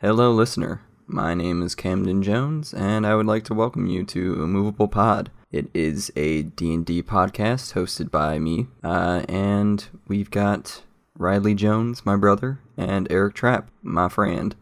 [0.00, 0.82] Hello, listener.
[1.08, 5.32] My name is Camden Jones, and I would like to welcome you to Immovable Pod.
[5.50, 10.82] It is a D&D podcast hosted by me, uh, and we've got
[11.16, 14.54] Riley Jones, my brother, and Eric Trapp, my friend,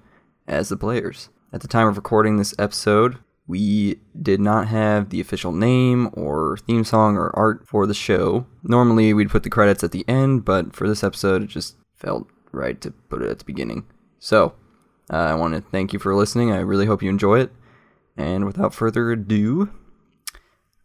[0.49, 1.29] as the players.
[1.53, 6.57] At the time of recording this episode, we did not have the official name or
[6.67, 8.47] theme song or art for the show.
[8.63, 12.27] Normally, we'd put the credits at the end, but for this episode, it just felt
[12.53, 13.85] right to put it at the beginning.
[14.19, 14.55] So,
[15.13, 16.53] uh, I want to thank you for listening.
[16.53, 17.53] I really hope you enjoy it.
[18.17, 19.71] And without further ado,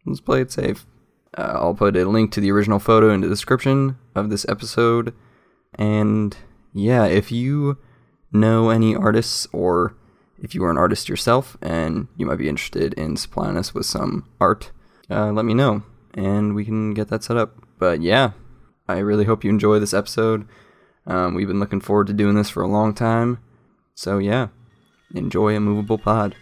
[0.05, 0.85] Let's play it safe.
[1.37, 5.13] Uh, I'll put a link to the original photo in the description of this episode.
[5.77, 6.37] And
[6.73, 7.77] yeah, if you
[8.31, 9.97] know any artists or
[10.41, 13.85] if you are an artist yourself and you might be interested in supplying us with
[13.85, 14.71] some art,
[15.09, 17.57] uh, let me know and we can get that set up.
[17.77, 18.31] But yeah,
[18.87, 20.47] I really hope you enjoy this episode.
[21.05, 23.39] Um, we've been looking forward to doing this for a long time.
[23.95, 24.47] So yeah,
[25.15, 26.35] enjoy Immovable Pod.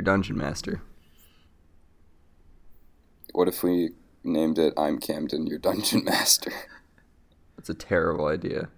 [0.00, 0.80] Your dungeon master.
[3.32, 3.90] What if we
[4.24, 6.50] named it I'm Camden, your dungeon master?
[7.56, 8.70] That's a terrible idea.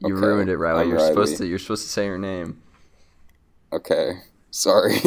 [0.00, 0.80] You Okay, ruined it, Riley.
[0.84, 1.46] I'm You're supposed to.
[1.46, 2.62] You're supposed to say her name.
[3.70, 4.14] Okay.
[4.50, 4.96] Sorry.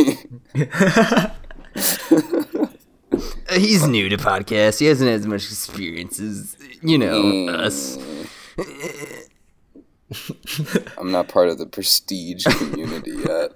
[3.52, 4.80] He's new to podcasts.
[4.80, 7.50] He hasn't had as much experience as you know Mm.
[7.50, 7.98] us.
[10.98, 13.52] I'm not part of the prestige community yet.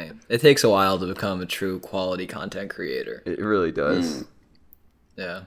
[0.00, 3.22] Hey, it takes a while to become a true quality content creator.
[3.26, 4.24] It really does.
[5.14, 5.42] Yeah.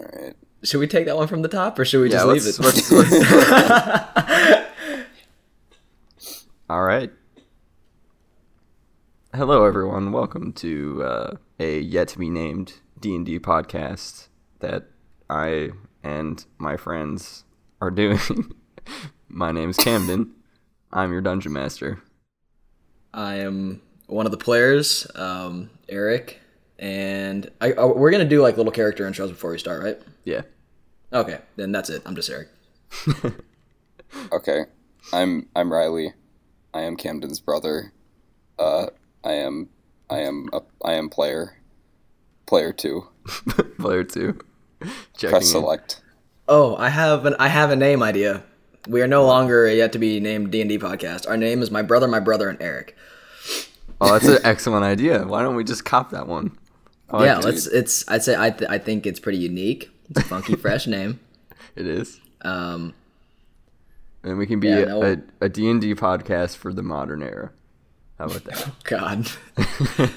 [0.00, 0.36] Alright.
[0.62, 2.24] Should we take that one from the top, or should we Yeah.
[2.24, 2.94] just leave Let's, it?
[2.94, 3.12] let's,
[6.16, 7.12] let's- All right.
[9.34, 10.10] Hello, everyone.
[10.10, 14.28] Welcome to uh, a yet to be named D and D podcast
[14.60, 14.84] that
[15.28, 15.72] I
[16.02, 17.44] and my friends
[17.82, 18.54] are doing.
[19.28, 20.30] my name's Camden.
[20.90, 22.02] I'm your dungeon master.
[23.12, 26.40] I am one of the players, um, Eric,
[26.78, 29.98] and I, I, we're gonna do like little character intros before we start, right?
[30.24, 30.42] Yeah.
[31.12, 32.02] Okay, then that's it.
[32.06, 32.48] I'm just Eric.
[34.32, 34.64] Okay.
[35.12, 36.14] I'm I'm Riley.
[36.72, 37.92] I am Camden's brother.
[38.58, 38.86] Uh
[39.22, 39.68] I am
[40.08, 41.58] I am a I am player.
[42.46, 43.06] Player two.
[43.78, 44.38] Player two.
[45.14, 45.48] Checking Press in.
[45.60, 46.00] select.
[46.48, 48.44] Oh, I have an I have a name idea.
[48.88, 51.28] We are no longer a yet to be named D and D podcast.
[51.28, 52.96] Our name is my brother, my brother, and Eric.
[54.00, 55.24] Oh, that's an excellent idea.
[55.26, 56.56] Why don't we just cop that one?
[57.10, 57.66] I like yeah, let's.
[57.66, 58.08] It's.
[58.08, 58.50] I'd say I.
[58.50, 59.90] Th- I think it's pretty unique.
[60.10, 61.20] It's a funky, fresh name.
[61.76, 62.20] It is.
[62.42, 62.94] Um,
[64.22, 65.02] And we can be Yeah, a, no.
[65.02, 67.50] a, a D&D podcast for the modern era.
[68.18, 68.70] How about that?
[68.84, 69.26] God.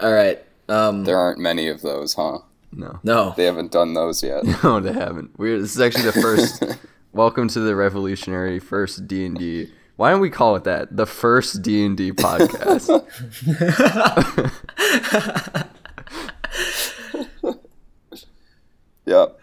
[0.00, 0.42] All right.
[0.68, 2.38] Um, There aren't many of those, huh?
[2.76, 3.00] No.
[3.02, 3.34] no.
[3.36, 4.44] They haven't done those yet.
[4.62, 5.38] No, they haven't.
[5.38, 6.64] We're, this is actually the first.
[7.12, 9.70] welcome to the revolutionary first D&D.
[9.96, 10.96] Why don't we call it that?
[10.96, 12.86] The first D&D podcast.
[19.06, 19.38] Yep,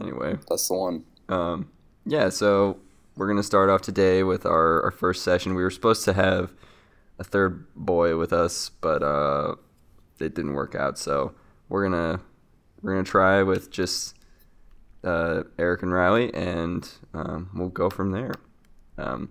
[0.00, 1.04] anyway, that's the one.
[1.28, 1.70] um,
[2.04, 2.78] yeah, so
[3.16, 5.54] we're going to start off today with our, our first session.
[5.54, 6.52] We were supposed to have
[7.20, 9.54] a third boy with us, but uh,
[10.18, 10.98] it didn't work out.
[10.98, 11.32] So
[11.68, 12.20] we're gonna
[12.84, 14.14] we're gonna try with just
[15.02, 18.34] uh, Eric and Riley, and um, we'll go from there.
[18.98, 19.30] Um,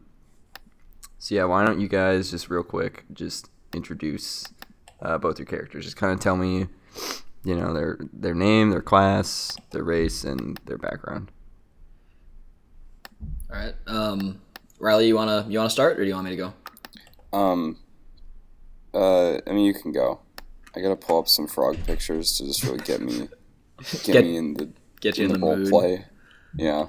[1.20, 4.46] So yeah, why don't you guys just real quick just introduce
[5.02, 5.86] uh, both your characters?
[5.86, 6.68] Just kind of tell me,
[7.46, 11.32] you know, their their name, their class, their race, and their background.
[13.50, 13.76] All right.
[13.88, 14.42] Um,
[14.80, 16.54] Riley, you wanna you wanna start, or do you want me to go?
[17.38, 17.78] Um.
[18.94, 19.36] Uh.
[19.48, 20.20] I mean, you can go.
[20.76, 23.30] I gotta pull up some frog pictures to just really get me,
[23.80, 24.70] get, Get- me in the
[25.02, 25.70] Get you in the whole mood.
[25.70, 26.06] play.
[26.56, 26.88] Yeah.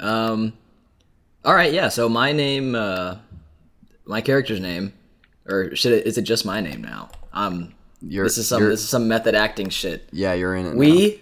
[0.00, 0.54] Um,
[1.44, 1.88] all right, yeah.
[1.88, 3.16] So my name, uh,
[4.06, 4.92] my character's name,
[5.46, 6.06] or should it?
[6.06, 7.10] Is it just my name now?
[7.32, 10.08] Um, You're, this is some this is some method acting shit.
[10.12, 10.72] yeah, you're in it.
[10.72, 10.78] now.
[10.78, 11.20] We,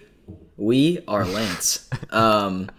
[0.57, 1.89] we are Lance.
[2.11, 2.69] um,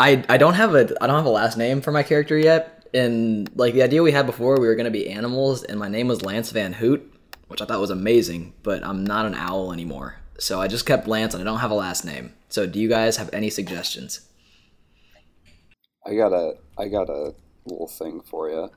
[0.00, 2.72] I I don't have a I don't have a last name for my character yet.
[2.94, 6.08] And like the idea we had before, we were gonna be animals, and my name
[6.08, 7.12] was Lance Van Hoot,
[7.48, 8.54] which I thought was amazing.
[8.62, 11.70] But I'm not an owl anymore, so I just kept Lance, and I don't have
[11.70, 12.34] a last name.
[12.48, 14.20] So do you guys have any suggestions?
[16.06, 16.54] I got a.
[16.78, 17.34] I got a
[17.64, 18.56] little thing for you.
[18.56, 18.70] All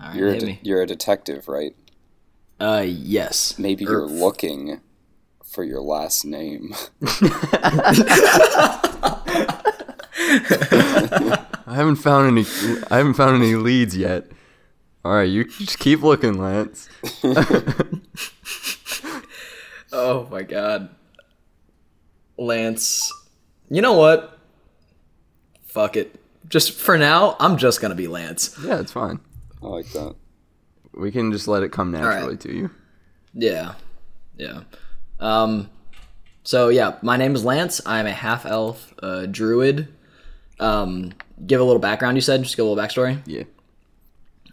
[0.00, 1.74] right, You're a de- you're a detective, right?
[2.60, 3.58] Uh, yes.
[3.58, 4.80] Maybe Or- you're looking
[5.44, 6.74] for your last name.
[11.66, 12.46] I haven't found any.
[12.90, 14.30] I haven't found any leads yet.
[15.04, 16.88] All right, you just keep looking, Lance.
[19.94, 20.88] Oh my god.
[22.36, 23.12] Lance.
[23.70, 24.38] You know what?
[25.62, 26.20] Fuck it.
[26.48, 28.58] Just for now, I'm just gonna be Lance.
[28.64, 29.20] Yeah, it's fine.
[29.62, 30.16] I like that.
[30.94, 32.40] We can just let it come naturally right.
[32.40, 32.70] to you.
[33.34, 33.74] Yeah.
[34.36, 34.62] Yeah.
[35.20, 35.70] Um
[36.42, 37.80] so yeah, my name is Lance.
[37.86, 39.94] I'm a half elf uh, druid.
[40.58, 41.12] Um
[41.46, 43.22] give a little background you said, just give a little backstory.
[43.26, 43.44] Yeah.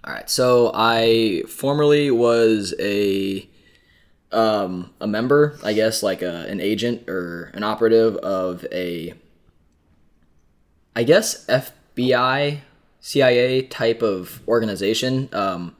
[0.03, 0.29] All right.
[0.29, 3.49] So I formerly was a
[4.31, 9.13] um, a member, I guess, like a, an agent or an operative of a,
[10.95, 12.59] I guess FBI,
[12.99, 15.75] CIA type of organization um,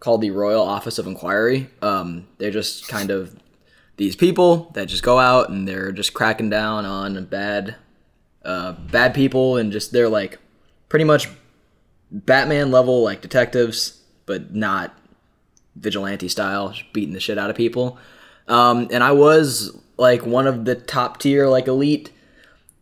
[0.00, 1.68] called the Royal Office of Inquiry.
[1.80, 3.36] Um, they're just kind of
[3.96, 7.76] these people that just go out and they're just cracking down on bad,
[8.44, 10.38] uh, bad people and just they're like
[10.88, 11.28] pretty much
[12.10, 14.96] Batman level like detectives, but not
[15.76, 17.98] vigilante style, beating the shit out of people.
[18.48, 22.10] Um, and I was like one of the top tier like elite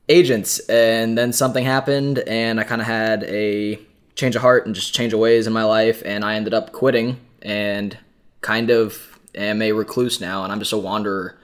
[0.09, 3.79] agents, and then something happened, and I kind of had a
[4.17, 6.73] change of heart and just change of ways in my life, and I ended up
[6.73, 7.97] quitting and
[8.41, 11.39] kind of am a recluse now, and I'm just a wanderer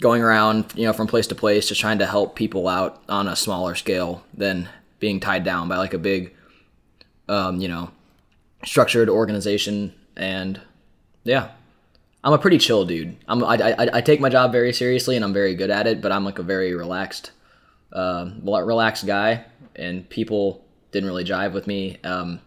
[0.00, 3.26] going around, you know, from place to place, just trying to help people out on
[3.26, 4.68] a smaller scale than
[5.00, 6.34] being tied down by like a big,
[7.28, 7.90] um, you know,
[8.64, 9.94] structured organization.
[10.16, 10.60] And
[11.26, 11.50] yeah,
[12.24, 13.16] I'm a pretty chill dude.
[13.28, 16.00] I'm I, I, I take my job very seriously and I'm very good at it,
[16.00, 17.30] but I'm like a very relaxed,
[17.92, 19.44] uh, relaxed guy,
[19.74, 21.98] and people didn't really jive with me.
[22.04, 22.40] Um,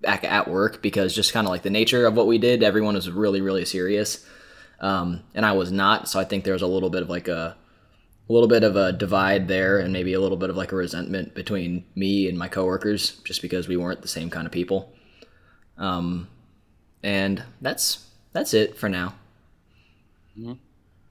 [0.00, 2.94] back at work because just kind of like the nature of what we did, everyone
[2.94, 4.24] was really, really serious
[4.80, 6.08] um, and I was not.
[6.08, 7.56] So I think there was a little bit of like a,
[8.28, 10.76] a little bit of a divide there, and maybe a little bit of like a
[10.76, 14.92] resentment between me and my coworkers, just because we weren't the same kind of people.
[15.76, 16.28] Um,
[17.02, 19.14] and that's that's it for now.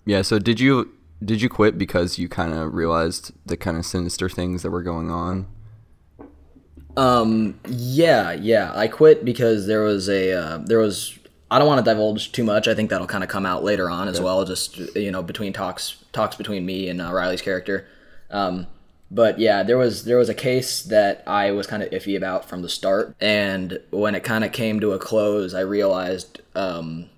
[0.05, 0.21] Yeah.
[0.21, 0.91] So did you
[1.23, 4.83] did you quit because you kind of realized the kind of sinister things that were
[4.83, 5.47] going on?
[6.97, 8.71] Um, yeah, yeah.
[8.75, 11.17] I quit because there was a uh, there was.
[11.51, 12.67] I don't want to divulge too much.
[12.67, 14.45] I think that'll kind of come out later on as well.
[14.45, 17.87] Just you know, between talks talks between me and uh, Riley's character.
[18.29, 18.67] Um,
[19.11, 22.47] but yeah, there was there was a case that I was kind of iffy about
[22.47, 26.41] from the start, and when it kind of came to a close, I realized.
[26.55, 27.09] Um,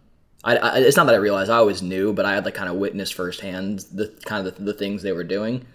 [0.44, 2.68] I, I, it's not that I realized I always knew, but I had like kind
[2.68, 5.68] of witnessed firsthand the kind of the, the things they were doing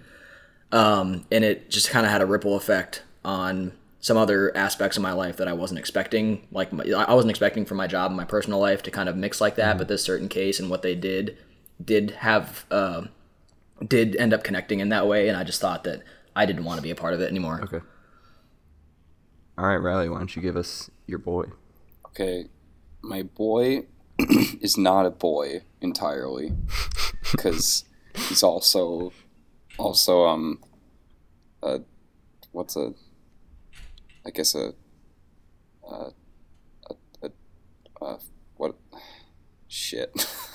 [0.73, 5.02] um, and it just kind of had a ripple effect on some other aspects of
[5.02, 6.46] my life that I wasn't expecting.
[6.50, 9.16] Like my, I wasn't expecting for my job and my personal life to kind of
[9.16, 11.37] mix like that, but this certain case and what they did
[11.82, 13.04] did have uh,
[13.87, 16.02] did end up connecting in that way, and I just thought that
[16.35, 17.61] I didn't want to be a part of it anymore.
[17.62, 17.80] Okay.
[19.59, 20.09] All right, Riley.
[20.09, 21.47] Why don't you give us your boy?
[22.09, 22.47] Okay,
[23.02, 23.87] my boy
[24.61, 26.52] is not a boy entirely
[27.33, 29.12] because he's also
[29.78, 30.59] also um
[31.62, 31.80] a
[32.52, 32.92] what's a
[34.25, 34.73] I guess a
[35.88, 36.11] uh
[36.90, 37.30] a, a,
[38.02, 38.18] uh
[38.56, 38.75] what
[39.68, 40.12] shit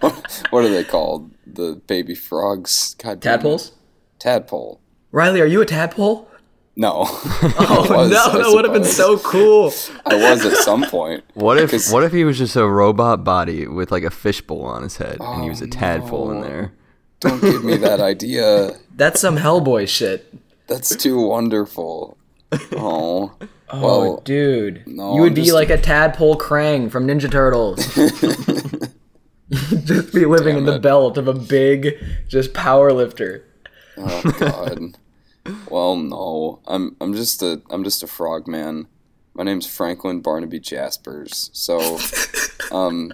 [0.00, 3.38] what, what are they called the baby frogs God damn.
[3.38, 3.72] Tadpoles?
[4.18, 4.80] tadpole
[5.12, 6.28] Riley, are you a tadpole?
[6.76, 9.72] no Oh was, no, I that would have been so cool.
[10.06, 13.22] I was at some point What if 'Cause- what if he was just a robot
[13.24, 16.40] body with like a fishbowl on his head and he was a Oh, tadpole in
[16.40, 16.72] there?
[17.20, 20.34] don't give me that idea That's some Hellboy shit.
[20.66, 22.16] That's too wonderful.
[22.76, 23.32] Oh,
[23.70, 27.30] Oh Well, dude, no, you would I'm be just- like a tadpole Krang from Ninja
[27.30, 27.80] Turtles.
[29.48, 30.82] You'd just be living in Damn the it.
[30.82, 31.96] belt of a big,
[32.28, 33.44] just power lifter.
[33.96, 34.96] Oh God.
[35.70, 38.86] well, no, I'm I'm just a I'm just a frog man.
[39.34, 41.50] My name's Franklin Barnaby Jaspers.
[41.52, 41.98] So,
[42.76, 43.12] um,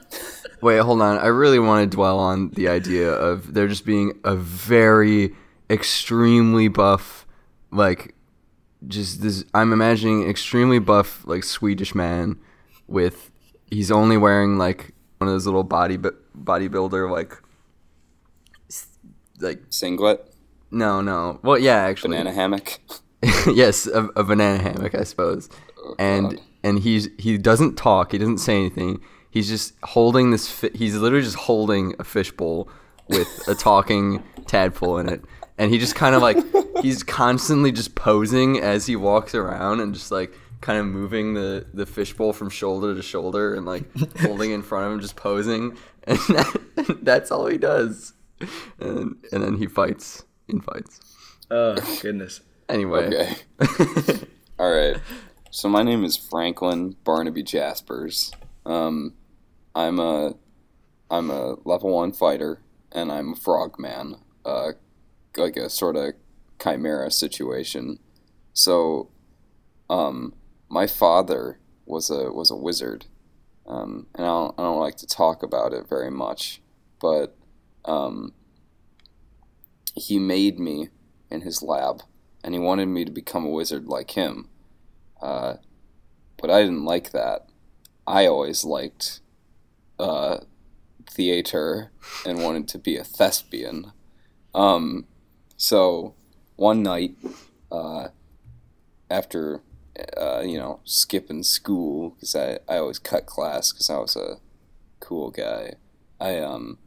[0.60, 1.16] Wait, hold on.
[1.18, 5.34] I really want to dwell on the idea of there just being a very
[5.70, 7.26] extremely buff,
[7.72, 8.14] like,
[8.86, 9.44] just this.
[9.54, 12.38] I'm imagining extremely buff, like Swedish man
[12.86, 13.30] with.
[13.70, 15.96] He's only wearing like one of those little body
[16.42, 17.36] bodybuilder like,
[19.40, 20.32] like singlet,
[20.70, 21.40] no no.
[21.42, 22.78] Well, yeah, actually, banana hammock.
[23.52, 25.48] yes, a, a banana hammock, I suppose.
[25.78, 26.40] Oh, and God.
[26.62, 28.12] and he's he doesn't talk.
[28.12, 29.00] He doesn't say anything.
[29.30, 30.50] He's just holding this.
[30.50, 32.68] Fi- he's literally just holding a fishbowl
[33.08, 35.22] with a talking tadpole in it,
[35.58, 36.38] and he just kind of like
[36.82, 41.66] he's constantly just posing as he walks around and just like kind of moving the
[41.72, 43.84] the fishbowl from shoulder to shoulder and like
[44.20, 48.14] holding in front of him, just posing, and that, that's all he does.
[48.78, 51.00] And and then he fights in fights.
[51.50, 52.40] Oh goodness.
[52.68, 53.06] Anyway.
[53.06, 54.26] Okay.
[54.58, 54.96] All right.
[55.50, 58.30] So my name is Franklin Barnaby Jaspers.
[58.64, 59.14] Um,
[59.74, 60.34] I'm a
[61.10, 62.60] I'm a level one fighter,
[62.92, 64.16] and I'm a frogman.
[64.44, 64.72] Uh,
[65.36, 66.14] like a sort of
[66.62, 67.98] chimera situation.
[68.52, 69.10] So,
[69.88, 70.34] um,
[70.70, 73.06] my father was a was a wizard,
[73.66, 76.62] um, and I don't, I don't like to talk about it very much,
[77.00, 77.36] but
[77.84, 78.32] um,
[79.94, 80.88] he made me
[81.30, 82.02] in his lab,
[82.44, 84.48] and he wanted me to become a wizard like him.
[85.20, 85.56] Uh,
[86.38, 87.46] but I didn't like that.
[88.06, 89.20] I always liked
[89.98, 90.38] uh,
[91.04, 91.90] theater
[92.24, 93.92] and wanted to be a thespian.
[94.54, 95.06] Um,
[95.56, 96.14] so
[96.56, 97.16] one night,
[97.70, 98.08] uh,
[99.10, 99.62] after
[100.16, 104.36] uh, you know skipping school because I, I always cut class because I was a
[105.00, 105.74] cool guy,
[106.20, 106.78] I um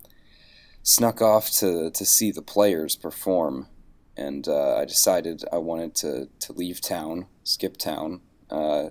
[0.83, 3.67] snuck off to to see the players perform,
[4.15, 8.89] and uh, I decided I wanted to to leave town, skip town, uh,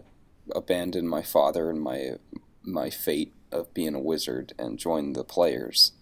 [0.55, 2.17] abandon my father and my
[2.63, 5.93] my fate of being a wizard and join the players.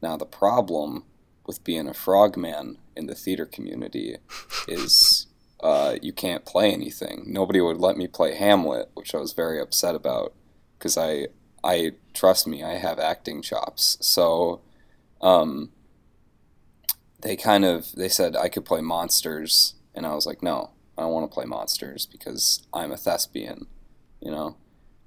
[0.00, 1.04] Now the problem
[1.46, 4.16] with being a frogman in the theater community
[4.68, 5.21] is
[5.62, 7.24] uh, you can't play anything.
[7.26, 10.34] Nobody would let me play Hamlet, which I was very upset about
[10.78, 11.28] because I
[11.64, 13.96] I trust me, I have acting chops.
[14.00, 14.60] So
[15.20, 15.70] um,
[17.22, 21.02] they kind of they said I could play monsters, and I was like, no, I
[21.02, 23.66] don't want to play monsters because I'm a thespian.
[24.20, 24.56] You know,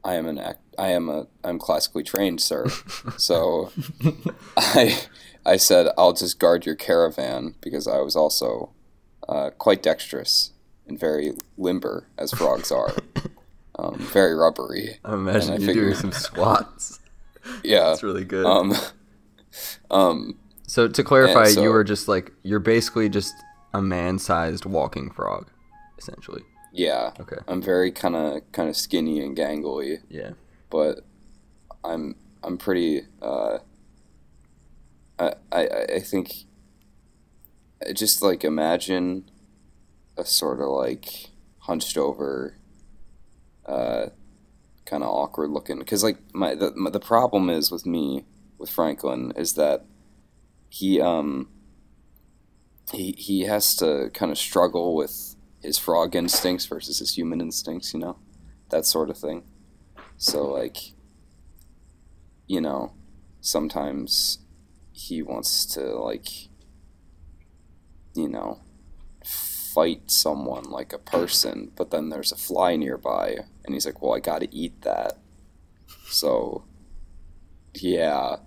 [0.04, 0.62] I am an act.
[0.78, 1.28] I am a.
[1.44, 2.68] I'm classically trained, sir.
[3.18, 3.72] so
[4.58, 5.02] I
[5.46, 8.72] I said I'll just guard your caravan because I was also
[9.30, 10.52] uh, quite dexterous
[10.88, 12.94] and very limber as frogs are.
[13.78, 15.00] Um, very rubbery.
[15.04, 16.98] I imagine And I you doing some squats.
[17.62, 17.90] Yeah.
[17.90, 18.46] That's really good.
[18.46, 18.74] Um,
[19.92, 23.34] um, so to clarify, so- you were just like you're basically just
[23.74, 25.50] a man-sized walking frog,
[26.00, 26.42] essentially.
[26.72, 27.12] yeah.
[27.20, 27.36] Okay.
[27.50, 30.32] I'm very kind of kind of skinny and gangly, Yeah.
[30.70, 31.02] but
[31.84, 33.02] I'm I'm pretty.
[33.22, 33.58] Uh,
[35.20, 36.45] I I I think.
[37.94, 39.30] Just like imagine
[40.18, 42.58] a sort of like hunched over,
[43.66, 44.08] uh,
[44.86, 45.80] kind of awkward looking.
[45.80, 48.26] Because like my the my, the problem is with me
[48.58, 49.86] with Franklin is that
[50.70, 51.50] he um.
[52.92, 57.96] He he has to kind of struggle with his frog instincts versus his human instincts,
[57.96, 58.20] you know,
[58.70, 59.44] that sort of thing.
[60.18, 60.78] So like,
[62.46, 62.94] you know,
[63.42, 64.38] sometimes
[64.92, 66.28] he wants to like,
[68.16, 68.60] you know,
[69.24, 74.14] fight someone like a person, but then there's a fly nearby, and he's like, "Well,
[74.14, 75.20] I got to eat that."
[76.08, 76.64] So,
[77.74, 78.38] yeah,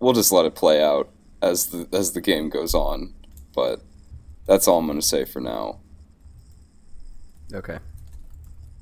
[0.00, 1.10] we'll just let it play out
[1.42, 3.14] as the as the game goes on,
[3.54, 3.82] but
[4.46, 5.80] that's all I'm gonna say for now.
[7.52, 7.78] Okay.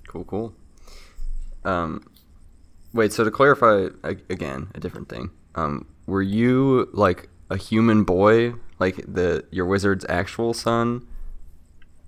[0.07, 0.25] Cool.
[0.25, 0.55] Cool.
[1.65, 2.05] Um,
[2.93, 3.13] wait.
[3.13, 5.31] So to clarify again, a different thing.
[5.55, 11.07] Um, were you like a human boy, like the your wizard's actual son,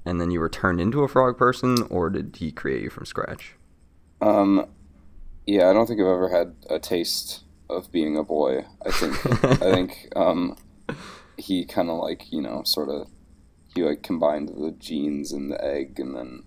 [0.04, 3.06] and then you were turned into a frog person, or did he create you from
[3.06, 3.54] scratch?
[4.20, 4.66] Um,
[5.46, 8.64] yeah, I don't think I've ever had a taste of being a boy.
[8.84, 10.56] I think I think um,
[11.36, 13.08] he kind of like you know sort of
[13.74, 16.42] he like combined the genes in the egg and then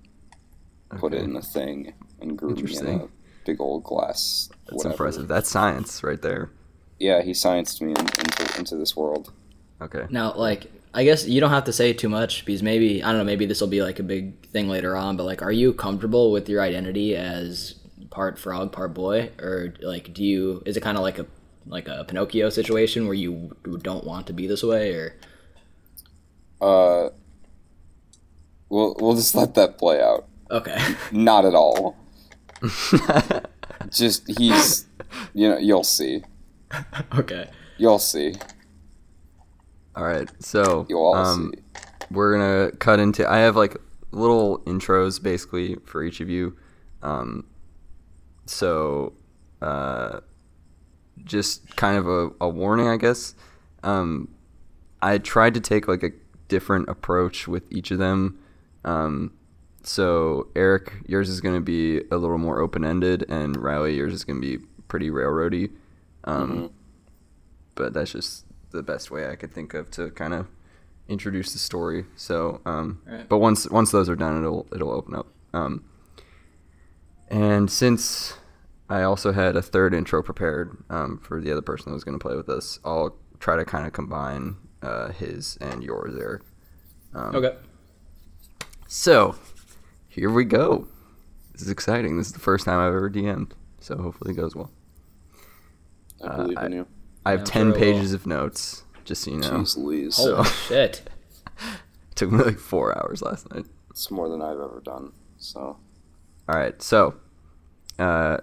[0.98, 3.08] put it in a thing and grew me in a
[3.46, 4.50] big old glass.
[4.66, 4.94] That's whatever.
[4.94, 5.28] impressive.
[5.28, 6.52] That's science right there.
[7.00, 9.34] Yeah, he scienced me in, into into this world.
[9.84, 10.06] Okay.
[10.10, 13.18] Now, like, I guess you don't have to say too much because maybe I don't
[13.18, 13.24] know.
[13.24, 15.18] Maybe this will be like a big thing later on.
[15.18, 17.76] But like, are you comfortable with your identity as
[18.10, 20.64] part frog, part boy, or like, do you?
[20.66, 21.26] Is it kind of like a
[21.66, 25.16] like a Pinocchio situation where you don't want to be this way, or?
[26.62, 27.10] Uh,
[28.70, 30.28] we'll we'll just let that play out.
[30.52, 30.78] Okay.
[31.12, 31.98] Not at all.
[33.90, 34.86] just he's,
[35.34, 36.24] you know, you'll see.
[37.16, 37.50] okay.
[37.78, 38.36] You'll see.
[39.96, 41.54] All right, so um,
[42.10, 43.30] we're gonna cut into.
[43.30, 43.78] I have like
[44.12, 46.58] little intros basically for each of you.
[47.04, 47.46] Um,
[48.46, 49.14] so,
[49.62, 50.22] uh,
[51.24, 53.36] just kind of a, a warning, I guess.
[53.84, 54.30] Um,
[55.02, 56.12] I tried to take like a
[56.48, 58.40] different approach with each of them.
[58.86, 59.34] Um,
[59.84, 64.14] so Eric, yours is going to be a little more open ended, and Riley, yours
[64.14, 65.72] is going to be pretty railroady.
[66.24, 66.72] Um,
[67.76, 68.43] But that's just
[68.74, 70.48] the best way I could think of to kind of
[71.08, 72.06] introduce the story.
[72.16, 73.30] So, um, Alright.
[73.30, 75.28] but once once those are done, it'll it'll open up.
[75.54, 75.84] Um,
[77.30, 78.36] and since
[78.90, 82.18] I also had a third intro prepared um, for the other person that was going
[82.18, 86.44] to play with us, I'll try to kind of combine uh, his and yours, Eric.
[87.14, 87.56] Um, Okay.
[88.88, 89.36] So,
[90.08, 90.88] here we go.
[91.54, 92.18] This is exciting.
[92.18, 94.70] This is the first time I've ever DM'd, so hopefully it goes well.
[96.24, 96.82] I believe in you.
[96.82, 96.86] I
[97.32, 99.50] have Yeah, 10 very pages of notes, just so you know.
[99.62, 100.18] Jeez Louise.
[100.18, 101.10] Holy So- shit.
[102.16, 103.66] took me like four hours last night.
[103.90, 105.12] It's more than I've ever done.
[105.38, 105.78] So
[106.50, 107.16] All right, so,
[108.00, 108.38] uh,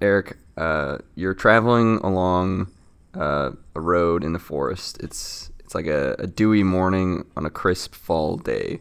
[0.00, 2.70] Eric, uh, you're traveling along
[3.14, 4.98] uh, a road in the forest.
[5.02, 8.80] It's it's like a, a dewy morning on a crisp fall day.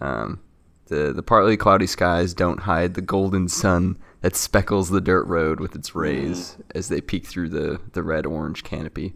[0.00, 0.40] Um,
[0.86, 5.60] the the partly cloudy skies don't hide the golden sun that speckles the dirt road
[5.60, 9.14] with its rays as they peek through the the red orange canopy.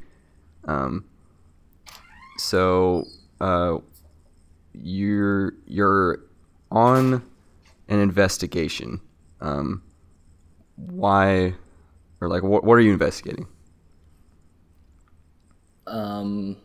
[0.64, 1.04] Um,
[2.38, 3.04] so
[3.40, 3.78] uh,
[4.73, 6.21] you're you're
[6.71, 7.23] on
[7.88, 9.00] an investigation.
[9.40, 9.83] Um,
[10.76, 11.54] why,
[12.20, 13.46] or like, what, what are you investigating?
[15.87, 16.57] Um.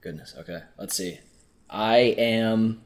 [0.00, 0.34] Goodness.
[0.38, 0.60] Okay.
[0.78, 1.20] Let's see.
[1.70, 2.82] I am.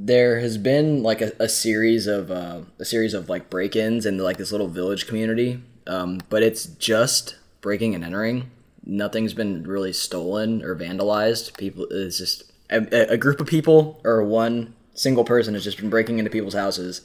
[0.00, 4.18] There has been like a, a series of uh, a series of like break-ins in
[4.18, 8.50] like this little village community, um, but it's just breaking and entering.
[8.84, 11.56] Nothing's been really stolen or vandalized.
[11.58, 15.90] People, it's just a, a group of people or one single person has just been
[15.90, 17.02] breaking into people's houses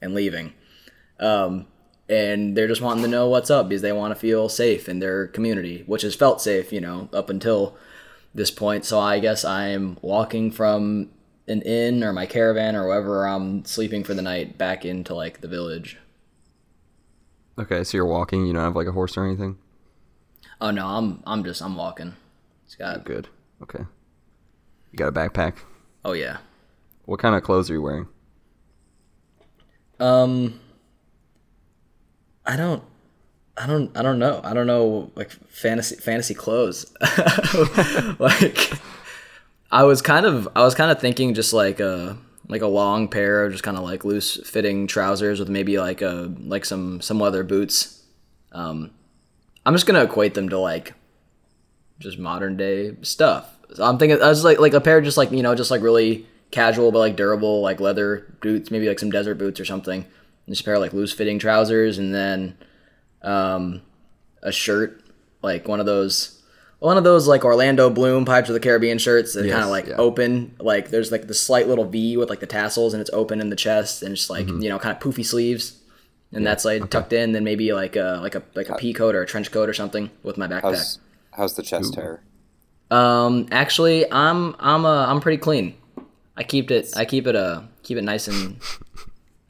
[0.00, 0.52] and leaving
[1.20, 1.66] um,
[2.08, 4.98] and they're just wanting to know what's up because they want to feel safe in
[4.98, 7.76] their community, which has felt safe, you know, up until
[8.34, 8.84] this point.
[8.84, 11.10] So I guess I'm walking from
[11.50, 15.40] an inn or my caravan or wherever I'm sleeping for the night back into like
[15.40, 15.98] the village.
[17.58, 18.46] Okay, so you're walking.
[18.46, 19.58] You don't have like a horse or anything.
[20.60, 22.14] Oh no, I'm I'm just I'm walking.
[22.64, 23.28] It's got Good.
[23.62, 23.84] Okay.
[24.92, 25.56] You got a backpack.
[26.04, 26.38] oh yeah.
[27.04, 28.08] What kind of clothes are you wearing?
[29.98, 30.60] Um,
[32.46, 32.82] I don't,
[33.56, 34.40] I don't, I don't know.
[34.42, 36.86] I don't know like fantasy fantasy clothes.
[38.18, 38.72] like,
[39.70, 43.06] I was kind of, I was kind of thinking just like a like a long
[43.06, 47.00] pair of just kind of like loose fitting trousers with maybe like a like some
[47.00, 48.02] some leather boots.
[48.50, 48.90] Um,
[49.64, 50.94] I'm just gonna equate them to like
[52.00, 53.56] just modern day stuff.
[53.74, 55.70] So I'm thinking I was like like a pair of just like you know just
[55.70, 59.64] like really casual but like durable like leather boots, maybe like some desert boots or
[59.64, 60.02] something.
[60.02, 62.58] And just a pair of like loose fitting trousers and then
[63.22, 63.82] um,
[64.42, 65.04] a shirt
[65.42, 66.39] like one of those
[66.80, 69.70] one of those like Orlando Bloom Pirates of the Caribbean shirts that Yes, kind of
[69.70, 69.96] like yeah.
[69.96, 73.40] open like there's like the slight little V with like the tassels and it's open
[73.40, 74.62] in the chest and just like Mm-hmm.
[74.62, 75.76] you know kind of poofy sleeves.
[76.32, 79.14] And that's like tucked in, then maybe like a like a like a pea coat
[79.16, 80.62] or a trench coat or something with my backpack.
[80.62, 80.98] how's
[81.32, 82.22] how's the chest hair?
[82.90, 85.74] Um, actually, I'm I'm uh I'm pretty clean.
[86.36, 88.60] I keep it I keep it uh keep it nice and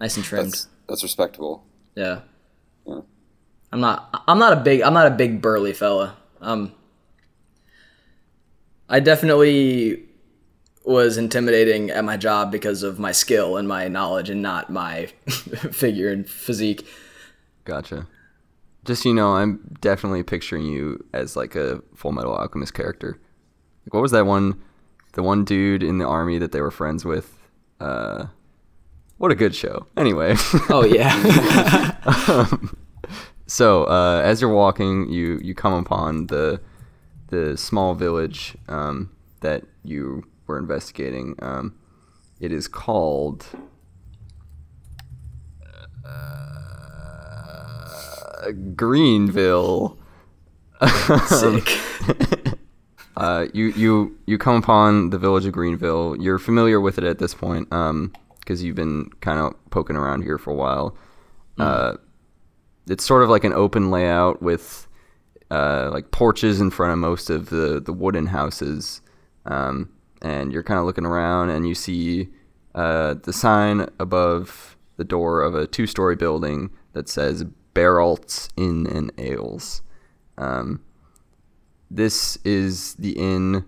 [0.00, 0.52] nice and trimmed.
[0.52, 1.64] That's that's respectable.
[1.94, 2.20] yeah.
[2.86, 3.00] Yeah.
[3.72, 6.16] I'm not I'm not a big I'm not a big burly fella.
[6.40, 6.72] Um
[8.90, 10.02] I definitely
[10.84, 15.06] was intimidating at my job because of my skill and my knowledge and not my
[15.70, 16.86] figure and physique.
[17.64, 18.08] Gotcha.
[18.84, 23.20] Just so you know, I'm definitely picturing you as like a Full Metal Alchemist character.
[23.86, 24.60] Like, what was that one?
[25.12, 27.36] The one dude in the army that they were friends with.
[27.78, 28.26] Uh,
[29.18, 29.86] what a good show.
[29.96, 30.34] Anyway,
[30.70, 31.14] Oh yeah.
[33.46, 36.60] so uh, as you're walking, you you come upon the
[37.30, 41.34] the small village um, that you were investigating.
[41.40, 41.74] Um,
[42.40, 43.46] it is called
[46.04, 46.10] uh,
[48.74, 49.98] Greenville.
[51.26, 51.78] Sick.
[53.16, 56.16] Uh, you you you come upon the village of Greenville.
[56.18, 60.22] You're familiar with it at this point, um, because you've been kind of poking around
[60.22, 60.96] here for a while.
[61.58, 61.96] Uh,
[62.88, 64.86] it's sort of like an open layout with
[65.50, 69.02] uh, like porches in front of most of the the wooden houses,
[69.46, 69.90] um,
[70.22, 72.28] and you're kind of looking around and you see
[72.74, 79.10] uh, the sign above the door of a two-story building that says Barrelts Inn and
[79.18, 79.82] Ales.
[80.36, 80.82] Um,
[81.90, 83.64] this is the inn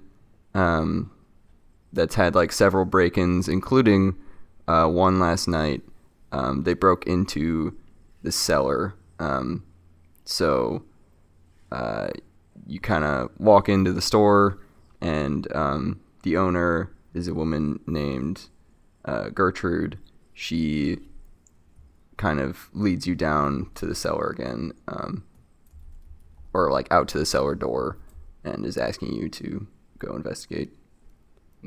[0.54, 1.10] um,
[1.92, 4.16] that's had like several break-ins, including
[4.68, 5.82] uh, one last night.
[6.30, 7.76] Um, they broke into
[8.22, 9.64] the cellar, um,
[10.24, 10.84] so
[12.66, 14.58] you kind of walk into the store,
[15.00, 18.48] and um, the owner is a woman named
[19.04, 19.98] uh, Gertrude.
[20.34, 20.98] She
[22.16, 25.24] kind of leads you down to the cellar again, um,
[26.54, 27.98] or like out to the cellar door,
[28.44, 29.66] and is asking you to
[29.98, 30.72] go investigate.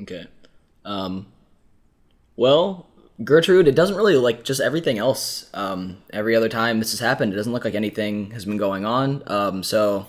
[0.01, 0.27] Okay.
[0.83, 1.27] Um,
[2.35, 2.87] well,
[3.23, 5.49] Gertrude, it doesn't really like just everything else.
[5.53, 8.85] Um, every other time this has happened, it doesn't look like anything has been going
[8.85, 9.23] on.
[9.27, 10.07] Um, so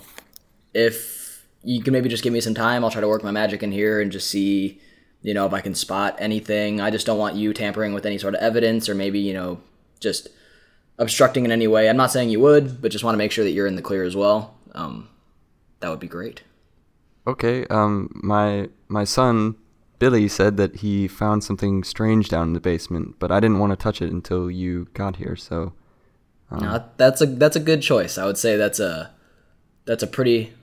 [0.73, 3.63] if you can maybe just give me some time, I'll try to work my magic
[3.63, 4.81] in here and just see,
[5.21, 6.81] you know, if I can spot anything.
[6.81, 9.61] I just don't want you tampering with any sort of evidence or maybe, you know,
[10.01, 10.27] just
[10.97, 11.89] obstructing in any way.
[11.89, 13.81] I'm not saying you would, but just want to make sure that you're in the
[13.81, 14.55] clear as well.
[14.75, 15.07] Um,
[15.79, 16.43] that would be great.
[17.25, 17.65] Okay.
[17.67, 19.55] Um, my my son
[19.99, 23.71] Billy said that he found something strange down in the basement, but I didn't want
[23.71, 25.35] to touch it until you got here.
[25.35, 25.73] So
[26.51, 28.17] No, that's a that's a good choice.
[28.17, 29.11] I would say that's a
[29.85, 30.53] that's a pretty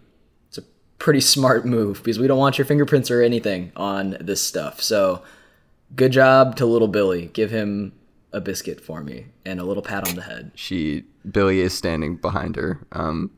[0.48, 0.62] it's a
[0.98, 4.80] pretty smart move because we don't want your fingerprints or anything on this stuff.
[4.80, 5.22] So
[5.96, 7.26] good job to little Billy.
[7.32, 7.92] Give him
[8.32, 10.52] a biscuit for me and a little pat on the head.
[10.54, 12.86] she Billy is standing behind her.
[12.92, 13.30] Um,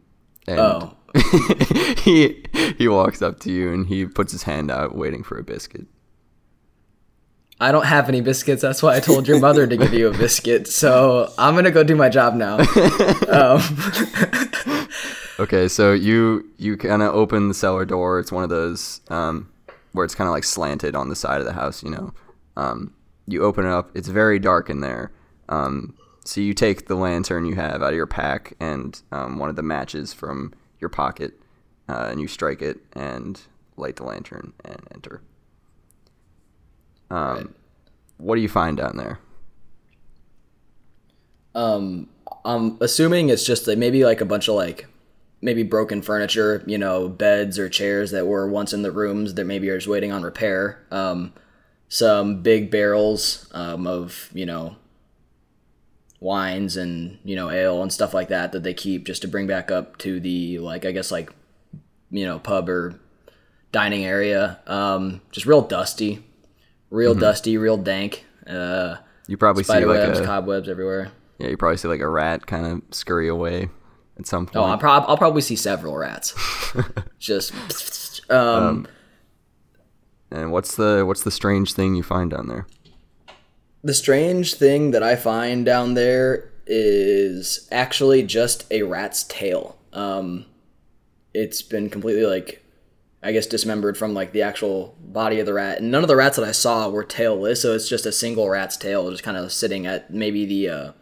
[0.46, 0.92] and Oh.
[1.98, 2.44] he
[2.76, 5.86] he walks up to you and he puts his hand out, waiting for a biscuit.
[7.58, 8.60] I don't have any biscuits.
[8.60, 10.68] That's why I told your mother to give you a biscuit.
[10.68, 12.58] So I'm gonna go do my job now.
[13.28, 13.60] Um,
[15.38, 18.18] Okay, so you you kind of open the cellar door.
[18.18, 19.50] It's one of those um,
[19.92, 21.82] where it's kind of like slanted on the side of the house.
[21.82, 22.14] You know,
[22.56, 22.94] um,
[23.26, 23.90] you open it up.
[23.94, 25.12] It's very dark in there.
[25.48, 29.48] Um, so you take the lantern you have out of your pack and um, one
[29.48, 31.34] of the matches from your pocket,
[31.88, 33.40] uh, and you strike it and
[33.76, 35.20] light the lantern and enter.
[37.10, 37.46] Um, Right.
[38.18, 39.18] What do you find down there?
[41.54, 42.08] um,
[42.44, 44.86] I'm assuming it's just like maybe like a bunch of like
[45.40, 49.44] maybe broken furniture, you know, beds or chairs that were once in the rooms that
[49.44, 50.84] maybe are just waiting on repair.
[50.90, 51.32] Um,
[51.88, 54.76] some big barrels um, of you know
[56.26, 59.46] wines and you know ale and stuff like that that they keep just to bring
[59.46, 61.30] back up to the like I guess like
[62.10, 62.98] you know pub or
[63.72, 64.58] dining area.
[64.66, 66.24] Um, just real dusty,
[66.90, 68.24] real dusty, real dank.
[68.46, 71.10] Uh, You probably see like webs, a cobwebs everywhere.
[71.38, 71.48] yeah.
[71.48, 73.68] You probably see like a rat kind of scurry away
[74.18, 74.56] at some point.
[74.56, 76.32] Oh, I'll, prob- I'll probably see several rats.
[77.18, 77.52] Just,
[78.30, 78.86] um,
[80.30, 82.66] And what's the what's the strange thing you find down there?
[83.86, 89.78] The strange thing that I find down there is actually just a rat's tail.
[89.92, 90.46] Um,
[91.32, 92.64] it's been completely like,
[93.22, 96.16] I guess, dismembered from like the actual body of the rat, and none of the
[96.16, 97.58] rats that I saw were tailless.
[97.58, 100.92] So it's just a single rat's tail, just kind of sitting at maybe the uh,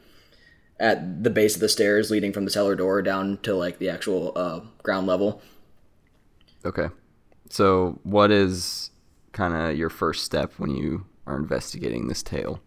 [0.79, 3.89] at the base of the stairs leading from the cellar door down to like the
[3.89, 5.41] actual uh, ground level.
[6.67, 6.89] Okay.
[7.49, 8.91] So what is
[9.33, 12.61] kind of your first step when you are investigating this tale?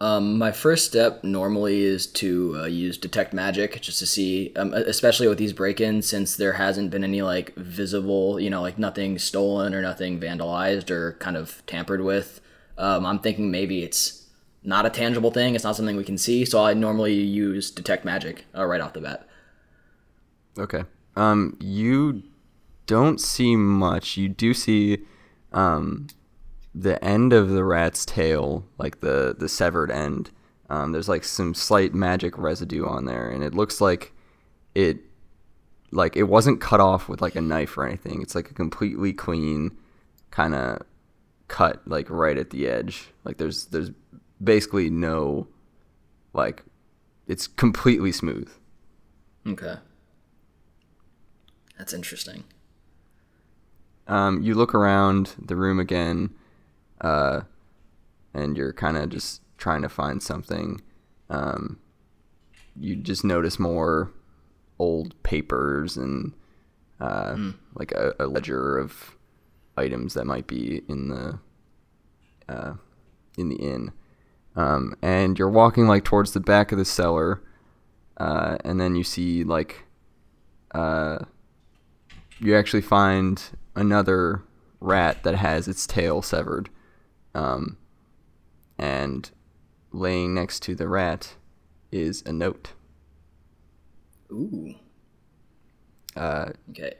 [0.00, 4.74] Um, my first step normally is to uh, use detect magic just to see, um,
[4.74, 9.18] especially with these break-ins, since there hasn't been any like visible, you know, like nothing
[9.18, 12.40] stolen or nothing vandalized or kind of tampered with.
[12.76, 14.26] Um, I'm thinking maybe it's
[14.64, 15.54] not a tangible thing.
[15.54, 18.94] It's not something we can see, so I normally use detect magic uh, right off
[18.94, 19.28] the bat.
[20.58, 20.84] Okay.
[21.16, 22.24] Um, you
[22.86, 24.16] don't see much.
[24.16, 24.98] You do see,
[25.52, 26.08] um,
[26.74, 30.30] the end of the rat's tail, like the the severed end.
[30.70, 34.12] Um, there's like some slight magic residue on there, and it looks like
[34.74, 34.98] it,
[35.92, 38.22] like it wasn't cut off with like a knife or anything.
[38.22, 39.76] It's like a completely clean,
[40.30, 40.82] kind of
[41.46, 43.10] cut like right at the edge.
[43.24, 43.90] Like there's there's
[44.42, 45.46] basically no,
[46.32, 46.64] like,
[47.28, 48.50] it's completely smooth.
[49.46, 49.76] Okay,
[51.78, 52.44] that's interesting.
[54.06, 56.34] um, you look around the room again,
[57.04, 57.42] uh,
[58.32, 60.80] and you're kind of just trying to find something.
[61.28, 61.78] Um,
[62.74, 64.10] you just notice more
[64.78, 66.32] old papers and
[67.00, 67.36] uh,
[67.74, 69.16] like a, a ledger of
[69.76, 71.38] items that might be in the
[72.48, 72.74] uh,
[73.36, 73.92] in the inn.
[74.56, 77.42] Um, and you're walking like towards the back of the cellar,
[78.16, 79.84] uh, and then you see like
[80.72, 81.18] uh,
[82.38, 83.42] you actually find
[83.74, 84.42] another
[84.80, 86.70] rat that has its tail severed,
[87.34, 87.76] um,
[88.78, 89.30] and
[89.92, 91.34] laying next to the rat
[91.92, 92.72] is a note.
[94.32, 94.74] Ooh.
[96.16, 96.94] Uh, Okay.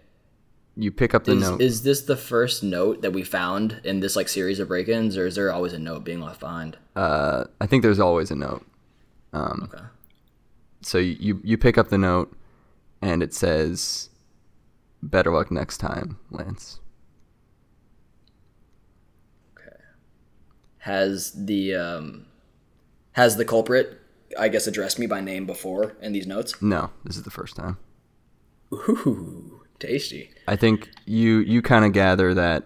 [0.76, 1.60] you pick up the Is, note.
[1.60, 5.26] is this the first note that we found in this like series of break-ins, or
[5.26, 6.76] is there always a note being left behind?
[6.96, 8.64] uh, I think there's always a note.
[9.32, 9.84] Um, Okay.
[10.82, 12.32] so you, you you pick up the note,
[13.02, 14.10] and it says,
[15.02, 16.78] "Better luck next time, Lance."
[20.84, 22.26] Has the um,
[23.12, 23.98] has the culprit,
[24.38, 26.60] I guess, addressed me by name before in these notes?
[26.60, 27.78] No, this is the first time.
[28.70, 30.28] Ooh, tasty.
[30.46, 32.64] I think you you kind of gather that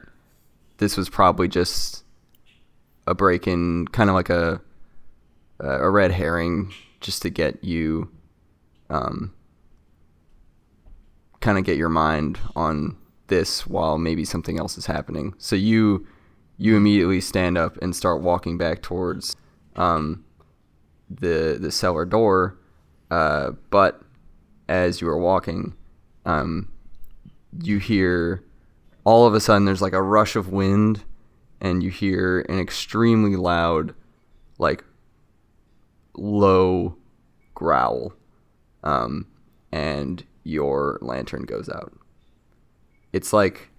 [0.79, 2.03] this was probably just
[3.07, 4.61] a break in, kind of like a
[5.61, 8.11] a red herring, just to get you,
[8.91, 9.33] um,
[11.39, 12.97] kind of get your mind on
[13.29, 15.35] this while maybe something else is happening.
[15.39, 16.05] So you
[16.59, 19.37] you immediately stand up and start walking back towards
[19.77, 20.25] um,
[21.09, 22.59] the the cellar door,
[23.11, 24.03] uh, but
[24.69, 25.75] as you are walking,
[26.27, 26.69] um,
[27.63, 28.45] you hear
[29.05, 31.03] all of a sudden there's like a rush of wind
[31.61, 33.95] and you hear an extremely loud
[34.59, 34.85] like
[36.15, 36.97] low
[37.55, 38.13] growl
[38.85, 39.27] um,
[39.73, 41.93] and your lantern goes out.
[43.13, 43.71] It's like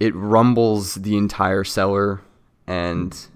[0.00, 2.20] it rumbles the entire cellar
[2.66, 3.28] and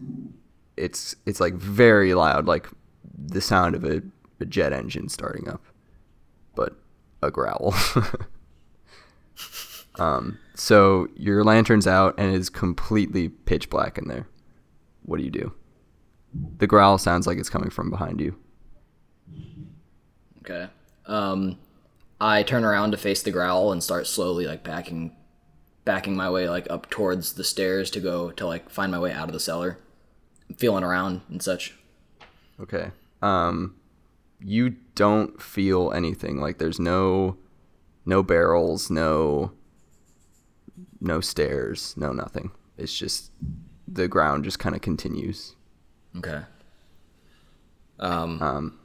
[0.77, 2.69] it's it's like very loud like
[3.17, 4.03] the sound of a,
[4.41, 5.63] a jet engine starting up
[6.57, 6.77] but
[7.23, 7.73] a growl
[9.97, 14.27] Um, so your lantern's out and it's completely pitch black in there.
[15.03, 15.53] What do you do?
[16.59, 18.37] The growl sounds like it's coming from behind you.
[20.41, 20.69] Okay.
[21.07, 21.59] Um,
[22.21, 25.15] I turn around to face the growl and start slowly like backing,
[25.85, 29.13] backing my way like up towards the stairs to go to like find my way
[29.13, 29.79] out of the cellar,
[30.57, 31.75] feeling around and such.
[32.61, 32.91] Okay.
[33.23, 33.77] Um,
[34.41, 36.41] you don't feel anything.
[36.41, 37.37] Like there's no,
[38.07, 39.53] no barrels, no,
[41.01, 42.51] no stairs, no nothing.
[42.77, 43.31] It's just
[43.87, 45.55] the ground just kind of continues.
[46.17, 46.43] Okay.
[47.99, 48.43] Um.
[48.43, 48.79] Um,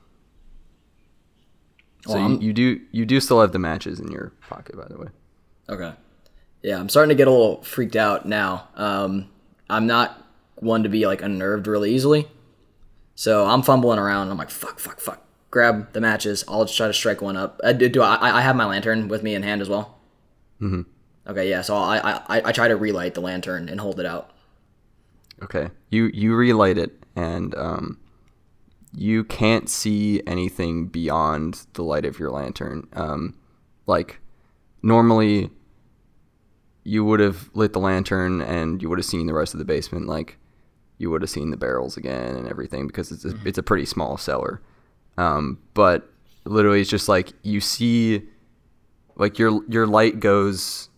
[2.06, 4.88] so Well, you, you do you do still have the matches in your pocket, by
[4.88, 5.08] the way.
[5.68, 5.94] Okay.
[6.62, 8.68] Yeah, I'm starting to get a little freaked out now.
[8.76, 9.30] Um,
[9.70, 10.24] I'm not
[10.56, 12.28] one to be like unnerved really easily,
[13.16, 14.30] so I'm fumbling around.
[14.30, 15.26] I'm like, fuck, fuck, fuck.
[15.52, 16.44] Grab the matches.
[16.48, 17.60] I'll just try to strike one up.
[17.64, 18.38] Uh, do, do I?
[18.38, 19.98] I have my lantern with me in hand as well.
[20.62, 20.82] Mm-hmm.
[21.30, 21.62] Okay, yeah.
[21.62, 24.32] So I, I I try to relight the lantern and hold it out.
[25.44, 25.70] Okay.
[25.90, 28.00] You you relight it and um
[28.94, 32.88] you can't see anything beyond the light of your lantern.
[32.94, 33.36] Um
[33.86, 34.20] like
[34.82, 35.50] normally
[36.90, 39.66] you would have lit the lantern and you would have seen the rest of the
[39.66, 40.38] basement like
[40.98, 43.86] you would have seen the barrels again and everything because it's a, it's a pretty
[43.86, 44.60] small cellar.
[45.16, 46.10] Um but
[46.46, 48.24] literally it's just like you see
[49.18, 50.90] like your your light goes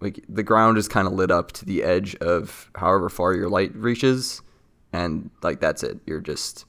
[0.00, 3.48] like the ground is kind of lit up to the edge of however far your
[3.48, 4.42] light reaches
[4.92, 5.98] and like that's it.
[6.06, 6.64] You're just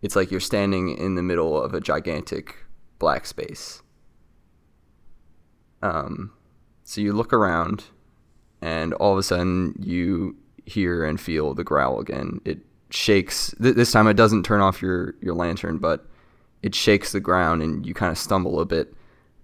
[0.00, 2.54] it's like you're standing in the middle of a gigantic
[3.00, 3.82] black space.
[5.82, 6.32] Um
[6.84, 7.86] so you look around
[8.62, 13.74] and all of a sudden you hear and feel the growl again it shakes th-
[13.74, 16.06] this time it doesn't turn off your your lantern but
[16.62, 18.94] it shakes the ground and you kind of stumble a bit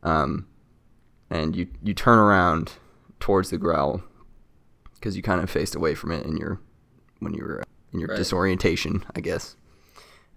[0.05, 0.47] um
[1.31, 2.73] and you you turn around
[3.21, 4.01] towards the growl
[4.95, 6.61] because you kind of faced away from it in your
[7.19, 8.17] when you were in your Right.
[8.19, 9.57] disorientation, I guess.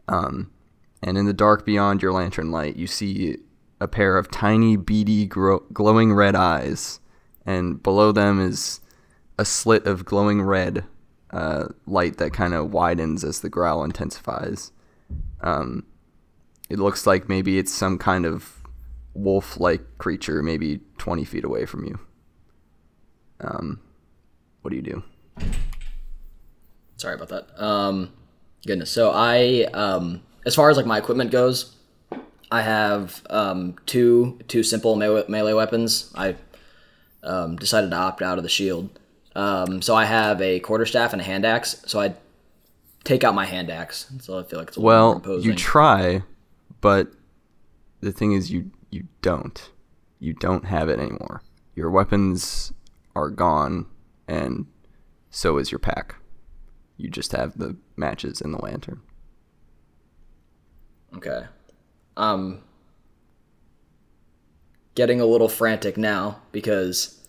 [0.07, 0.49] Um,
[1.03, 3.37] and in the dark beyond your lantern light, you see
[3.81, 7.00] a pair of tiny, beady, gro- glowing red eyes,
[7.45, 8.79] and below them is
[9.37, 10.85] a slit of glowing red
[11.31, 14.71] uh, light that kind of widens as the growl intensifies.
[15.41, 15.85] Um,
[16.69, 18.63] it looks like maybe it's some kind of
[19.13, 21.99] wolf-like creature, maybe 20 feet away from you.
[23.41, 23.81] Um,
[24.61, 25.03] what do you do?
[26.97, 27.61] Sorry about that.
[27.61, 28.13] Um,
[28.65, 28.91] goodness.
[28.91, 31.75] So I, um, as far as like my equipment goes,
[32.51, 36.11] I have um, two two simple melee weapons.
[36.15, 36.35] I
[37.23, 38.99] um, decided to opt out of the shield.
[39.35, 41.81] Um, so I have a quarterstaff and a hand axe.
[41.85, 42.15] So I
[43.03, 44.11] take out my hand axe.
[44.19, 46.23] So I feel like it's a Well, you try,
[46.81, 47.11] but
[48.01, 49.69] the thing is, you you don't.
[50.19, 51.41] You don't have it anymore.
[51.75, 52.73] Your weapons
[53.15, 53.87] are gone,
[54.27, 54.67] and
[55.29, 56.15] so is your pack.
[56.97, 59.01] You just have the matches and the lantern.
[61.15, 61.45] Okay.
[62.17, 62.61] Um
[64.95, 67.19] getting a little frantic now because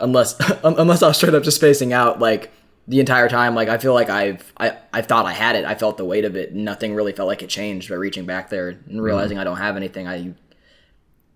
[0.00, 2.52] unless unless I was straight up just spacing out like
[2.86, 5.64] the entire time like I feel like I've I, I thought I had it.
[5.64, 6.54] I felt the weight of it.
[6.54, 9.76] Nothing really felt like it changed by reaching back there and realizing I don't have
[9.76, 10.08] anything.
[10.08, 10.34] I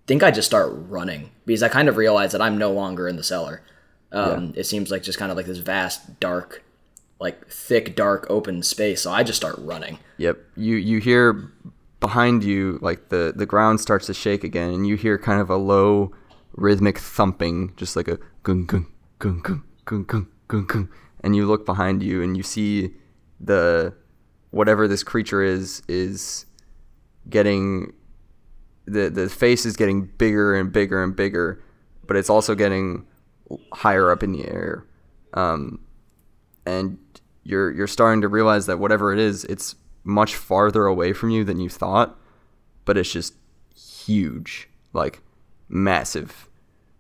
[0.07, 3.17] think I just start running because I kind of realize that I'm no longer in
[3.17, 3.63] the cellar.
[4.11, 6.63] Um, It seems like just kind of like this vast, dark,
[7.19, 9.03] like thick, dark, open space.
[9.03, 9.99] So I just start running.
[10.19, 10.39] Yep.
[10.57, 11.51] You you hear
[12.03, 15.49] behind you like the the ground starts to shake again, and you hear kind of
[15.49, 16.13] a low
[16.53, 18.87] rhythmic thumping, just like a gung gung
[19.19, 20.89] gung gung gung gung gung gung,
[21.23, 22.91] and you look behind you and you see
[23.41, 23.95] the
[24.51, 26.45] whatever this creature is is
[27.31, 27.93] getting
[28.85, 31.63] the the face is getting bigger and bigger and bigger,
[32.07, 33.07] but it's also getting
[33.73, 34.85] higher up in the air,
[35.35, 35.81] um,
[36.67, 36.99] and
[37.45, 41.45] you're you're starting to realize that whatever it is, it's much farther away from you
[41.45, 42.19] than you thought,
[42.85, 43.35] but it's just
[43.75, 45.21] huge, like
[45.69, 46.49] massive.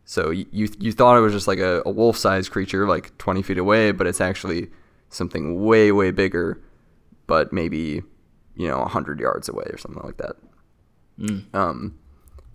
[0.04, 3.16] So you you, you thought it was just like a, a wolf sized creature, like
[3.18, 4.68] 20 feet away, but it's actually
[5.08, 6.60] something way way bigger,
[7.26, 8.02] but maybe
[8.54, 10.36] you know 100 yards away or something like that.
[11.54, 11.98] Um,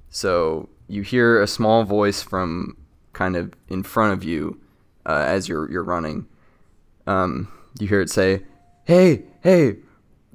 [0.10, 2.78] so you hear a small voice from
[3.14, 4.60] kind of in front of you
[5.06, 6.28] uh, as you're you're running.
[7.06, 7.48] Um,
[7.80, 8.44] you hear it say,
[8.84, 9.78] "Hey, hey,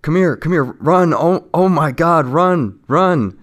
[0.02, 1.14] come here, come here, run!
[1.14, 3.38] Oh, oh my God, run, run!"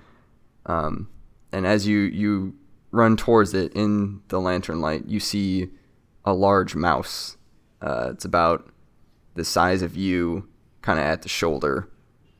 [0.66, 1.10] Um,
[1.52, 2.56] and as you you
[2.92, 5.70] run towards it in the lantern light, you see
[6.26, 7.38] a large mouse.
[7.82, 8.70] Uh, it's about
[9.36, 10.48] the size of you,
[10.82, 11.90] kind of at the shoulder.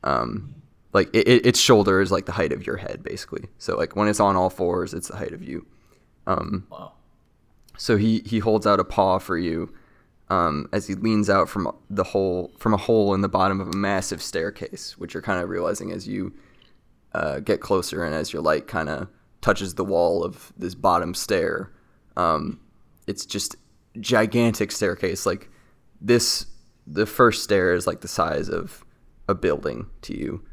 [0.04, 0.54] Um,
[0.92, 3.44] like it, it, its shoulder is like the height of your head, basically.
[3.58, 5.66] So like when it's on all fours, it's the height of you.
[6.26, 6.92] Um, Wow.
[7.78, 9.72] so he he holds out a paw for you
[10.30, 13.68] um, as he leans out from the hole from a hole in the bottom of
[13.68, 16.32] a massive staircase, which you're kind of realizing as you
[17.12, 19.08] uh, get closer and as your light kind of
[19.40, 21.72] touches the wall of this bottom stair.
[22.16, 22.60] Um,
[23.08, 23.56] it's just
[23.98, 25.26] gigantic staircase.
[25.26, 25.50] Like
[26.00, 26.46] this,
[26.86, 28.84] the first stair is like the size of
[29.28, 30.44] a building to you.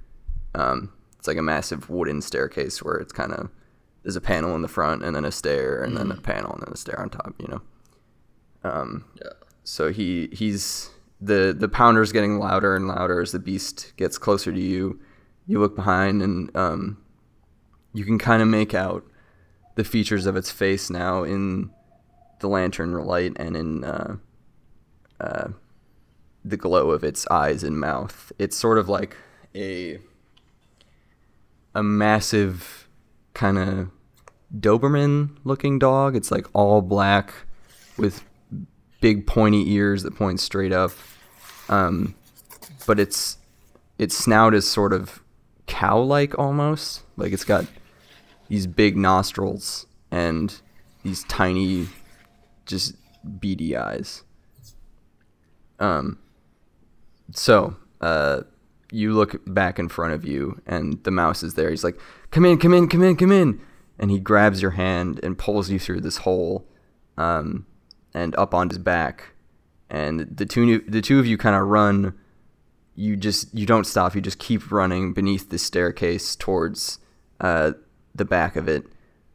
[0.55, 3.49] Um, it's like a massive wooden staircase where it's kind of
[4.01, 6.61] there's a panel in the front and then a stair and then a panel and
[6.61, 7.35] then a stair on top.
[7.37, 7.61] You know.
[8.63, 9.33] Um, Yeah.
[9.67, 14.49] So he he's the the pounder's getting louder and louder as the beast gets closer
[14.49, 14.97] to you.
[15.45, 17.03] You look behind and um,
[17.93, 19.03] you can kind of make out
[19.75, 21.69] the features of its face now in
[22.39, 24.15] the lantern light and in uh,
[25.19, 25.49] uh,
[26.45, 28.31] the glow of its eyes and mouth.
[28.39, 29.17] It's sort of like
[29.53, 29.99] a
[31.75, 32.87] a massive
[33.33, 33.89] kind of
[34.57, 36.15] Doberman looking dog.
[36.15, 37.33] It's like all black
[37.97, 38.23] with
[39.01, 40.91] big pointy ears that point straight up.
[41.69, 42.15] Um,
[42.85, 43.37] but its
[43.97, 45.21] its snout is sort of
[45.65, 47.03] cow like almost.
[47.17, 47.65] Like it's got
[48.47, 50.59] these big nostrils and
[51.03, 51.87] these tiny
[52.65, 52.95] just
[53.39, 54.23] beady eyes.
[55.79, 56.19] Um
[57.33, 58.41] so uh
[58.91, 61.69] you look back in front of you and the mouse is there.
[61.69, 61.99] He's like,
[62.31, 63.59] Come in, come in, come in, come in
[63.99, 66.65] and he grabs your hand and pulls you through this hole
[67.17, 67.65] um,
[68.13, 69.33] and up on his back.
[69.89, 72.17] And the two the two of you kind of run.
[72.95, 74.15] You just you don't stop.
[74.15, 76.99] You just keep running beneath the staircase towards
[77.39, 77.73] uh,
[78.15, 78.85] the back of it.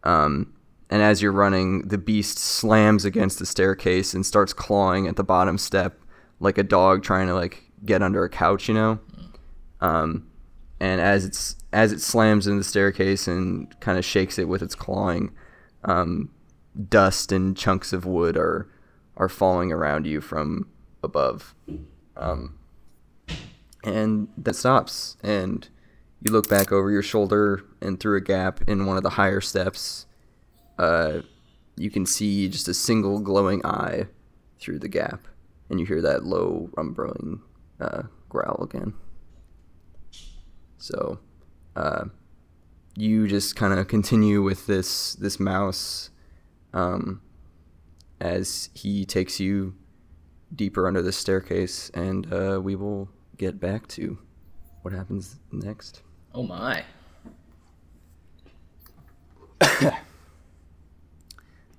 [0.04, 0.52] Um,
[0.90, 5.24] and as you're running, the beast slams against the staircase and starts clawing at the
[5.24, 5.98] bottom step
[6.38, 8.98] like a dog trying to like get under a couch, you know.
[9.80, 10.28] Um,
[10.80, 14.62] and as it's as it slams into the staircase and kind of shakes it with
[14.62, 15.32] its clawing,
[15.84, 16.30] um,
[16.88, 18.68] dust and chunks of wood are
[19.16, 20.68] are falling around you from
[21.02, 21.54] above.
[22.16, 22.58] Um,
[23.84, 25.68] and that stops, and
[26.20, 29.40] you look back over your shoulder and through a gap in one of the higher
[29.40, 30.06] steps.
[30.78, 31.20] Uh,
[31.76, 34.06] you can see just a single glowing eye
[34.60, 35.26] through the gap,
[35.68, 37.40] and you hear that low rumbling
[37.80, 38.94] uh, growl again.
[40.78, 41.18] So,
[41.76, 42.04] uh,
[42.96, 46.10] you just kind of continue with this this mouse
[46.72, 47.20] um,
[48.20, 49.74] as he takes you
[50.54, 54.18] deeper under the staircase, and uh, we will get back to
[54.82, 56.02] what happens next.
[56.34, 56.84] Oh my.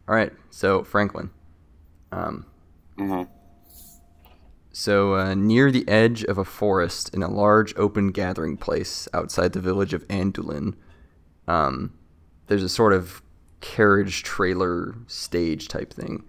[0.05, 1.29] All right, so Franklin.
[2.11, 2.45] Um,
[2.97, 3.23] hmm
[4.71, 9.53] So, uh, near the edge of a forest in a large open gathering place outside
[9.53, 10.75] the village of Andulin,
[11.47, 11.93] um,
[12.47, 13.21] there's a sort of
[13.63, 16.25] carriage trailer stage type thing.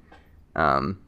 [0.54, 1.00] Um,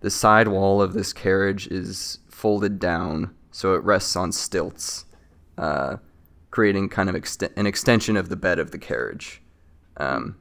[0.00, 5.06] the side wall of this carriage is folded down so it rests on stilts,
[5.58, 5.96] uh,
[6.52, 9.42] creating kind of ext- an extension of the bed of the carriage.
[9.96, 10.36] Um,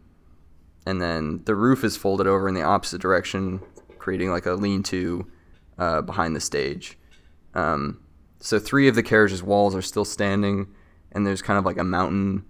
[0.85, 3.61] and then the roof is folded over in the opposite direction,
[3.97, 5.25] creating like a lean-to
[5.79, 6.99] uh, behind the stage.
[7.55, 7.99] Um,
[8.39, 10.67] so three of the carriage's walls are still standing,
[11.13, 12.45] and there's kind of like a mountain,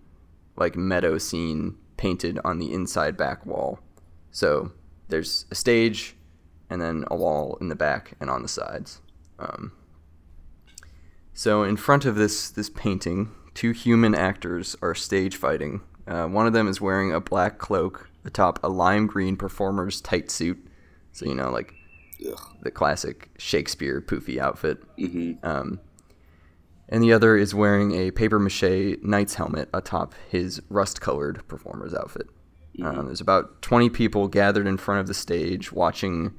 [0.58, 3.80] like meadow scene painted on the inside back wall.
[4.32, 4.72] So
[5.08, 6.16] there's a stage,
[6.70, 9.02] and then a wall in the back and on the sides.
[9.40, 9.72] Um,
[11.34, 15.82] so in front of this this painting, two human actors are stage fighting.
[16.08, 20.32] Uh, one of them is wearing a black cloak atop a lime green performer's tight
[20.32, 20.58] suit.
[21.12, 21.74] So you know, like
[22.28, 22.40] Ugh.
[22.62, 24.82] the classic Shakespeare poofy outfit.
[24.98, 25.46] Mm-hmm.
[25.46, 25.80] Um,
[26.96, 31.94] and the other is wearing a paper mache knight's helmet atop his rust colored performer's
[31.94, 32.30] outfit.
[32.82, 36.34] Um, there's about 20 people gathered in front of the stage watching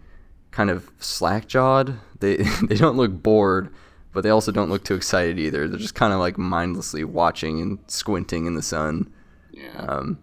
[0.52, 1.98] kind of slack jawed.
[2.20, 3.68] They, they don't look bored,
[4.14, 5.68] but they also don't look too excited either.
[5.68, 9.12] They're just kind of like mindlessly watching and squinting in the sun,
[9.52, 9.76] Yeah.
[9.76, 10.18] um,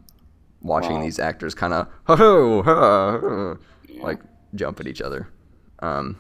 [0.64, 1.04] watching Wow.
[1.04, 3.58] these actors kind of ho ho ha,
[3.88, 4.04] Yeah.
[4.04, 4.20] like
[4.56, 5.28] jump at each other.
[5.78, 6.18] Um,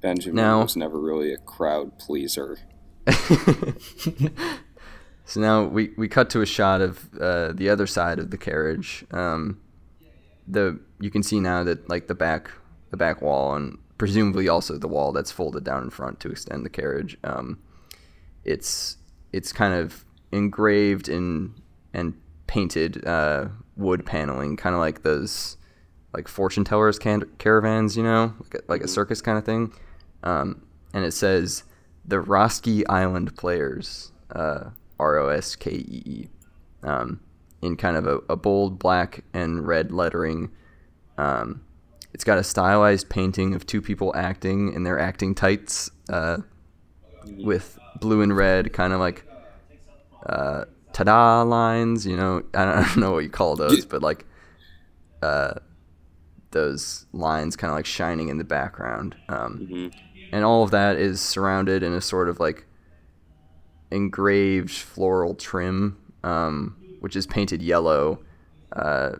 [0.00, 2.58] Benjamin now- was never really a crowd pleaser.
[5.26, 8.36] So now we, we cut to a shot of uh, the other side of the
[8.36, 9.04] carriage.
[9.10, 9.60] Um,
[10.46, 12.50] the you can see now that like the back
[12.90, 16.66] the back wall and presumably also the wall that's folded down in front to extend
[16.66, 17.16] the carriage.
[17.24, 17.58] Um,
[18.44, 18.98] it's
[19.32, 21.54] it's kind of engraved in
[21.94, 22.14] and
[22.46, 23.46] painted uh,
[23.76, 25.56] wood paneling, kind of like those
[26.12, 29.72] like fortune tellers can- caravans, you know, like a, like a circus kind of thing.
[30.22, 31.64] Um, and it says
[32.04, 36.28] the Roskee Island Players, uh, R O S K E E,
[36.82, 37.20] um,
[37.62, 40.50] in kind of a, a bold black and red lettering.
[41.16, 41.64] Um,
[42.12, 46.38] it's got a stylized painting of two people acting in their acting tights uh,
[47.38, 49.24] with blue and red, kind of like
[50.26, 52.06] uh, ta-da lines.
[52.06, 54.26] You know, I don't, I don't know what you call those, but like
[55.22, 55.54] uh,
[56.50, 59.16] those lines kind of like shining in the background.
[59.28, 59.88] Um, hmm
[60.32, 62.66] and all of that is surrounded in a sort of like
[63.90, 68.20] engraved floral trim, um, which is painted yellow.
[68.72, 69.16] Uh,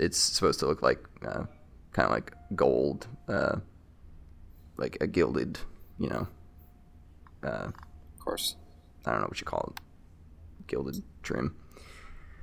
[0.00, 1.44] it's supposed to look like uh,
[1.92, 3.56] kind of like gold, uh,
[4.76, 5.58] like a gilded,
[5.98, 6.26] you know.
[7.42, 7.68] Uh,
[8.14, 8.56] Of course.
[9.04, 9.82] I don't know what you call it,
[10.68, 11.56] gilded trim.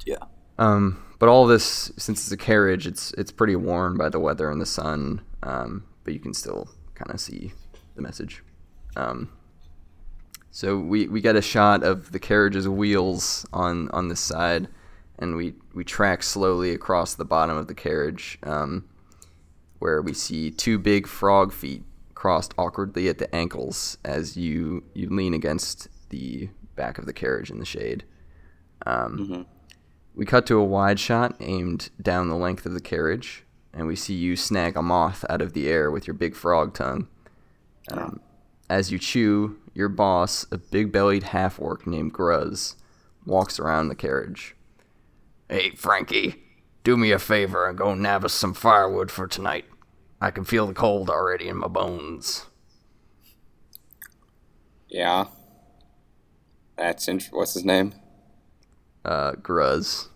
[0.06, 0.18] Yeah.
[0.58, 4.52] Um, but all this, since it's a carriage, it's it's pretty worn by the weather
[4.52, 5.22] and the sun.
[5.44, 6.70] Um, but you can still
[7.00, 7.54] kind of see
[7.96, 8.44] the message.
[8.96, 9.30] Um,
[10.52, 14.68] so we, we get a shot of the carriage's wheels on on this side,
[15.18, 18.86] and we we track slowly across the bottom of the carriage, um,
[19.80, 21.84] where we see two big frog feet
[22.16, 27.50] crossed awkwardly at the ankles as you you lean against the back of the carriage
[27.52, 28.04] in the shade.
[28.86, 29.46] Um, Mhm.
[30.16, 33.96] we cut to a wide shot aimed down the length of the carriage, and we
[33.96, 37.08] see you snag a moth out of the air with your big frog tongue.
[37.92, 38.20] Um,
[38.70, 42.76] as you chew, your boss, a big bellied half orc named Gruz,
[43.26, 44.56] walks around the carriage.
[45.50, 46.44] Hey, Frankie,
[46.84, 49.66] do me a favor and go nab us some firewood for tonight.
[50.22, 52.46] I can feel the cold already in my bones.
[54.90, 55.26] Yeah.
[56.78, 57.94] That's int- what's his name?
[59.06, 60.10] Uh, Gruz.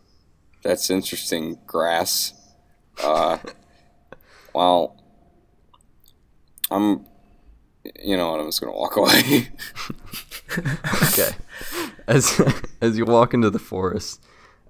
[0.63, 1.59] That's interesting.
[1.65, 2.33] Grass.
[3.01, 3.37] Uh,
[4.53, 5.01] well,
[6.71, 7.05] I'm.
[8.01, 8.39] You know what?
[8.39, 9.49] I'm just gonna walk away.
[11.03, 11.31] okay.
[12.07, 12.41] As
[12.81, 14.23] as you walk into the forest,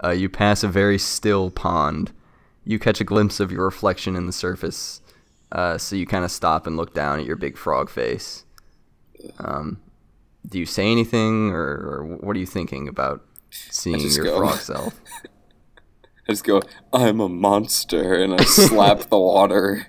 [0.03, 2.11] uh, you pass a very still pond.
[2.65, 5.01] You catch a glimpse of your reflection in the surface,
[5.51, 8.45] uh, so you kind of stop and look down at your big frog face.
[9.39, 9.79] Um,
[10.47, 14.37] do you say anything, or, or what are you thinking about seeing your go.
[14.37, 14.99] frog self?
[16.27, 16.61] I just go.
[16.93, 19.87] I'm a monster, and I slap the water.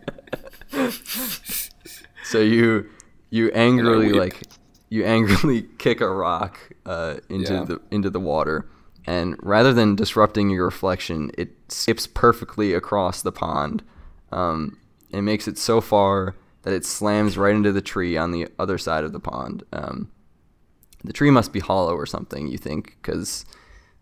[2.25, 2.89] So you
[3.31, 4.43] you angrily like
[4.89, 7.65] you angrily kick a rock uh, into Yeah.
[7.65, 8.67] the into the water,
[9.07, 13.83] and rather than disrupting your reflection, it skips perfectly across the pond.
[14.33, 14.79] Um,
[15.11, 18.79] it makes it so far that it slams right into the tree on the other
[18.79, 19.63] side of the pond.
[19.73, 20.11] Um,
[21.05, 23.45] the tree must be hollow or something, you think, because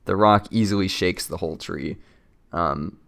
[0.04, 1.96] the rock easily shakes the whole tree.
[2.52, 2.98] Um,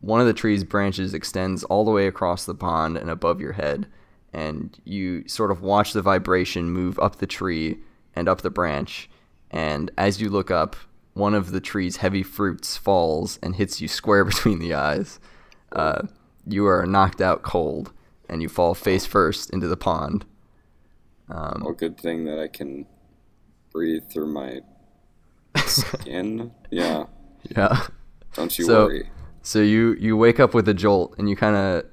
[0.00, 3.52] one of the tree's branches extends all the way across the pond and above your
[3.52, 3.86] head,
[4.32, 7.78] and you sort of watch the vibration move up the tree
[8.14, 9.10] and up the branch.
[9.50, 10.76] And as you look up,
[11.14, 15.18] one of the tree's heavy fruits falls and hits you square between the eyes.
[15.72, 16.02] Uh,
[16.46, 17.92] you are knocked out cold,
[18.28, 20.24] and you fall face first into the pond.
[21.28, 22.86] Um, Oh, good thing that I can
[23.72, 24.60] breathe through my
[25.66, 26.52] skin.
[26.70, 27.04] yeah,
[27.56, 27.86] yeah.
[28.34, 29.10] Don't you So- worry.
[29.42, 31.84] So you you wake up with a jolt, and you kind of,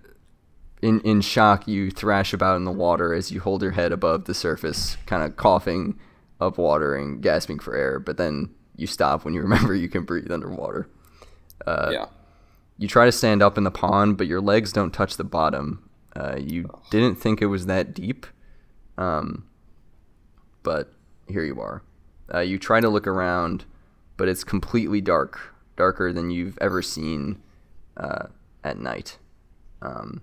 [0.81, 4.25] in in shock, you thrash about in the water as you hold your head above
[4.25, 5.97] the surface, kind of coughing
[6.41, 7.99] up water and gasping for air.
[7.99, 10.89] But then you stop when you remember you can breathe underwater.
[11.65, 12.05] Uh, yeah.
[12.77, 15.89] You try to stand up in the pond, but your legs don't touch the bottom.
[16.15, 18.27] Uh, you didn't think it was that deep,
[18.97, 19.45] um,
[20.63, 20.91] but
[21.27, 21.81] here you are.
[22.33, 23.65] Uh, you try to look around,
[24.17, 27.41] but it's completely dark, darker than you've ever seen
[27.95, 28.27] uh,
[28.63, 29.17] at night.
[29.81, 30.21] Um,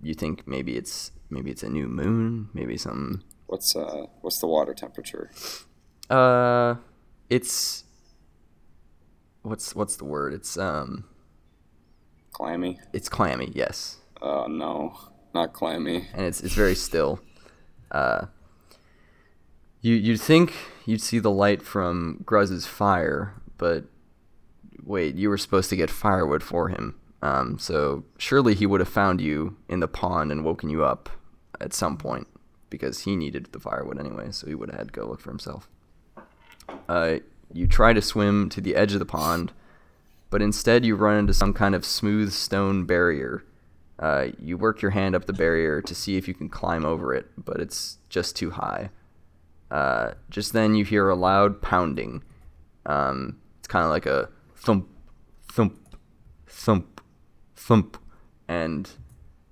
[0.00, 3.22] you think maybe it's maybe it's a new moon, maybe some.
[3.46, 5.30] What's uh what's the water temperature?
[6.08, 6.76] Uh,
[7.28, 7.84] it's
[9.42, 10.32] what's what's the word?
[10.32, 11.04] It's um,
[12.32, 12.78] Clammy?
[12.92, 13.50] it's clammy.
[13.54, 13.98] Yes.
[14.22, 14.96] Oh no,
[15.34, 16.08] not clammy.
[16.14, 17.20] and it's it's very still.
[17.90, 18.26] Uh,
[19.80, 20.52] you you'd think
[20.84, 23.84] you'd see the light from Gruz's fire, but
[24.84, 26.94] wait, you were supposed to get firewood for him.
[27.22, 31.08] Um, so surely he would have found you in the pond and woken you up
[31.60, 32.28] at some point
[32.70, 34.28] because he needed the firewood anyway.
[34.30, 35.68] So he would have had to go look for himself.
[36.88, 37.16] Uh,
[37.52, 39.52] you try to swim to the edge of the pond,
[40.30, 43.44] but instead you run into some kind of smooth stone barrier.
[43.98, 47.14] Uh, you work your hand up the barrier to see if you can climb over
[47.14, 48.90] it, but it's just too high.
[49.70, 52.22] Uh, just then you hear a loud pounding.
[52.84, 54.28] Um, it's kind of like a
[54.66, 54.88] thump,
[55.48, 55.78] thump,
[56.48, 57.00] thump,
[57.54, 57.96] thump,
[58.48, 58.90] and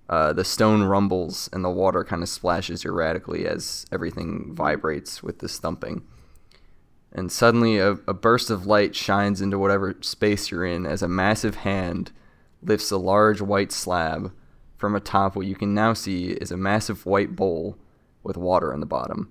[0.09, 5.39] uh, the stone rumbles and the water kind of splashes erratically as everything vibrates with
[5.39, 6.03] this thumping.
[7.13, 11.09] And suddenly, a, a burst of light shines into whatever space you're in as a
[11.09, 12.11] massive hand
[12.61, 14.33] lifts a large white slab
[14.77, 17.79] from atop what you can now see is a massive white bowl
[18.25, 19.31] with water in the bottom.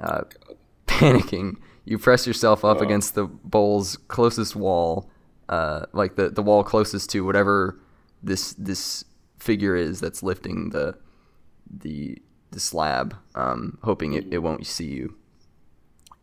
[0.00, 0.22] Uh,
[0.88, 2.84] panicking, you press yourself up Oh.
[2.84, 5.08] against the bowl's closest wall,
[5.48, 7.80] uh, like the, the wall closest to whatever
[8.22, 9.04] this this
[9.38, 10.96] figure is that's lifting the
[11.70, 12.18] the
[12.50, 15.14] the slab, um, hoping it, it won't see you.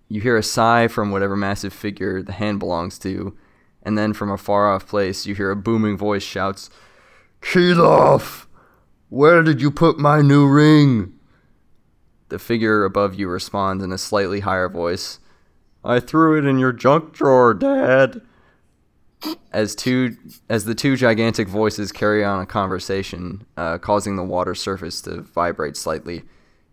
[0.10, 3.36] You hear a sigh from whatever massive figure the hand belongs to,
[3.82, 6.70] and then from a far off place you hear a booming voice shouts,
[7.42, 8.48] Kilof!
[9.10, 11.14] Where did you put my new ring?
[12.30, 15.20] The figure above you responds in a slightly higher voice,
[15.84, 18.22] I threw it in your junk drawer, Dad.
[19.54, 20.18] As two,
[20.50, 25.22] as the two gigantic voices carry on a conversation, uh, causing the water surface to
[25.22, 26.24] vibrate slightly,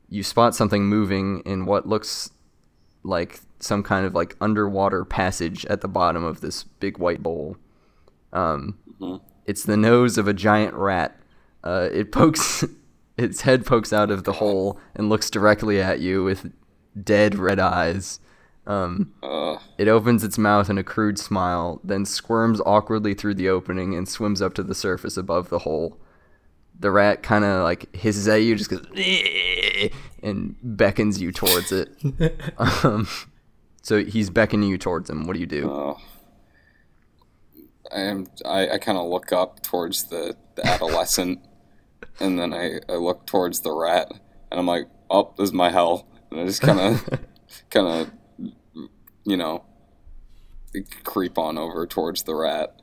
[0.08, 2.30] you spot something moving in what looks
[3.04, 7.56] like some kind of like underwater passage at the bottom of this big white bowl.
[8.32, 8.78] Um,
[9.46, 11.18] It's the nose of a giant rat.
[11.62, 12.64] Uh, it pokes,
[13.16, 16.52] its head pokes out of the hole and looks directly at you with
[17.00, 18.18] dead red eyes.
[18.66, 23.48] Um, Uh, it opens its mouth in a crude smile, then squirms awkwardly through the
[23.48, 25.98] opening and swims up to the surface above the hole.
[26.78, 28.86] The rat kind of like hisses at you, just goes
[30.22, 31.90] and beckons you towards it.
[32.58, 33.08] um,
[33.82, 35.26] so he's beckoning you towards him.
[35.26, 35.70] What do you do?
[35.70, 35.98] oh.
[37.92, 38.28] I am.
[38.46, 41.40] I, I kind of look up towards the, the adolescent,
[42.20, 44.12] and then I, I look towards the rat,
[44.50, 47.04] and I'm like, "Oh, this is my hell." And I just kind of,
[47.70, 48.10] kind of,
[49.24, 49.64] you know,
[51.04, 52.80] creep on over towards the rat.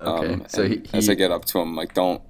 [0.00, 2.22] Okay, Um, so he, and as I get up to him, like, "Don't,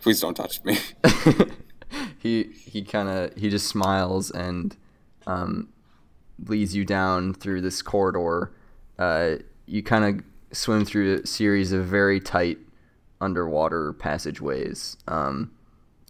[0.00, 0.78] please don't touch me."
[2.18, 4.76] he he kind of he just smiles and
[5.26, 5.68] um,
[6.46, 8.52] leads you down through this corridor.
[8.98, 12.58] Uh, you kind of swim through a series of very tight
[13.20, 15.50] underwater passageways, um,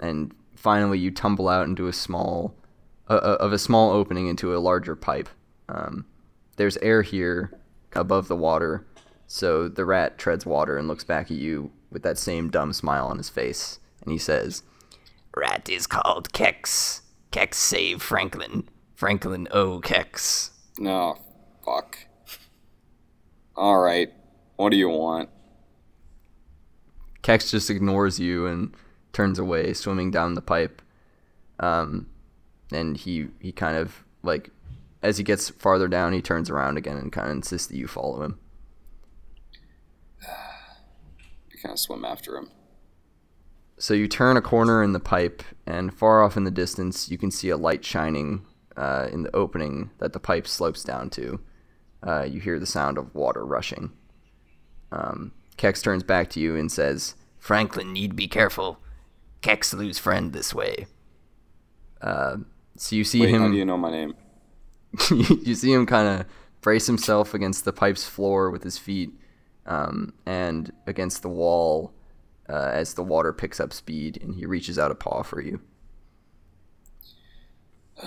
[0.01, 2.55] and finally you tumble out into a small
[3.11, 5.29] uh, uh, of a small opening into a larger pipe.
[5.69, 6.07] Um,
[6.57, 7.53] there's air here
[7.95, 8.87] above the water,
[9.27, 13.07] so the rat treads water and looks back at you with that same dumb smile
[13.07, 14.63] on his face, and he says.
[15.35, 17.03] Rat is called Kex.
[17.31, 18.69] Kex save Franklin.
[18.95, 20.51] Franklin O Kex.
[20.79, 21.19] no,
[21.65, 21.99] fuck.
[23.57, 24.13] All right,
[24.57, 25.29] what do you want?
[27.23, 28.75] Kex just ignores you and
[29.13, 30.83] turns away, swimming down the pipe.
[31.61, 32.09] Um,
[32.73, 34.51] and he he kind of like
[35.03, 37.87] as he gets farther down, he turns around again and kind of insists that you
[37.87, 38.39] follow him.
[40.21, 42.51] You kind of swim after him.
[43.79, 47.19] So you turn a corner in the pipe, and far off in the distance, you
[47.19, 48.47] can see a light shining
[48.77, 51.41] uh, in the opening that the pipe slopes down to.
[52.07, 53.93] uh, you hear the sound of water rushing.
[54.91, 58.79] Um, Kex turns back to you and says, Franklin need be careful.
[59.41, 60.87] Kex lose friend this way.
[62.01, 62.37] uh,
[62.77, 64.15] so you see Wait, how do you know my name?
[65.11, 66.27] you see him kind of
[66.61, 69.11] brace himself against the pipe's floor with his feet
[69.67, 71.93] um, and against the wall
[72.49, 75.61] uh, as the water picks up speed and he reaches out a paw for you.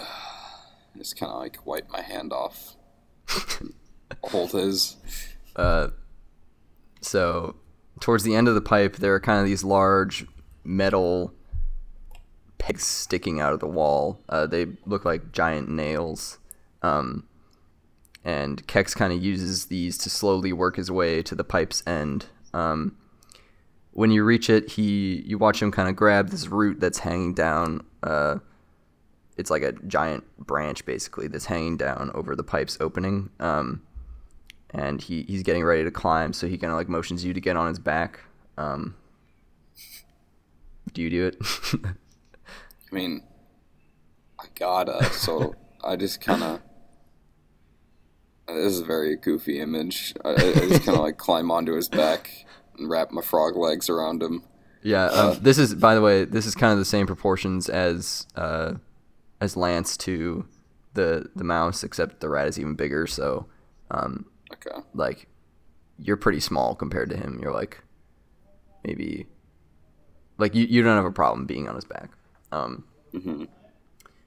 [0.98, 2.76] Just kind of like wipe my hand off.
[4.24, 4.98] Hold his.
[5.56, 5.90] Uh,
[7.02, 7.56] so
[8.00, 10.26] towards the end of the pipe, there are kind of these large
[10.64, 11.34] metal
[12.58, 14.22] pegs sticking out of the wall.
[14.30, 16.40] Uh, they look like giant nails.
[16.82, 17.28] Um,
[18.24, 22.28] and Kex kind of uses these to slowly work his way to the pipe's end.
[22.54, 22.98] Um,
[23.92, 27.34] when you reach it, he you watch him kind of grab this root that's hanging
[27.34, 27.86] down.
[28.04, 28.38] Uh,
[29.38, 33.30] it's like a giant branch, basically, that's hanging down over the pipe's opening.
[33.40, 33.84] Um,
[34.72, 37.42] and he, he's getting ready to climb, so he kind of like motions you to
[37.42, 38.22] get on his back.
[38.58, 38.96] Um,
[40.94, 41.38] do you do it?
[41.86, 43.24] I mean,
[44.40, 45.04] I gotta.
[45.12, 45.56] So
[45.86, 46.62] I just kind of.
[48.48, 50.14] This is a very goofy image.
[50.24, 50.36] I, I
[50.68, 52.46] just kind of like climb onto his back
[52.78, 54.44] and wrap my frog legs around him.
[54.84, 55.06] yeah.
[55.06, 58.76] Um, this is, by the way, this is kind of the same proportions as uh,
[59.42, 60.46] as Lance to
[60.94, 63.08] the the mouse, except the rat is even bigger.
[63.08, 63.48] So,
[63.92, 64.80] um, Okay.
[64.94, 65.28] like,
[65.98, 67.40] you're pretty small compared to him.
[67.42, 67.82] You're like
[68.84, 69.26] maybe
[70.38, 72.12] like you, you don't have a problem being on his back.
[72.52, 73.46] Um, hmm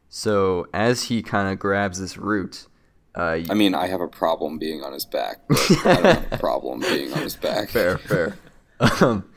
[0.09, 2.67] so as he kind of grabs this root,
[3.15, 6.39] uh, I mean, I have a problem being on his back, I don't have a
[6.39, 7.71] problem being on his back.
[7.71, 8.37] fair, fair.
[9.01, 9.29] um,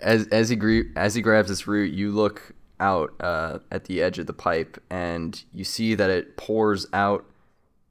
[0.00, 4.02] as as he gre- as he grabs this root, you look out uh, at the
[4.02, 7.24] edge of the pipe, and you see that it pours out.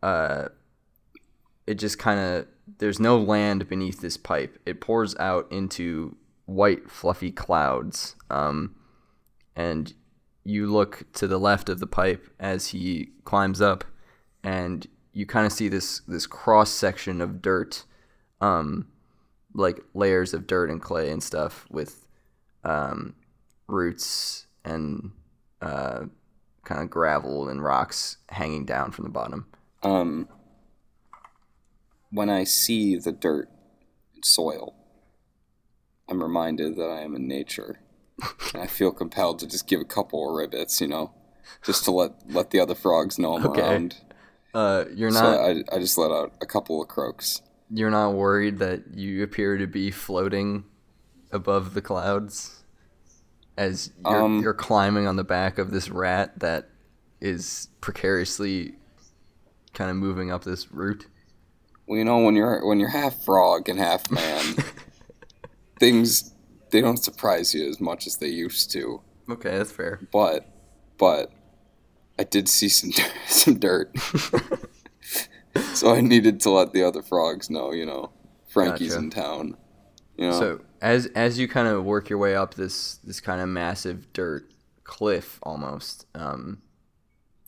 [0.03, 0.49] Uh,
[1.65, 2.47] it just kind of
[2.77, 4.57] there's no land beneath this pipe.
[4.65, 8.15] It pours out into white fluffy clouds.
[8.29, 8.75] Um,
[9.55, 9.93] and
[10.47, 13.83] you look to the left of the pipe as he climbs up,
[14.43, 17.83] and you kind of see this this cross section of dirt.
[18.39, 18.87] Um,
[19.53, 22.07] like layers of dirt and clay and stuff with
[22.63, 23.15] um,
[23.67, 25.11] roots and
[25.61, 26.05] uh,
[26.63, 29.47] kind of gravel and rocks hanging down from the bottom.
[29.83, 30.29] Um,
[32.11, 33.49] when I see the dirt
[34.13, 34.75] and soil,
[36.07, 37.79] I'm reminded that I am in nature,
[38.53, 41.13] and I feel compelled to just give a couple of ribbits, you know,
[41.63, 43.61] just to let let the other frogs know I'm Okay.
[43.71, 43.97] around.
[44.53, 47.41] Uh, you're So not I, I just let out a couple of croaks.
[47.69, 50.63] you're not worried that you appear to be floating
[51.31, 52.63] above the clouds
[53.57, 56.69] as you're, Um, you're climbing on the back of this rat that
[57.19, 58.75] is precariously
[59.73, 61.07] kind of moving up this route.
[61.87, 64.55] Well, you know, when you're when you're half frog and half man,
[65.79, 66.33] things
[66.71, 69.01] they don't surprise you as much as they used to.
[69.29, 69.99] Okay, that's fair.
[70.11, 70.47] But
[70.97, 71.31] but
[72.19, 72.91] I did see some
[73.27, 73.91] some dirt.
[75.73, 78.11] so I needed to let the other frogs know, you know,
[78.47, 79.03] Frankie's Gotcha.
[79.03, 79.57] in town.
[80.17, 83.41] You know, So as as you kind of work your way up this this kind
[83.41, 84.51] of massive dirt
[84.83, 86.61] cliff almost, um,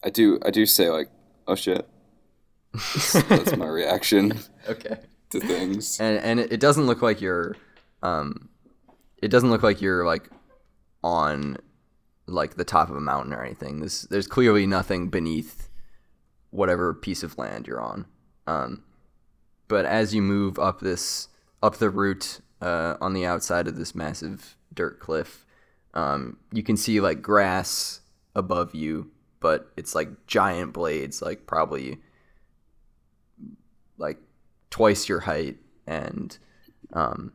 [0.03, 1.09] I do I do say like,
[1.47, 1.87] oh shit.
[2.73, 4.99] That's, that's my reaction okay.
[5.31, 5.99] to things.
[5.99, 7.55] and and it, it doesn't look like you're
[8.03, 8.49] um
[9.21, 10.29] it doesn't look like you're like
[11.03, 11.57] on
[12.27, 13.79] like the top of a mountain or anything.
[13.79, 15.69] This there's clearly nothing beneath
[16.51, 18.05] whatever piece of land you're on.
[18.47, 18.83] Um
[19.67, 21.27] but as you move up this
[21.61, 25.45] up the route uh, on the outside of this massive dirt cliff
[25.93, 28.01] um you can see like grass
[28.35, 29.09] above you
[29.39, 31.97] but it's like giant blades like probably
[33.97, 34.17] like
[34.69, 36.37] twice your height and
[36.93, 37.33] um,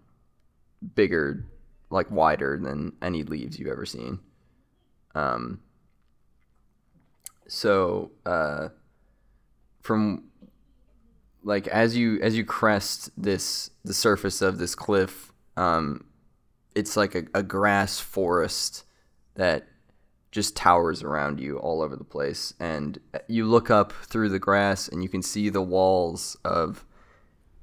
[0.94, 1.44] bigger,
[1.94, 4.18] like wider than any leaves you've ever seen.
[5.14, 5.60] Um,
[7.46, 8.70] so uh,
[9.80, 10.24] from
[11.44, 16.04] like as you as you crest this the surface of this cliff, um,
[16.74, 18.84] it's like a, a grass forest
[19.36, 19.68] that
[20.32, 24.88] just towers around you all over the place and you look up through the grass
[24.88, 26.84] and you can see the walls of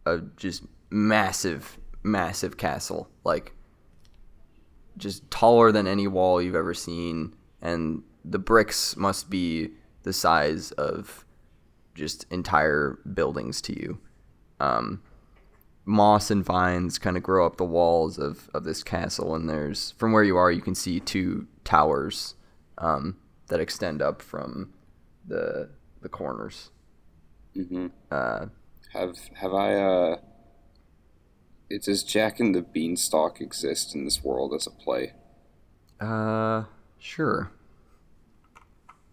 [0.06, 3.54] a just massive massive castle like
[4.98, 9.70] just taller than any wall you've ever seen and the bricks must be
[10.04, 11.26] the size of
[11.96, 14.00] just entire buildings to you.
[14.60, 15.02] Um,
[15.86, 19.92] moss and vines kind of grow up the walls of, of this castle and there's
[19.98, 22.36] from where you are you can see two towers
[22.78, 23.18] um,
[23.48, 24.74] that extend up from
[25.28, 25.70] the
[26.02, 26.70] the corners.
[27.54, 28.46] Hmm uh,
[28.94, 30.16] Have have I uh
[31.72, 35.14] it does Jack and the Beanstalk exist in this world as a play?
[36.00, 36.64] Uh,
[37.00, 37.52] sure.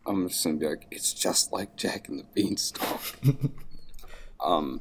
[0.06, 3.00] I'm just gonna be like, it's just like Jack and the Beanstalk.
[4.44, 4.80] um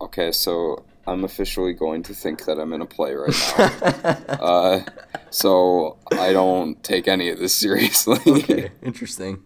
[0.00, 3.64] okay, so I'm officially going to think that I'm in a play right now.
[4.28, 4.84] uh
[5.30, 8.18] so I don't take any of this seriously.
[8.26, 9.42] Okay, interesting.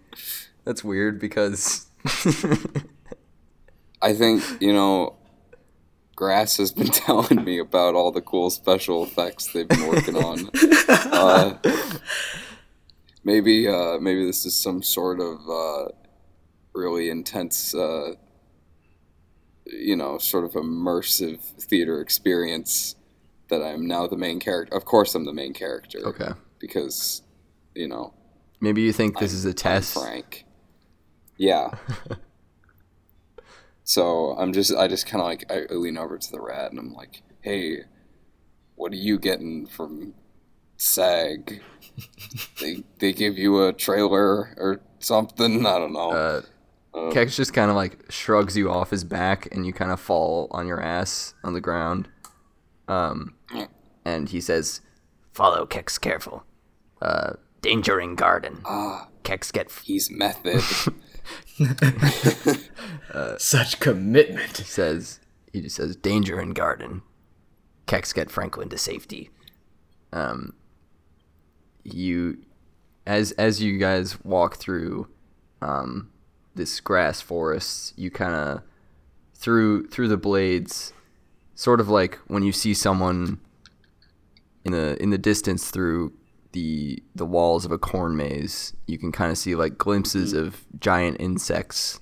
[0.64, 1.86] That's weird because
[4.02, 5.16] I think, you know,
[6.20, 10.50] Grass has been telling me about all the cool special effects they've been working on.
[10.90, 11.56] uh,
[13.24, 15.88] maybe, uh, maybe this is some sort of uh,
[16.74, 18.16] really intense, uh,
[19.64, 22.96] you know, sort of immersive theater experience
[23.48, 24.76] that I'm now the main character.
[24.76, 26.00] Of course, I'm the main character.
[26.04, 26.32] okay.
[26.58, 27.22] Because,
[27.74, 28.12] you know,
[28.60, 29.94] Maybe you think this is a test.
[29.94, 30.44] Frank.
[31.38, 31.70] Yeah.
[33.90, 36.78] so I'm just, I just kind of like, I lean over to the rat and
[36.78, 37.78] I'm like, hey,
[38.76, 40.14] what are you getting from
[40.76, 41.60] SAG?
[42.60, 45.66] they, they give you a trailer or something?
[45.66, 46.10] I don't know.
[46.12, 46.42] Uh,
[47.10, 50.46] Kex just kind of like shrugs you off his back, and you kind of fall
[50.52, 52.08] on your ass on the ground.
[52.86, 53.34] Um,
[54.04, 54.80] and he says,
[55.32, 56.44] Follow Kex careful.
[57.02, 58.60] Uh, danger in garden.
[58.64, 60.62] ah, Kex get f- he's method.
[63.38, 64.58] Such commitment.
[64.58, 65.20] he says,
[65.52, 67.02] he just says, danger in garden.
[67.86, 69.30] Kex get Franklin to safety.
[70.12, 70.54] Um,
[71.82, 72.38] you,
[73.06, 75.08] as as you guys walk through,
[75.60, 76.10] um,
[76.54, 78.62] this grass forest, you kind of
[79.34, 80.92] through through the blades,
[81.54, 83.40] sort of like when you see someone
[84.64, 86.12] in the in the distance through
[86.52, 90.64] the the walls of a corn maze, you can kind of see like glimpses of
[90.78, 92.00] giant insects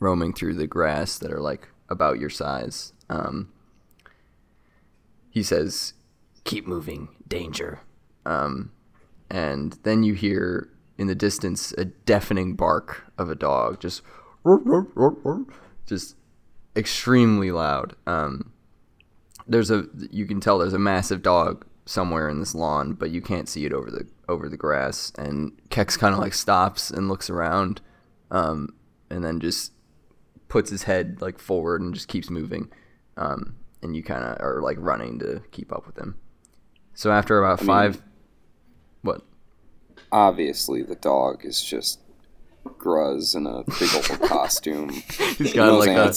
[0.00, 2.92] roaming through the grass that are like about your size.
[3.08, 3.52] Um,
[5.30, 5.94] he says,
[6.44, 7.08] Keep moving.
[7.26, 7.80] Danger.
[9.30, 10.68] and then you hear
[10.98, 14.02] in the distance a deafening bark of a dog, just
[15.86, 16.16] just
[16.76, 17.96] extremely loud.
[18.06, 18.52] Um,
[19.46, 23.20] there's a you can tell there's a massive dog somewhere in this lawn, but you
[23.20, 25.12] can't see it over the over the grass.
[25.16, 27.80] And Kex kind of like stops and looks around,
[28.30, 28.74] um,
[29.10, 29.72] and then just
[30.48, 32.70] puts his head like forward and just keeps moving.
[33.16, 36.16] Um, and you kind of are like running to keep up with him.
[36.94, 38.02] So after about mean- five,
[39.02, 39.22] what?
[40.10, 42.00] Obviously, the dog is just
[42.64, 44.90] Gruz in a big old costume.
[45.38, 46.14] He's got like a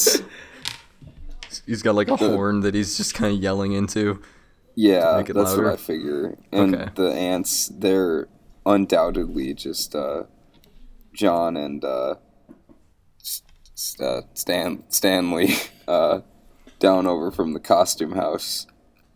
[1.65, 4.21] he's got like a horn that he's just kind of yelling into.
[4.79, 5.63] Yeah, that's louder?
[5.63, 6.37] what I figure.
[6.51, 6.91] And Okay.
[6.95, 8.27] the ants, they're
[8.63, 10.23] undoubtedly just uh,
[11.13, 12.15] John and uh,
[13.99, 15.55] uh, Stan Stanley
[15.87, 16.19] uh,
[16.79, 18.67] down over from the costume house.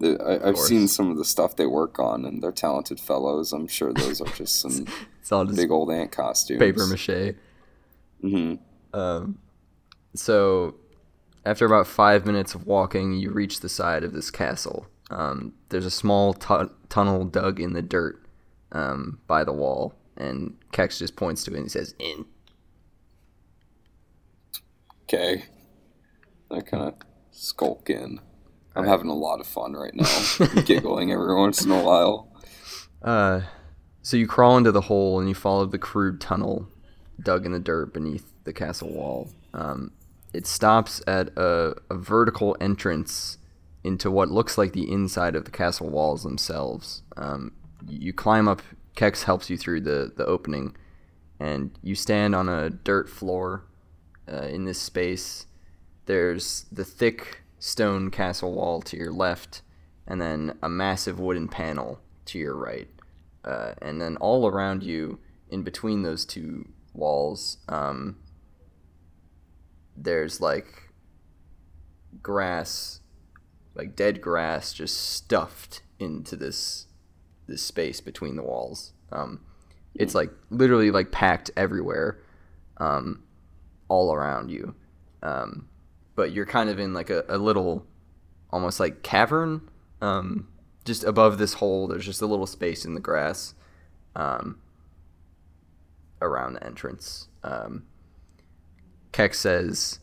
[0.04, 3.54] I, I've seen some of the stuff they work on, and they're talented fellows.
[3.54, 4.86] I'm sure those are just some
[5.24, 6.58] just big old ant costumes.
[6.60, 7.36] paper mache.
[8.20, 8.56] hmm
[8.94, 9.38] Um,
[10.16, 10.74] so
[11.46, 14.88] after about five minutes of walking, you reach the side of this castle.
[15.12, 18.26] Um, there's a small tu- tunnel dug in the dirt
[18.72, 22.26] um, by the wall, and Kex just points to it and he says, "In."
[25.04, 25.44] Okay.
[26.50, 26.94] I kind of
[27.32, 28.20] skulk in.
[28.76, 32.32] I'm having a lot of fun right now, giggling every once in a while.
[33.02, 33.42] Uh,
[34.02, 36.68] so you crawl into the hole and you follow the crude tunnel
[37.22, 39.30] dug in the dirt beneath the castle wall.
[39.54, 39.92] Um,
[40.34, 43.38] it stops at a, a vertical entrance
[43.84, 47.02] into what looks like the inside of the castle walls themselves.
[47.18, 47.54] Um,
[47.88, 48.62] you climb up.
[48.96, 50.76] Kex helps you through the, the opening,
[51.40, 53.64] and you stand on a dirt floor
[54.32, 55.46] uh, in this space.
[56.06, 59.62] There's the thick stone castle wall to your left,
[60.06, 62.88] and then a massive wooden panel to your right.
[63.44, 65.20] Uh, and then all around you,
[65.50, 68.18] in between those two walls, um,
[69.96, 70.90] there's like
[72.22, 73.01] grass,
[73.76, 76.88] like dead grass, just stuffed into this
[77.48, 78.94] this space between the walls.
[79.12, 79.42] Um,
[79.96, 82.20] it's like literally like packed everywhere,
[82.78, 83.24] um,
[83.90, 84.76] all around you.
[85.22, 85.68] Um,
[86.16, 87.86] but you're kind of in like a, a little,
[88.52, 89.70] almost like cavern.
[90.02, 90.48] Um,
[90.86, 93.54] just above this hole, there's just a little space in the grass,
[94.16, 94.60] um,
[96.22, 97.28] around the entrance.
[97.44, 97.86] Um,
[99.12, 100.00] Kex says,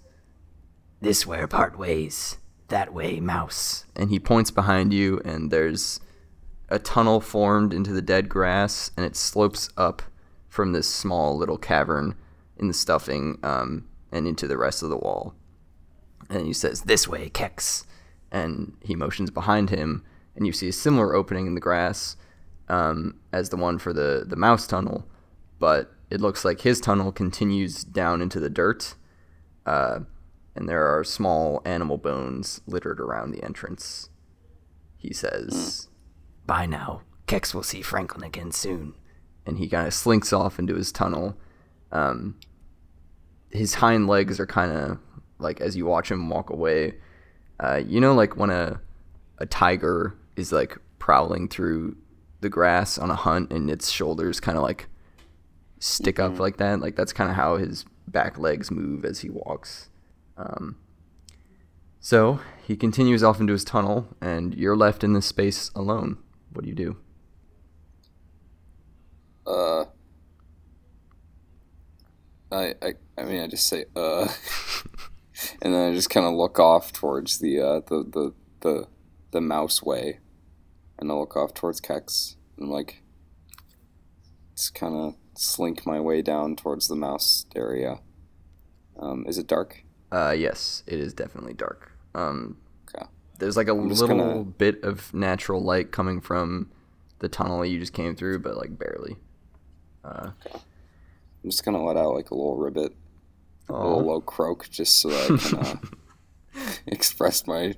[1.00, 2.38] This where part ways.
[2.68, 3.84] That way, mouse.
[3.96, 6.00] and he points behind you, and there's
[6.68, 10.02] a tunnel formed into the dead grass, and it slopes up
[10.48, 12.14] from this small little cavern
[12.58, 15.34] in the stuffing um, and into the rest of the wall.
[16.28, 17.86] and he says, "This way, Kex,"
[18.30, 20.04] and he motions behind him,
[20.36, 22.16] and you see a similar opening in the grass
[22.68, 25.06] um, as the one for the the mouse tunnel,
[25.58, 28.94] but it looks like his tunnel continues down into the dirt,
[29.64, 30.00] uh,
[30.59, 34.09] and there are small animal bones littered around the entrance.
[34.96, 35.88] He says,
[36.46, 38.94] By now, Kex will see Franklin again soon.
[39.46, 41.36] and he kind of slinks off into his tunnel.
[41.92, 42.38] Um,
[43.50, 44.98] his hind legs are kind of
[45.38, 46.96] like as you watch him walk away.
[47.61, 48.80] Uh, you know, like when a
[49.38, 51.96] a tiger is like prowling through
[52.40, 54.88] the grass on a hunt, and its shoulders kind of like
[55.78, 56.80] stick up like that.
[56.80, 59.88] Like that's kind of how his back legs move as he walks.
[60.39, 60.76] Um,
[62.01, 66.18] so he continues off into his tunnel, and you're left in this space alone.
[66.53, 66.97] What do you do?
[69.47, 69.84] Uh,
[72.53, 74.28] I, I, I mean, I just say, uh,
[75.62, 78.89] and then I just kind of look off towards the, uh, the, the, the,
[79.32, 80.20] the mouse way,
[80.99, 83.03] and I look off towards Kex, and like,
[84.55, 88.01] just kind of slink my way down towards the mouse area.
[88.99, 89.84] Um, is it dark?
[90.11, 91.92] Uh, yes, it is definitely dark.
[92.14, 92.56] Um,
[92.94, 93.06] Okay.
[93.38, 96.70] there's like a little gonna- bit of natural light coming from
[97.18, 99.16] the tunnel you just came through, but like barely.
[100.04, 100.52] Okay.
[101.44, 102.94] I'm just gonna let out like a little ribbit,
[103.68, 105.59] a little low croak, just so that I can
[106.62, 107.74] uh, express my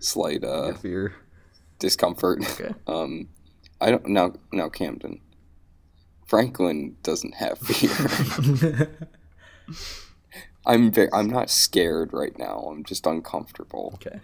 [0.00, 1.14] slight uh, fear.
[1.78, 2.40] discomfort.
[2.52, 2.74] Okay.
[2.86, 3.28] Um,
[3.80, 4.32] I don't now.
[4.52, 5.20] Now Camden,
[6.26, 8.90] Franklin doesn't have fear.
[10.66, 12.68] I'm very, I'm not scared right now.
[12.70, 13.92] I'm just uncomfortable.
[13.94, 14.20] Okay.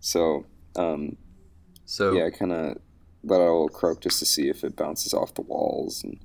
[0.00, 1.16] So, um,
[1.84, 2.76] So yeah, I kind of
[3.24, 6.18] let out a little croak just to see if it bounces off the walls and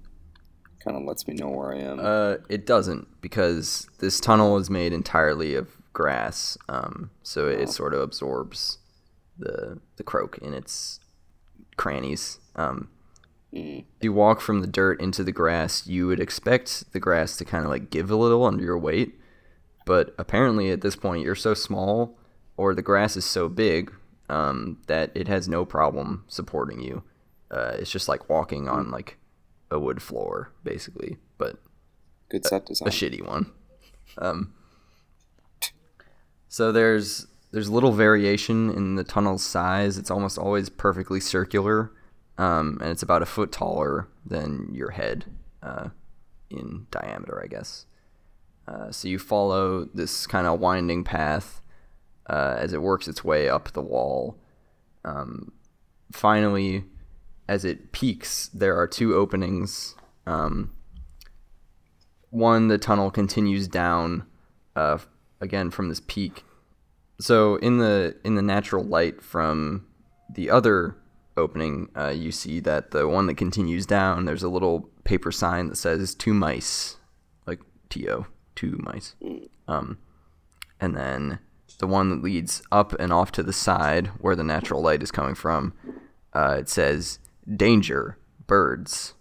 [0.83, 1.99] kind of lets me know where I am.
[1.99, 6.57] Uh, it doesn't because this tunnel is made entirely of grass.
[6.67, 8.79] Um, so it sort of absorbs
[9.37, 10.99] the the croak in its
[11.77, 12.39] crannies.
[12.55, 12.89] Um,
[13.53, 13.81] Mm.
[13.99, 17.45] if you walk from the dirt into the grass, you would expect the grass to
[17.45, 19.13] kind of like give a little under your weight,
[19.85, 22.17] but apparently at this point you're so small,
[22.57, 23.91] or the grass is so big
[24.29, 27.03] um, that it has no problem supporting you.
[27.51, 29.17] Uh, it's just like walking on like
[29.69, 31.57] a wood floor, basically, but
[32.29, 32.87] Good set design.
[32.87, 33.51] a shitty one.
[34.17, 34.53] Um,
[36.47, 39.97] so there's there's little variation in the tunnel's size.
[39.97, 41.91] It's almost always perfectly circular,
[42.37, 45.25] um, and it's about a foot taller than your head
[45.61, 45.89] uh,
[46.49, 47.85] in diameter, I guess.
[48.67, 51.61] Uh, so you follow this kind of winding path
[52.29, 54.37] uh, as it works its way up the wall.
[55.03, 55.51] Um,
[56.11, 56.85] finally,
[57.47, 59.95] as it peaks, there are two openings.
[60.25, 60.71] Um,
[62.33, 64.25] one the tunnel continues down
[64.75, 64.97] uh,
[65.39, 66.43] again from this peak
[67.19, 69.85] so in the in the natural light from
[70.33, 70.95] the other
[71.37, 75.67] opening uh, you see that the one that continues down there's a little paper sign
[75.67, 76.97] that says two mice
[77.45, 77.59] like
[77.89, 78.25] to
[78.55, 79.15] two mice.
[79.67, 79.97] Um,
[80.79, 81.39] and then
[81.79, 85.11] the one that leads up and off to the side where the natural light is
[85.11, 85.73] coming from
[86.33, 87.19] uh, it says
[87.55, 89.13] danger birds.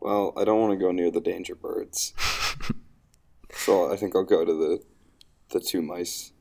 [0.00, 2.12] Well, I don't want to go near the danger birds,
[3.52, 4.82] so I think I'll go to the
[5.50, 6.32] the two mice.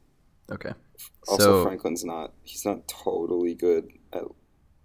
[0.52, 0.74] okay.
[1.28, 4.24] Also, so Franklin's not he's not totally good at,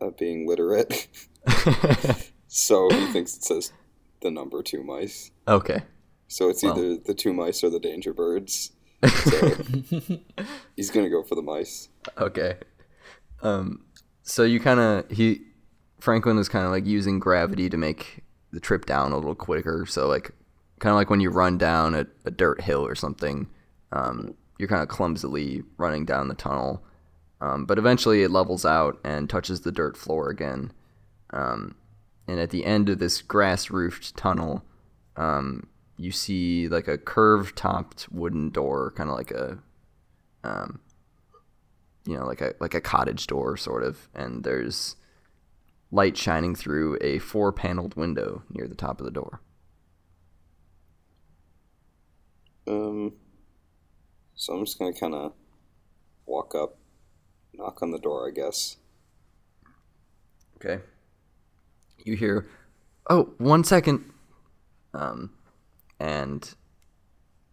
[0.00, 1.08] at being literate,
[2.46, 3.72] so he thinks it says
[4.22, 5.30] the number two mice.
[5.48, 5.82] okay
[6.28, 6.78] So it's Well.
[6.78, 8.72] either the two mice or the danger birds.
[9.06, 9.50] So
[10.76, 11.88] he's gonna go for the mice.
[12.18, 12.56] Okay.
[13.42, 13.84] Um,
[14.22, 15.40] so you kind of he
[16.00, 19.86] Franklin is kind of like using gravity to make the trip down a little quicker.
[19.86, 20.30] So like
[20.80, 23.48] kind of like when you run down a, a dirt hill or something,
[23.92, 26.82] um, you're kind of clumsily running down the tunnel.
[27.40, 30.72] Um, but eventually it levels out and touches the dirt floor again.
[31.30, 31.74] Um,
[32.30, 34.62] and at the end of this grass roofed tunnel,
[35.16, 35.66] um,
[35.96, 39.58] you see like a curved topped wooden door, kind of like a
[40.44, 40.78] um,
[42.06, 44.94] you know, like a like a cottage door sort of, and there's
[45.90, 49.40] light shining through a four-paneled window near the top of the door.
[52.68, 53.14] Um,
[54.36, 55.32] so I'm just gonna kind of
[56.26, 56.78] walk up,
[57.54, 58.76] knock on the door, I guess.
[60.54, 60.80] Okay.
[62.04, 62.48] You hear,
[63.08, 64.04] "Oh, one second,"
[64.94, 65.30] um,
[65.98, 66.54] and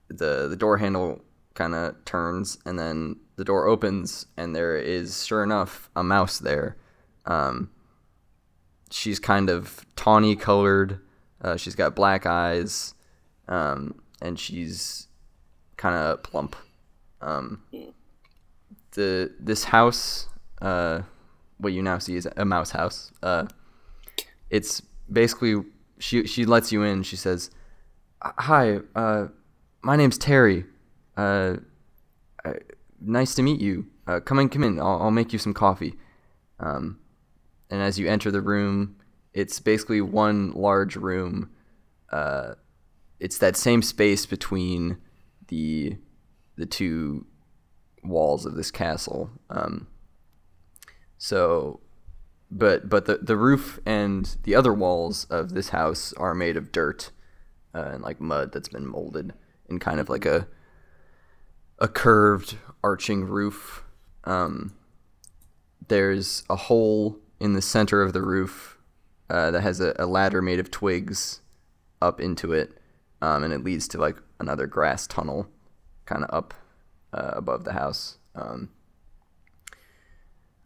[0.09, 1.21] the the door handle
[1.53, 6.39] kind of turns, and then the door opens, and there is, sure enough, a mouse
[6.39, 6.77] there.
[7.25, 7.69] Um,
[8.91, 10.99] she's kind of tawny colored.
[11.41, 12.93] Uh, she's got black eyes,
[13.47, 15.07] um, and she's
[15.77, 16.55] kind of plump.
[17.21, 17.61] Um,
[18.91, 20.27] the this house,
[20.61, 21.01] uh,
[21.57, 23.11] what you now see is a mouse house.
[23.21, 23.45] Uh,
[24.49, 24.81] it's
[25.11, 25.63] basically
[25.99, 27.03] she she lets you in.
[27.03, 27.51] She says,
[28.21, 29.27] "Hi, uh,
[29.81, 30.65] my name's Terry.
[31.15, 31.57] Uh,
[32.45, 32.53] uh,
[33.01, 33.87] nice to meet you.
[34.05, 34.79] Uh, come in, come in.
[34.79, 35.95] I'll, I'll make you some coffee."
[36.59, 36.99] Um,
[37.69, 38.95] and as you enter the room,
[39.33, 41.49] it's basically one large room.
[42.11, 42.53] Uh,
[43.19, 44.97] it's that same space between
[45.47, 45.97] the
[46.55, 47.25] the two
[48.03, 49.29] walls of this castle.
[49.49, 49.87] Um,
[51.17, 51.81] so,
[52.49, 56.71] but but the the roof and the other walls of this house are made of
[56.71, 57.11] dirt
[57.73, 59.33] uh, and like mud that's been molded
[59.69, 60.47] in kind of like a
[61.79, 63.83] a curved arching roof.
[64.23, 64.73] Um,
[65.87, 68.77] there's a hole in the center of the roof
[69.29, 71.41] uh, that has a, a ladder made of twigs
[72.01, 72.77] up into it,
[73.21, 75.47] um, and it leads to like another grass tunnel,
[76.05, 76.53] kind of up
[77.13, 78.17] uh, above the house.
[78.35, 78.69] Um,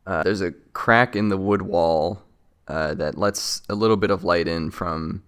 [0.06, 2.24] uh, there's a crack in the wood wall
[2.68, 5.24] uh, that lets a little bit of light in from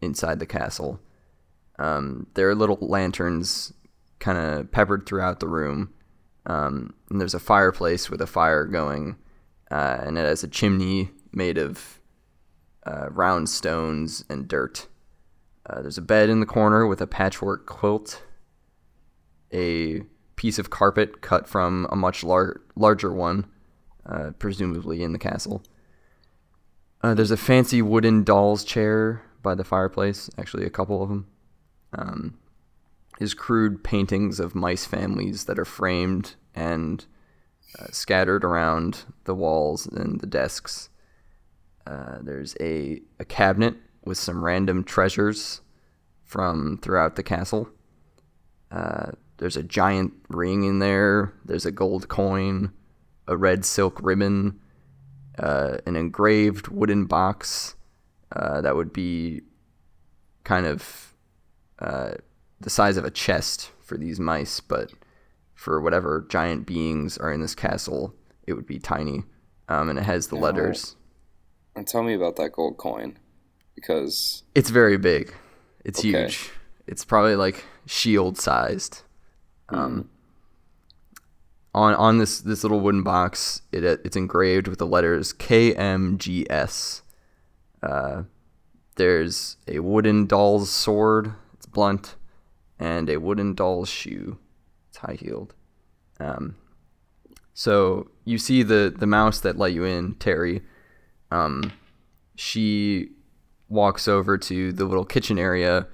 [0.00, 1.00] inside the castle.
[1.78, 3.72] Um, there are little lanterns
[4.18, 5.92] kind of peppered throughout the room.
[6.46, 9.16] Um, and there's a fireplace with a fire going,
[9.70, 12.00] uh, and it has a chimney made of
[12.84, 14.88] uh, round stones and dirt.
[15.68, 18.22] Uh, there's a bed in the corner with a patchwork quilt,
[19.52, 20.00] a
[20.34, 23.46] piece of carpet cut from a much lar- larger one,
[24.06, 25.62] uh, presumably in the castle.
[27.02, 31.26] Uh, there's a fancy wooden doll's chair by the fireplace, actually, a couple of them.
[31.92, 32.38] Um,
[33.18, 37.04] his crude paintings of mice families that are framed and
[37.78, 40.90] uh, scattered around the walls and the desks.
[41.86, 43.74] Uh, there's a, a cabinet
[44.04, 45.60] with some random treasures
[46.24, 47.68] from throughout the castle.
[48.70, 51.34] Uh, there's a giant ring in there.
[51.44, 52.72] There's a gold coin,
[53.26, 54.60] a red silk ribbon,
[55.38, 57.74] uh, an engraved wooden box
[58.34, 59.42] uh, that would be
[60.44, 61.14] kind of
[61.78, 62.12] uh,
[62.60, 64.92] the size of a chest for these mice, but
[65.54, 68.14] for whatever giant beings are in this castle,
[68.46, 69.24] it would be tiny.
[69.68, 70.96] Um, and it has the letters.
[71.76, 73.18] And tell me about that gold coin,
[73.74, 75.32] because It's very big.
[75.84, 76.22] It's Okay.
[76.22, 76.50] huge.
[76.86, 79.02] It's probably like shield sized.
[79.68, 80.10] Um,
[81.74, 87.02] on on this this little wooden box, it it's engraved with the letters KMGS.
[87.82, 88.22] Uh,
[88.96, 91.34] there's a wooden doll's sword.
[91.54, 92.16] It's blunt,
[92.78, 94.38] and a wooden doll's shoe.
[94.88, 95.54] It's high heeled.
[96.20, 96.56] Um,
[97.54, 100.62] so you see the the mouse that let you in, Terry.
[101.30, 101.72] Um,
[102.36, 103.08] she
[103.68, 105.86] walks over to the little kitchen area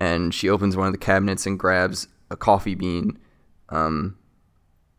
[0.00, 3.16] and she opens one of the cabinets and grabs a coffee bean
[3.68, 4.16] um,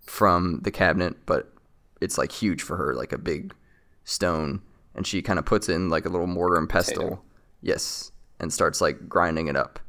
[0.02, 1.54] from the cabinet, but
[2.00, 3.54] it's like huge for her, like a big
[4.04, 4.62] stone.
[4.96, 6.96] And she kind of puts it in like a little mortar and pestle.
[6.96, 7.22] Potato.
[7.62, 9.80] Yes, and starts like grinding it up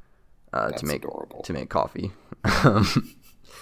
[0.53, 1.43] uh, to make adorable.
[1.43, 2.13] to make coffee.
[2.65, 3.15] um,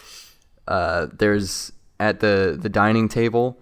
[0.69, 3.59] uh, there's at the the dining table,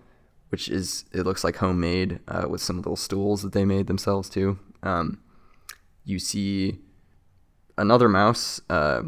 [0.48, 4.28] which is it looks like homemade uh, with some little stools that they made themselves
[4.28, 4.58] too.
[4.82, 5.20] Um,
[6.04, 6.78] you see
[7.76, 8.60] another mouse.
[8.70, 9.02] Uh,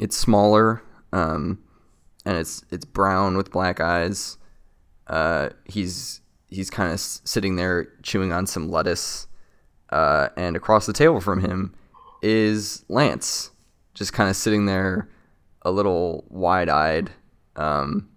[0.00, 0.82] it's smaller,
[1.12, 1.62] um,
[2.24, 4.38] and it's it's brown with black eyes.
[5.06, 9.26] Uh, he's he's kind of s- sitting there chewing on some lettuce,
[9.90, 11.74] uh, and across the table from him
[12.22, 13.50] is Lance,
[13.94, 15.08] just kind of sitting there,
[15.62, 17.10] a little wide-eyed,
[17.56, 18.08] um,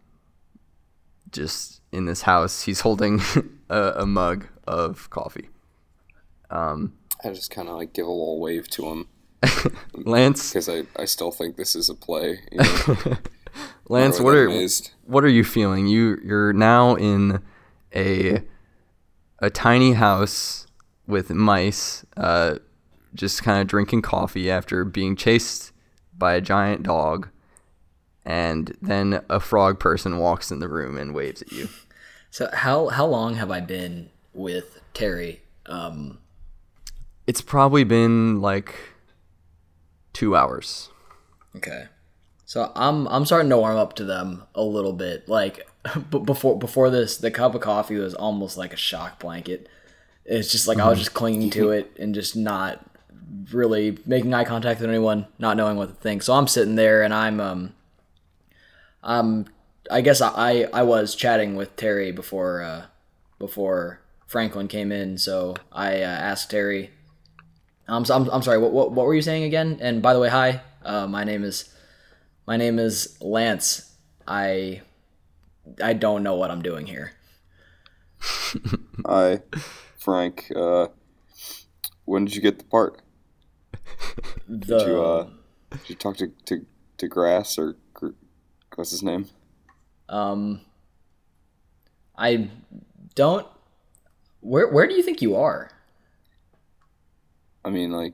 [1.31, 2.63] just in this house.
[2.63, 3.21] He's holding
[3.69, 5.49] a, a mug of coffee.
[6.49, 6.93] Um,
[7.23, 9.07] I just kind of like give a little wave to him
[9.93, 12.39] Lance, because I, I still think this is a play.
[12.51, 12.97] You know?
[13.89, 14.91] Lance, what are amazed.
[15.05, 15.87] what are you feeling?
[15.87, 17.41] You you're now in
[17.95, 18.41] a
[19.39, 20.67] a tiny house
[21.05, 22.55] with mice, uh,
[23.13, 25.71] just kind of drinking coffee after being chased
[26.17, 27.27] by a giant dog,
[28.25, 31.67] and then a frog person walks in the room and waves at you.
[32.31, 35.41] So how how long have I been with Terry?
[35.65, 36.19] Um,
[37.27, 38.75] It's probably been like
[40.13, 40.89] two hours.
[41.55, 41.87] okay,
[42.53, 45.27] so I'm I'm starting to warm up to them a little bit.
[45.27, 45.67] Like,
[46.11, 49.67] but before before this, the cup of coffee was almost like a shock blanket.
[50.23, 52.85] It's just like I was just clinging to it and just not
[53.51, 56.21] really making eye contact with anyone, not knowing what to think.
[56.21, 57.73] So I'm sitting there and I'm um
[59.01, 59.47] um
[59.89, 62.85] I guess I I, I was chatting with Terry before uh
[63.39, 66.91] before Franklin came in, so I uh, asked Terry.
[67.87, 68.59] So- I'm, I'm sorry.
[68.59, 69.79] What, what what were you saying again?
[69.81, 70.61] And by the way, hi.
[70.85, 71.72] Uh, my name is
[72.45, 73.95] My name is Lance.
[74.27, 74.81] I
[75.81, 77.13] I don't know what I'm doing here.
[79.05, 79.41] Hi,
[79.97, 80.51] Frank.
[80.55, 80.87] Uh,
[82.05, 83.01] when did you get the part?
[84.47, 85.27] The Did you uh,
[85.71, 86.65] did you talk to to,
[86.97, 87.77] to Gruz or
[88.75, 89.29] what's his name?
[90.09, 90.61] um
[92.17, 92.49] I
[93.15, 93.47] don't
[94.41, 95.71] where where do you think you are?
[97.65, 98.13] I mean, like,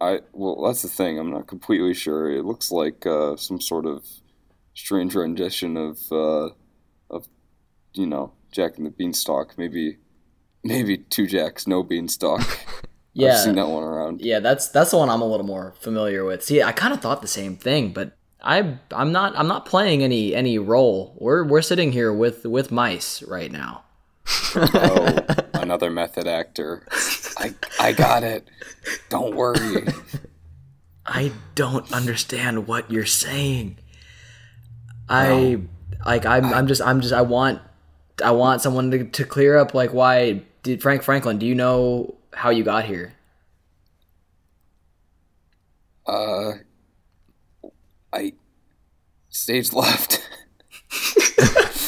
[0.00, 1.18] I well, that's the thing.
[1.18, 2.30] I'm not completely sure.
[2.30, 4.04] It looks like uh, some sort of
[4.74, 6.50] strange rendition of uh,
[7.10, 7.28] of
[7.94, 9.58] you know Jack and the Beanstalk.
[9.58, 9.98] Maybe
[10.62, 12.42] maybe two Jacks, no Beanstalk.
[13.14, 13.32] Yeah.
[13.32, 14.20] I've seen that one around.
[14.20, 16.44] Yeah, that's that's the one I'm a little more familiar with.
[16.44, 20.04] See, I kind of thought the same thing, but I I'm not I'm not playing
[20.04, 21.16] any any role.
[21.18, 23.82] We're we're sitting here with with mice right now.
[24.54, 25.18] Oh,
[25.54, 26.86] another method actor.
[27.38, 28.48] I I got it.
[29.10, 29.86] Don't worry.
[31.06, 33.78] I don't understand what you're saying.
[35.08, 35.60] I
[36.04, 37.60] like I'm I'm just I'm just I want
[38.22, 42.16] I want someone to, to clear up like why did Frank Franklin, do you know
[42.34, 43.14] how you got here?
[46.06, 46.52] Uh,
[48.12, 48.32] I
[49.28, 50.24] stage left.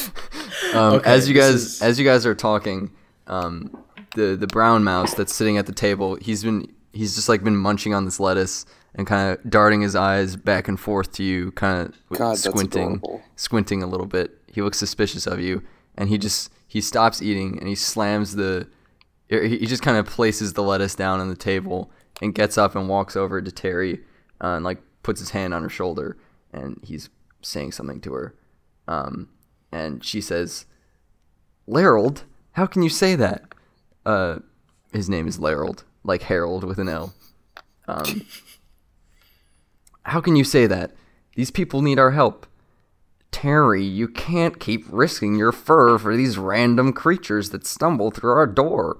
[0.73, 2.91] Um, Okay, as you guys is- as you guys are talking,
[3.27, 3.83] um,
[4.15, 7.57] the the brown mouse that's sitting at the table, he's been he's just like been
[7.57, 11.51] munching on this lettuce and kind of darting his eyes back and forth to you,
[11.53, 13.01] kind of God, squinting,
[13.35, 14.37] squinting a little bit.
[14.47, 15.63] He looks suspicious of you,
[15.95, 18.67] and he just he stops eating and he slams the
[19.29, 21.89] he just kind of places the lettuce down on the table
[22.21, 24.01] and gets up and walks over to Terry
[24.41, 26.17] uh, and like puts his hand on her shoulder
[26.51, 27.09] and he's
[27.41, 28.35] saying something to her.
[28.87, 29.29] Um,
[29.71, 30.65] and she says,
[31.65, 33.50] Larold, how can you say that?
[34.05, 34.39] Uh,
[34.91, 37.13] his name is Larold, like Harold with an L.
[37.87, 38.25] Um,
[40.03, 40.91] how can you say that?
[41.35, 42.47] These people need our help.
[43.31, 48.47] Terry, you can't keep risking your fur for these random creatures that stumble through our
[48.47, 48.97] door.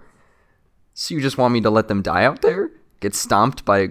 [0.94, 2.72] So you just want me to let them die out there?
[3.00, 3.90] Get stomped by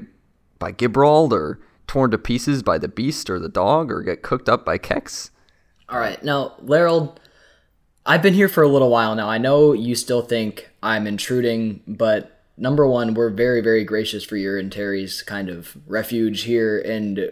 [0.59, 4.49] by Gibrald or torn to pieces by the beast or the dog or get cooked
[4.49, 5.31] up by Kex?
[5.89, 7.19] All right, now, Larold,
[8.07, 9.29] I've been here for a little while now.
[9.29, 14.37] I know you still think I'm intruding, but number one, we're very, very gracious for
[14.37, 17.31] your and Terry's kind of refuge here, and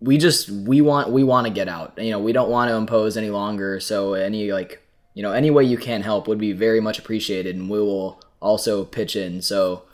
[0.00, 1.96] we just we want we want to get out.
[1.98, 3.78] You know, we don't want to impose any longer.
[3.80, 4.82] So any like
[5.14, 8.20] you know any way you can help would be very much appreciated, and we will
[8.40, 9.40] also pitch in.
[9.42, 9.84] So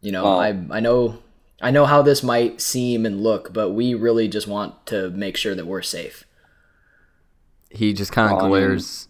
[0.00, 0.38] you know, Oh.
[0.38, 1.18] I I know.
[1.62, 5.36] I know how this might seem and look, but we really just want to make
[5.36, 6.24] sure that we're safe.
[7.70, 9.08] he just kind of Well, I mean- glares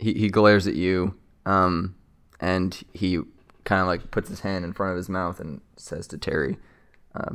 [0.00, 1.14] he, he glares at you
[1.46, 1.94] um
[2.40, 3.20] and he
[3.64, 6.58] kind of like puts his hand in front of his mouth and says to terry
[7.14, 7.34] uh,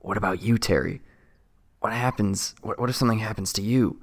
[0.00, 1.00] what about you terry?
[1.80, 4.00] What happens what, what if something happens to you?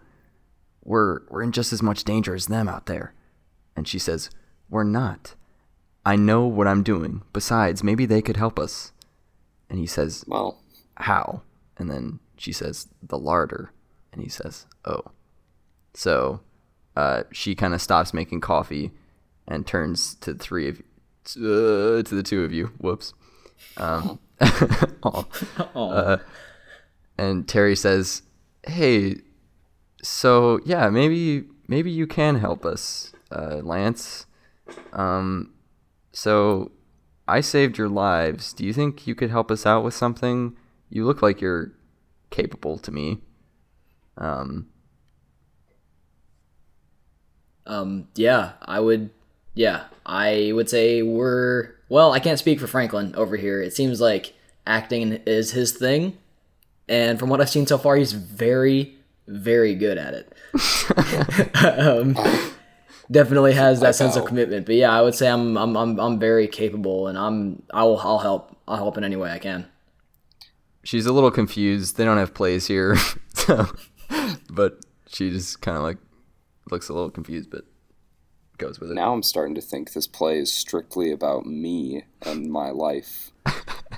[0.84, 3.14] We're we're in just as much danger as them out there.
[3.76, 4.30] And she says
[4.70, 5.36] we're not.
[6.06, 7.22] I know what i'm doing.
[7.32, 8.92] Besides maybe they could help us.
[9.70, 10.62] And he says Well,
[10.98, 11.42] how?
[11.78, 13.72] And then she says, the larder.
[14.12, 15.06] And he says, oh.
[15.94, 16.42] So
[16.96, 18.92] uh, she kind of stops making coffee
[19.48, 20.80] and turns to the three of
[21.38, 22.68] uh, to the two of you.
[22.80, 23.14] Whoops.
[23.78, 24.20] Um,
[25.04, 25.24] aw.
[25.76, 26.18] Uh,
[27.18, 28.24] and Terry says,
[28.66, 29.18] "Hey,
[30.02, 34.26] so yeah, maybe maybe you can help us, uh, Lance.
[34.92, 35.54] Um,
[36.12, 36.72] so
[37.28, 38.54] I saved your lives.
[38.54, 40.56] Do you think you could help us out with something?
[40.90, 41.72] You look like you're
[42.30, 43.20] capable to me.
[44.18, 44.68] Um,
[47.66, 49.10] Um, yeah, I would.
[49.54, 51.72] Yeah, I would say we're.
[51.90, 53.62] Well, I can't speak for Franklin over here.
[53.62, 54.34] It seems like
[54.66, 56.18] acting is his thing,
[56.90, 58.96] and from what I've seen so far, he's very,
[59.28, 60.34] very good at it.
[61.80, 62.18] um,
[63.12, 64.66] definitely has that sense of commitment.
[64.66, 68.20] But yeah, I would say I'm, I'm, I'm, I'm very capable, and I'm, I'll, I'll
[68.20, 68.58] help.
[68.68, 69.68] I'll help in any way I can.
[70.84, 71.98] she's a little confused.
[71.98, 72.96] They don't have plays here,
[73.34, 73.68] so,
[74.50, 75.98] but she just kind of like
[76.72, 77.66] looks a little confused, but
[78.58, 78.96] goes with it.
[78.96, 83.32] now I'm starting to think this play is strictly about me and my life.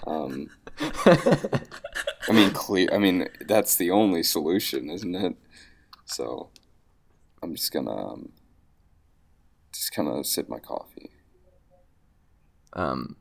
[0.08, 0.50] Um,
[0.80, 2.90] I mean, clear.
[2.94, 5.36] I mean, that's the only solution, isn't it?
[6.06, 6.50] So,
[7.42, 8.32] I'm just gonna um,
[9.74, 11.12] just kind of sip my coffee.
[12.74, 13.16] um,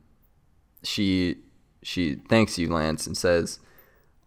[0.83, 1.37] she
[1.81, 3.59] she thanks you, Lance, and says,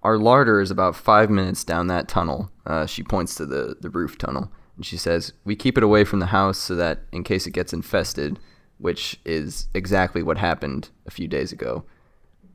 [0.02, 3.90] "Our larder is about five minutes down that tunnel." Uh, she points to the the
[3.90, 7.22] roof tunnel, and she says, "We keep it away from the house so that in
[7.24, 8.38] case it gets infested,
[8.78, 11.84] which is exactly what happened a few days ago."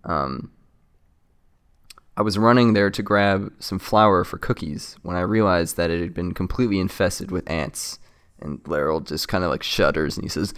[0.03, 0.51] Um,
[2.15, 5.99] I was running there to grab some flour for cookies when I realized that it
[5.99, 7.99] had been completely infested with ants.
[8.39, 10.53] And Larold just kind of like shudders and he says,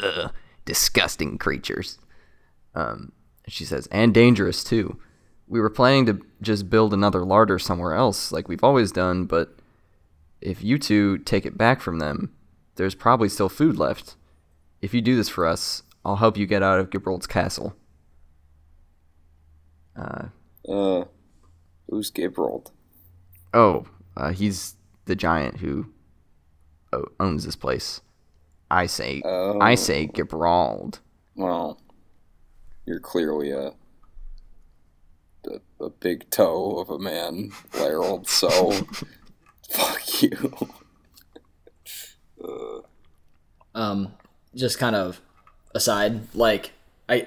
[0.00, 0.30] Ugh,
[0.64, 1.98] disgusting creatures.
[2.74, 3.12] and
[3.48, 4.98] she says, and dangerous too.
[5.48, 9.55] We were planning to just build another larder somewhere else, like we've always done, but
[10.40, 12.32] if you two take it back from them,
[12.76, 14.16] there's probably still food left.
[14.82, 17.74] If you do this for us, I'll help you get out of Gibrald's castle.
[19.96, 20.26] Uh,
[20.68, 21.04] uh
[21.88, 22.72] who's Gabriel?
[23.54, 23.86] Oh,
[24.16, 24.76] uh, he's
[25.06, 25.86] the giant who
[27.20, 28.00] owns this place.
[28.70, 31.00] I say, I say Gibrald.
[31.34, 31.80] Well,
[32.84, 33.72] you're clearly a
[35.46, 38.28] a, a big toe of a man, Harold.
[38.28, 38.72] So,
[39.70, 40.52] fuck you.
[43.74, 44.12] um
[44.54, 45.20] just kind of
[45.74, 46.72] aside like
[47.08, 47.24] i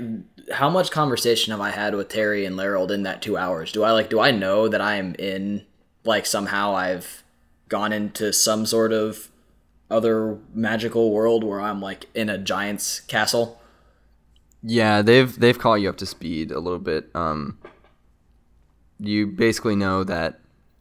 [0.51, 3.83] how much conversation have i had with terry and Larold in that two hours do
[3.83, 5.65] i like do i know that i am in
[6.05, 7.23] like somehow i've
[7.67, 9.29] gone into some sort of
[9.91, 13.59] other magical world where i'm like in a giant's castle
[14.61, 17.09] Yeah, they've they've caught you up to speed a little bit.
[17.15, 17.57] Um,
[18.99, 20.38] you basically know that.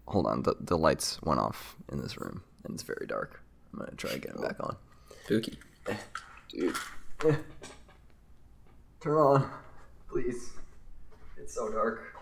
[0.08, 3.42] Hold on, the the lights went off in this room, and it's very dark.
[3.72, 4.76] I'm gonna try to get them back on.
[5.24, 5.58] spooky
[6.50, 6.74] Dude,
[9.00, 9.50] Turn on,
[10.10, 10.50] please.
[11.36, 12.16] It's so dark.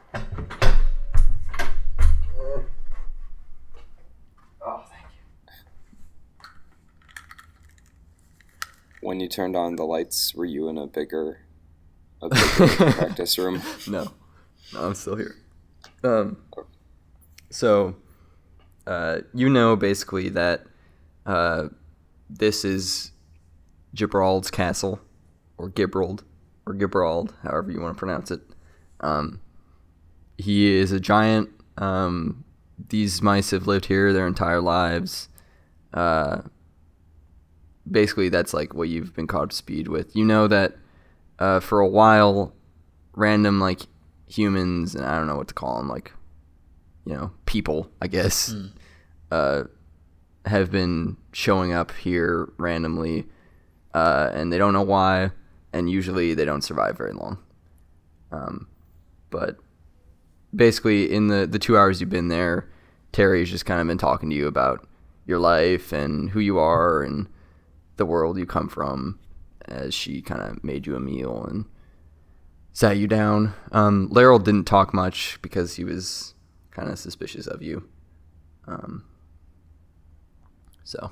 [4.60, 5.22] Oh, thank you.
[9.00, 11.38] when you turned on the lights, were you in a bigger,
[12.20, 13.62] a bigger practice room?
[13.86, 14.10] No,
[14.74, 15.36] no, I'm still here.
[16.02, 16.38] Um,
[17.56, 17.96] so,
[18.86, 20.66] uh, you know basically that
[21.24, 21.68] uh,
[22.28, 23.12] this is
[23.94, 25.00] Gibrald's castle,
[25.56, 26.22] or Gibrald,
[26.66, 28.42] or Gibrald, however you want to pronounce it.
[29.00, 29.40] Um,
[30.36, 31.48] he is a giant.
[31.78, 32.44] Um,
[32.90, 35.30] these mice have lived here their entire lives.
[35.94, 36.42] Uh,
[37.90, 40.14] basically, that's like what you've been caught to speed with.
[40.14, 40.76] You know that
[41.38, 42.52] uh, for a while,
[43.14, 43.80] random like
[44.28, 46.12] humans and I don't know what to call them, like
[47.06, 48.54] you know people, I guess,
[49.30, 49.64] uh,
[50.44, 53.26] have been showing up here randomly,
[53.94, 55.30] uh, and they don't know why,
[55.72, 57.38] and usually they don't survive very long.
[58.32, 58.66] Um,
[59.30, 59.56] but
[60.54, 62.68] basically, in the the two hours you've been there,
[63.12, 64.86] Terry's just kind of been talking to you about
[65.24, 67.28] your life and who you are and
[67.96, 69.18] the world you come from,
[69.64, 71.66] as she kind of made you a meal and
[72.72, 73.54] sat you down.
[73.70, 76.34] Um, Larold didn't talk much because he was
[76.76, 77.88] kind of suspicious of you.
[78.68, 79.04] Um,
[80.84, 81.10] so,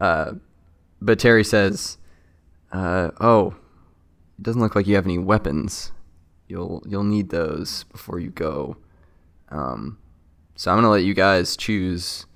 [0.00, 0.34] uh,
[1.02, 1.98] but Terry says,
[2.72, 3.56] uh, "Oh,
[4.38, 5.90] it doesn't look like you have any weapons.
[6.48, 8.76] You'll you'll need those before you go.
[9.48, 9.98] Um,
[10.54, 12.26] so I'm gonna let you guys choose."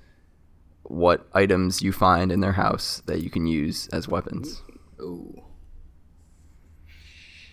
[0.83, 4.63] What items you find in their house that you can use as weapons?
[4.99, 5.43] Ooh.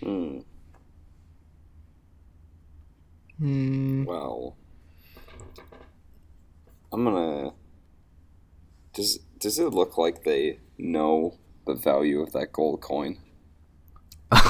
[0.02, 0.38] Hmm.
[3.38, 4.04] Hmm.
[4.04, 4.56] Well,
[6.92, 7.52] I'm gonna.
[8.94, 13.18] Does does it look like they know the value of that gold coin?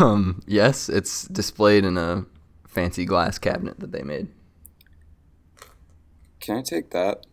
[0.00, 2.26] Um, yes, it's displayed in a
[2.66, 4.28] fancy glass cabinet that they made.
[6.40, 7.26] Can I take that?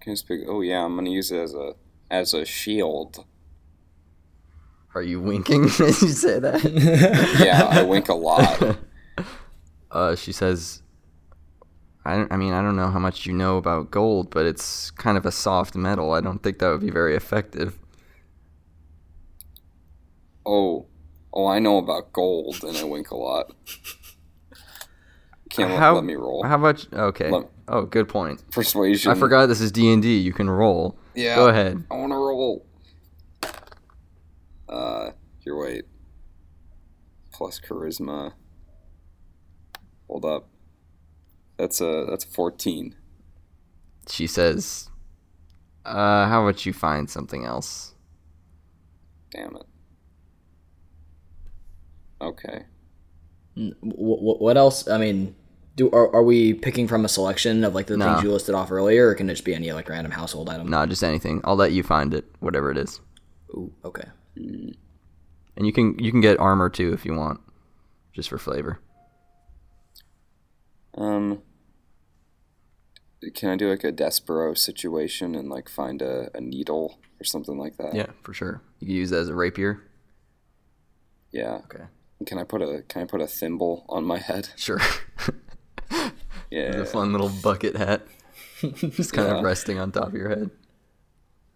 [0.00, 0.40] Can I speak?
[0.46, 1.74] Oh yeah, I'm gonna use it as a
[2.10, 3.24] as a shield.
[4.94, 6.62] Are you winking as you say that?
[7.40, 8.78] Yeah, I wink a lot.
[9.90, 10.82] uh, she says,
[12.04, 15.16] I, I mean, I don't know how much you know about gold, but it's kind
[15.18, 16.12] of a soft metal.
[16.12, 17.78] I don't think that would be very effective.
[20.46, 20.86] Oh,
[21.32, 23.52] oh, I know about gold, and I wink a lot.
[25.50, 26.42] Can't let- how, let me roll.
[26.44, 27.30] How about, okay.
[27.30, 28.48] Let- oh, good point.
[28.50, 29.10] Persuasion.
[29.12, 30.18] I forgot this is D&D.
[30.18, 30.98] You can roll.
[31.14, 31.36] Yeah.
[31.36, 31.84] Go ahead.
[31.90, 32.64] I want to roll.
[34.68, 35.10] Uh,
[35.40, 35.84] here, wait.
[37.32, 38.32] Plus charisma.
[40.08, 40.48] Hold up.
[41.56, 42.94] That's a that's a fourteen.
[44.08, 44.88] She says,
[45.84, 47.94] uh, how about you find something else?
[49.30, 49.66] Damn it.
[52.20, 52.64] Okay.
[53.80, 54.88] What, what else?
[54.88, 55.34] I mean,
[55.76, 58.06] do are, are we picking from a selection of like the No.
[58.06, 60.68] things you listed off earlier, or can it just be any like random household item?
[60.68, 61.40] No, just anything.
[61.44, 63.00] I'll let you find it, whatever it is.
[63.50, 64.08] Ooh, okay.
[64.36, 67.40] And you can you can get armor too if you want,
[68.12, 68.80] just for flavor.
[70.98, 71.42] Um.
[73.34, 77.58] Can I do like a Despereaux situation and like find a, a needle or something
[77.58, 77.92] like that?
[77.94, 78.62] Yeah, for sure.
[78.78, 79.82] You can use it as a rapier.
[81.32, 81.62] Yeah.
[81.64, 81.84] Okay.
[82.26, 84.50] Can I put a Can I put a thimble on my head?
[84.56, 84.80] Sure.
[86.50, 86.76] Yeah.
[86.76, 88.06] The fun little bucket hat,
[88.62, 89.38] just kind Yeah.
[89.38, 90.50] of resting on top of your head.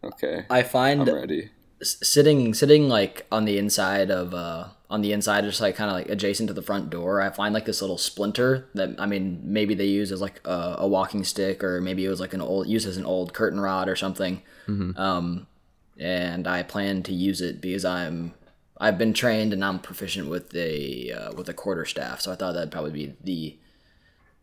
[0.05, 0.44] Okay.
[0.51, 1.51] I find I'm ready.
[1.81, 5.90] s- sitting sitting like on the inside of uh on the inside just like kind
[5.90, 9.06] of like adjacent to the front door i find like this little splinter that i
[9.06, 12.35] mean maybe they use as like a, a walking stick or maybe it was like
[12.35, 14.43] an old used as an old curtain rod or something.
[14.97, 15.47] Um
[15.98, 18.32] and i plan to use it because i'm
[18.81, 22.35] i've been trained and i'm proficient with a uh, with a quarter staff so i
[22.35, 23.56] thought that'd probably be the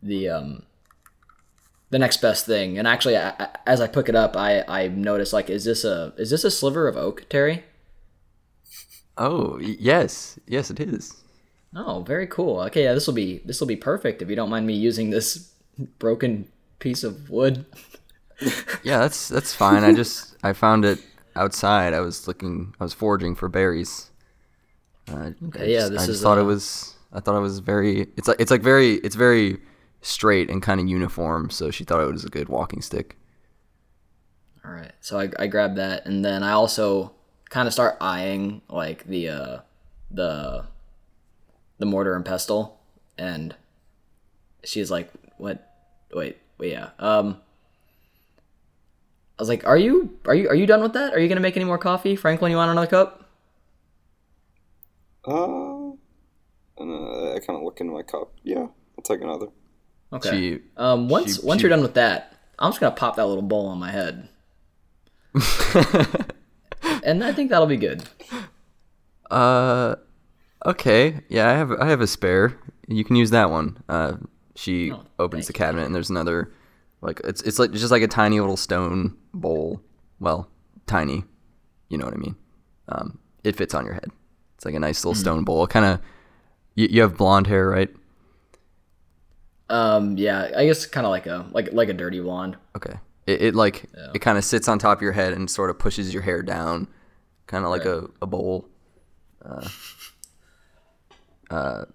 [0.01, 0.63] the um
[1.91, 2.77] the next best thing.
[2.77, 5.83] And actually I, I, as i pick it up i i noticed like is this
[5.83, 7.63] a is this a sliver of oak terry
[9.19, 11.23] Oh yes, yes it is.
[11.75, 14.49] oh very cool okay yeah this will be this will be perfect if you don't
[14.49, 15.51] mind me using this
[15.99, 16.47] broken
[16.79, 17.65] piece of wood
[18.83, 19.83] Yeah, that's that's fine.
[19.83, 20.99] I just I found it
[21.35, 21.93] outside.
[21.93, 22.73] I was looking.
[22.79, 24.11] I was foraging for berries.
[25.11, 26.95] Uh, I yeah, just- this I just is, thought uh, it was.
[27.11, 28.07] I thought it was very.
[28.15, 28.93] It's like it's like very.
[29.03, 29.57] It's very
[30.01, 31.49] straight and kind of uniform.
[31.49, 33.17] So she thought it was a good walking stick.
[34.65, 37.11] all right so i, I grabbed that and then i also
[37.49, 39.59] kind of start eyeing like the uh
[40.11, 40.65] the
[41.79, 42.79] the mortar and pestle
[43.17, 43.55] and
[44.63, 45.73] she's like what
[46.13, 47.37] wait wait yeah um
[49.37, 51.13] I was like, "Are you are you are you done with that?
[51.13, 52.51] Are you gonna make any more coffee, Franklin?
[52.51, 53.23] You want another cup?"
[55.25, 55.91] Uh,
[56.77, 58.33] and uh, I kind of look into my cup.
[58.43, 58.67] Yeah,
[58.97, 59.47] I'll take another.
[60.11, 60.29] Okay.
[60.29, 63.27] She um, once she- once she- you're done with that, I'm just gonna pop that
[63.27, 64.27] little bowl on my head,
[67.03, 68.03] and I think that'll be good.
[69.31, 69.95] Uh,
[70.65, 71.21] okay.
[71.29, 72.57] Yeah, I have I have a spare.
[72.87, 73.77] You can use that one.
[73.87, 74.13] Uh,
[74.55, 75.65] she Oh, opens the thank you.
[75.65, 76.51] cabinet and there's another,
[77.01, 79.81] like it's it's like just like a tiny little stone bowl.
[80.19, 80.49] Well,
[80.87, 81.23] tiny.
[81.89, 82.35] You know what I mean.
[82.89, 84.09] Um, it fits on your head.
[84.55, 85.09] It's like a nice Hmm.
[85.09, 85.65] little stone bowl.
[85.67, 85.99] Kind of.
[86.75, 87.89] You, you have blonde hair, right?
[89.69, 92.57] Um, yeah, I guess kind of like a like like a dirty blonde.
[92.75, 92.93] Okay.
[93.29, 93.85] It, it like
[94.15, 96.41] it kind of sits on top of your head and sort of pushes your hair
[96.41, 96.87] down,
[97.47, 97.93] kind of like Right.
[98.03, 98.67] a, a bowl.
[99.43, 99.67] Uh,
[101.49, 101.85] uh,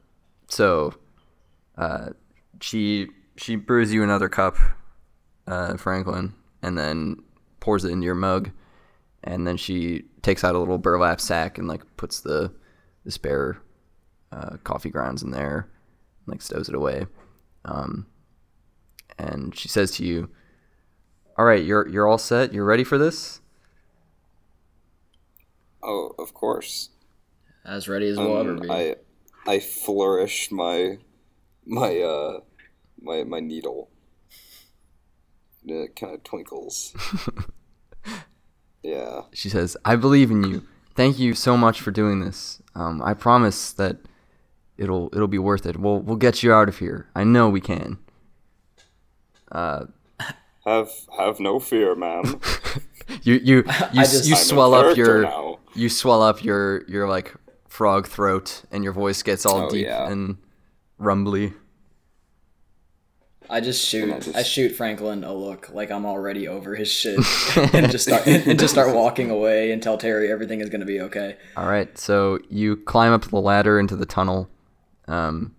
[0.48, 0.94] so,
[1.76, 2.10] uh,
[2.60, 4.56] she she brews you another cup,
[5.46, 7.16] uh, Franklin, and then
[7.60, 8.50] pours it into your mug,
[9.22, 12.52] and then she takes out a little burlap sack and like puts the
[13.04, 13.58] the spare
[14.32, 15.68] uh, coffee grounds in there,
[16.26, 17.06] and, like stows it away.
[17.64, 18.06] Um,
[19.18, 20.28] and she says to you,
[21.36, 22.52] "All right, you're you're all set.
[22.52, 23.40] You're ready for this."
[25.82, 26.90] Oh, of course.
[27.64, 28.70] As ready as we'll ever Um, be.
[28.70, 28.96] I
[29.46, 30.98] I flourish my
[31.66, 32.40] my uh
[33.00, 33.90] my my needle.
[35.66, 36.94] It kind of twinkles.
[38.82, 39.22] yeah.
[39.32, 40.62] She says, "I believe in you.
[40.94, 42.62] Thank you so much for doing this.
[42.74, 43.96] Um, I promise that
[44.76, 45.78] it'll it'll be worth it.
[45.78, 47.08] We'll we'll get you out of here.
[47.14, 47.98] I know we can."
[49.50, 49.86] Uh,
[50.66, 52.40] Have have no fear, ma'am.
[53.22, 53.56] you you
[53.92, 55.58] you, just- you swell up your now.
[55.74, 57.34] you swell up your your like
[57.68, 60.08] frog throat, and your voice gets all Oh, deep yeah.
[60.08, 60.38] and
[60.98, 61.52] rumbly.
[63.50, 64.10] I just shoot.
[64.10, 67.18] I just- I shoot Franklin a look like I'm already over his shit,
[67.74, 71.00] and just start and just start walking away and tell Terry everything is gonna be
[71.02, 71.36] okay.
[71.58, 74.48] All right, so you climb up the ladder into the tunnel.
[75.08, 75.54] Um,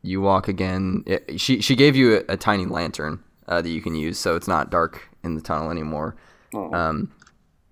[0.00, 1.02] you walk again.
[1.06, 4.36] It, she she gave you a, a tiny lantern uh, that you can use, so
[4.36, 6.14] it's not dark in the tunnel anymore.
[6.54, 6.72] Oh.
[6.72, 7.12] Um,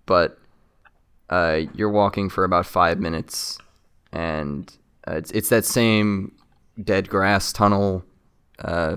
[0.07, 0.39] but
[1.31, 3.59] uh, you're walking for about five minutes,
[4.13, 4.77] and
[5.07, 6.33] uh, it's it's that same
[6.83, 8.05] dead grass tunnel.
[8.59, 8.97] Uh,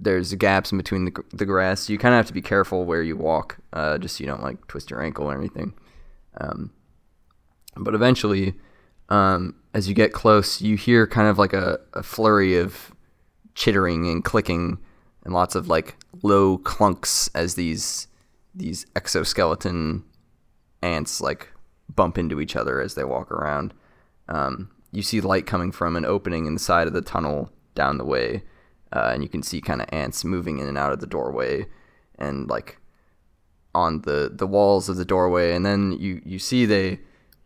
[0.00, 1.88] there's gaps in between the, the grass.
[1.88, 4.42] You kind of have to be careful where you walk, uh, just so you don't
[4.42, 5.74] like twist your ankle or anything.
[6.40, 6.70] Um,
[7.76, 8.54] but eventually,
[9.08, 12.92] um, as you get close, you hear kind of like a, a flurry of
[13.54, 14.78] chittering and clicking,
[15.24, 18.06] and lots of like low clunks as these
[18.54, 20.04] these exoskeleton
[20.82, 21.52] ants like
[21.94, 23.74] bump into each other as they walk around.
[24.28, 27.98] Um, you see light coming from an opening in the side of the tunnel down
[27.98, 28.42] the way,
[28.92, 31.66] uh, and you can see kind of ants moving in and out of the doorway,
[32.18, 32.78] and like
[33.74, 35.54] on the the walls of the doorway.
[35.54, 37.00] And then you you see they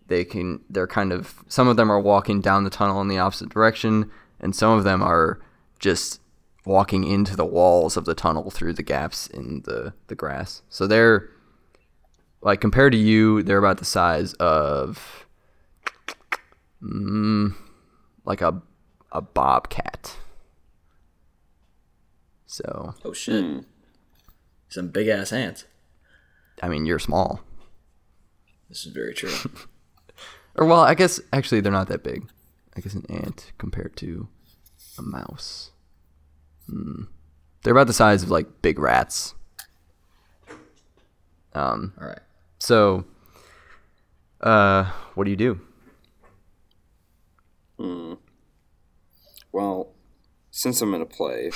[0.06, 3.18] they can they're kind of some of them are walking down the tunnel in the
[3.18, 5.40] opposite direction, and some of them are
[5.78, 6.20] just
[6.64, 10.62] walking into the walls of the tunnel through the gaps in the the grass.
[10.68, 11.28] So they're
[12.40, 15.26] like compared to you, they're about the size of
[16.82, 17.54] mm,
[18.24, 18.62] like a
[19.10, 20.16] a bobcat.
[22.46, 23.64] So Oh shit!
[24.68, 25.64] Some big ass ants.
[26.62, 27.40] I mean, you're small.
[28.68, 29.34] This is very true.
[30.54, 32.28] Or well, I guess actually they're not that big.
[32.76, 34.28] I guess an ant compared to
[34.98, 35.71] a mouse.
[37.62, 39.34] They're about the size of like big rats.
[41.54, 42.18] Um, All right.
[42.58, 43.04] so,
[44.40, 45.60] uh, what do you do?
[49.52, 49.92] Well,
[50.50, 51.50] since I'm in a play,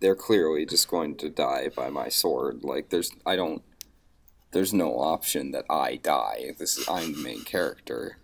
[0.00, 2.62] they're clearly just going to die by my sword.
[2.62, 3.62] Like there's I don't
[4.52, 6.54] there's no option that I die.
[6.58, 8.18] This is I'm the main character.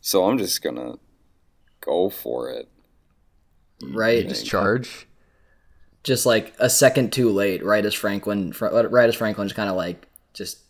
[0.00, 0.96] So I'm just gonna
[1.80, 2.68] go for it.
[3.82, 4.28] Right.
[4.28, 5.06] Just charge.
[6.02, 9.76] Just like a second too late, right as Franklin, right as Franklin just kind of
[9.76, 10.60] like just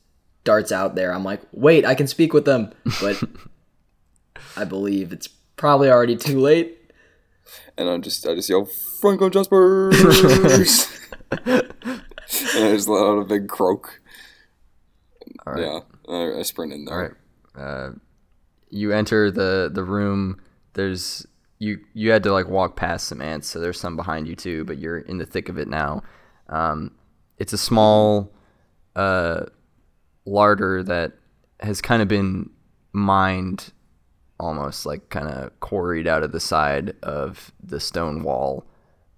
[0.44, 1.12] darts out there.
[1.12, 3.23] I'm like, wait, I can speak with them, but
[4.57, 6.78] I believe it's probably already too late.
[7.77, 8.69] And I'm just I just yell
[9.01, 10.89] Franklin Jaspers
[12.55, 14.01] And I just let out a big croak.
[15.47, 15.62] All right.
[15.62, 15.81] Yeah.
[16.09, 16.94] I, I sprint in there.
[16.94, 17.12] All right.
[17.57, 17.90] Uh,
[18.69, 20.40] you enter the the room.
[20.74, 21.27] There's
[21.61, 24.65] you you had to like walk past some ants, so there's some behind you too.
[24.65, 26.03] But you're in the thick of it now.
[26.49, 26.93] Um,
[27.39, 28.32] it's a small
[28.97, 29.45] uh,
[30.24, 31.12] larder that
[31.61, 32.51] has kind of been
[32.93, 33.73] mined,
[34.41, 38.65] almost like kind of quarried out of the side of the stone wall.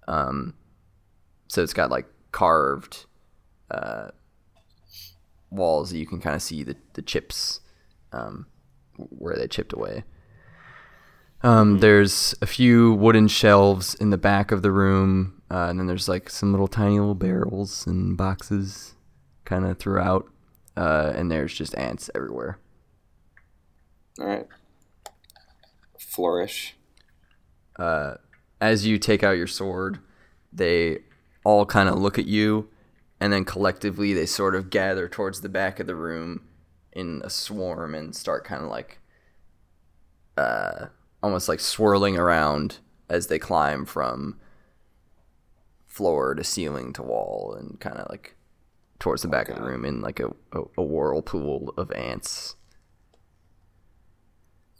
[0.07, 0.53] Um,
[1.47, 3.05] so it's got like carved
[3.71, 4.09] uh,
[5.49, 7.61] walls that you can kind of see the, the chips
[8.11, 8.47] um,
[8.97, 10.03] where they chipped away.
[11.43, 15.87] Um, there's a few wooden shelves in the back of the room, uh, and then
[15.87, 18.95] there's like some little tiny little barrels and boxes
[19.43, 20.25] kind of throughout,
[20.77, 22.59] uh, and there's just ants everywhere.
[24.19, 24.47] All right.
[25.99, 26.75] Flourish.
[28.61, 29.99] As you take out your sword,
[30.53, 30.99] they
[31.43, 32.69] all kind of look at you,
[33.19, 36.47] and then collectively they sort of gather towards the back of the room
[36.93, 38.99] in a swarm and start kind of like
[40.37, 40.85] uh,
[41.23, 42.77] almost like swirling around
[43.09, 44.39] as they climb from
[45.87, 48.35] floor to ceiling to wall and kind of like
[48.99, 52.55] towards the back of the room in like a, a, a whirlpool of ants.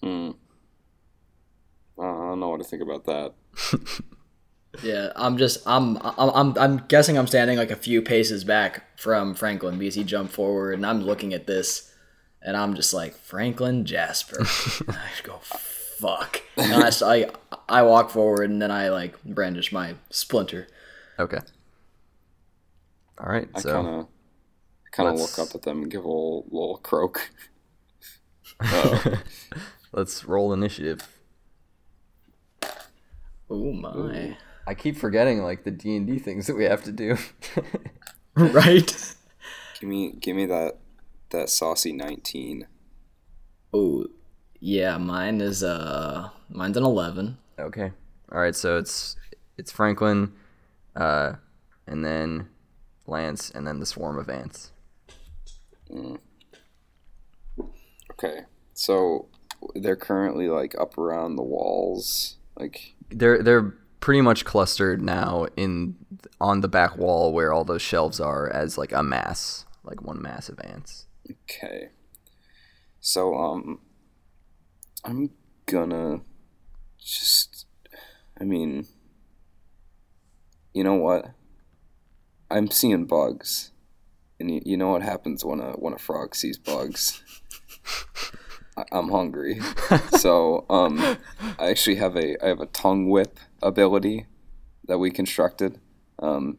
[0.02, 0.32] Hmm.
[2.00, 3.34] I don't know what to think about that.
[4.82, 9.00] Yeah, I'm just I'm I'm I'm, I'm guessing I'm standing like a few paces back
[9.00, 11.94] from Franklin because he jumped forward, and I'm looking at this,
[12.42, 14.38] and I'm just like Franklin Jasper.
[14.42, 15.40] I just go
[16.00, 16.42] fuck.
[16.58, 17.28] And I, s- I
[17.70, 20.68] I walk forward, and then I like brandish my splinter.
[21.20, 21.40] Okay.
[23.20, 23.50] All right.
[23.56, 24.08] I So kind of
[24.92, 27.30] kind of look up at them and give a little, little croak.
[29.92, 31.08] let's roll initiative.
[33.50, 34.38] Oh my!
[34.66, 37.18] I keep forgetting like the D and D things that we have to do.
[38.36, 39.16] right?
[39.80, 40.80] Give me give me that
[41.30, 42.68] that saucy 19.
[43.74, 44.06] Oh
[44.64, 47.38] yeah, mine is uh mine's an eleven.
[47.60, 47.92] okay.
[48.32, 48.56] All right.
[48.56, 49.18] So it's
[49.58, 50.32] it's Franklin,
[50.96, 51.34] uh,
[51.86, 52.48] and then
[53.06, 54.72] Lance, and then the swarm of ants.
[58.12, 58.42] Okay.
[58.74, 59.28] So
[59.76, 62.38] they're currently like up around the walls.
[62.58, 65.96] Like They're they're pretty much clustered now in
[66.40, 70.22] on the back wall where all those shelves are as like a mass, like one
[70.22, 71.06] mass of ants.
[71.30, 71.90] okay.
[73.02, 73.80] So um
[75.06, 75.32] I'm
[75.66, 76.22] gonna
[76.98, 77.66] just
[78.40, 78.88] I mean
[80.74, 81.32] you know what?
[82.50, 83.72] I'm seeing bugs.
[84.40, 87.22] And you, you know what happens when a when a frog sees bugs?
[88.78, 89.60] I, I'm hungry.
[90.18, 91.00] so um
[91.60, 94.26] I actually have a I have a tongue whip ability
[94.88, 95.80] that we constructed.
[96.20, 96.58] Um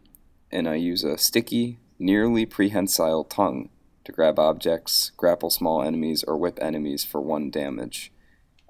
[0.53, 3.71] and I use a sticky, nearly prehensile tongue
[4.05, 8.13] to grab objects, grapple small enemies, or whip enemies for one damage.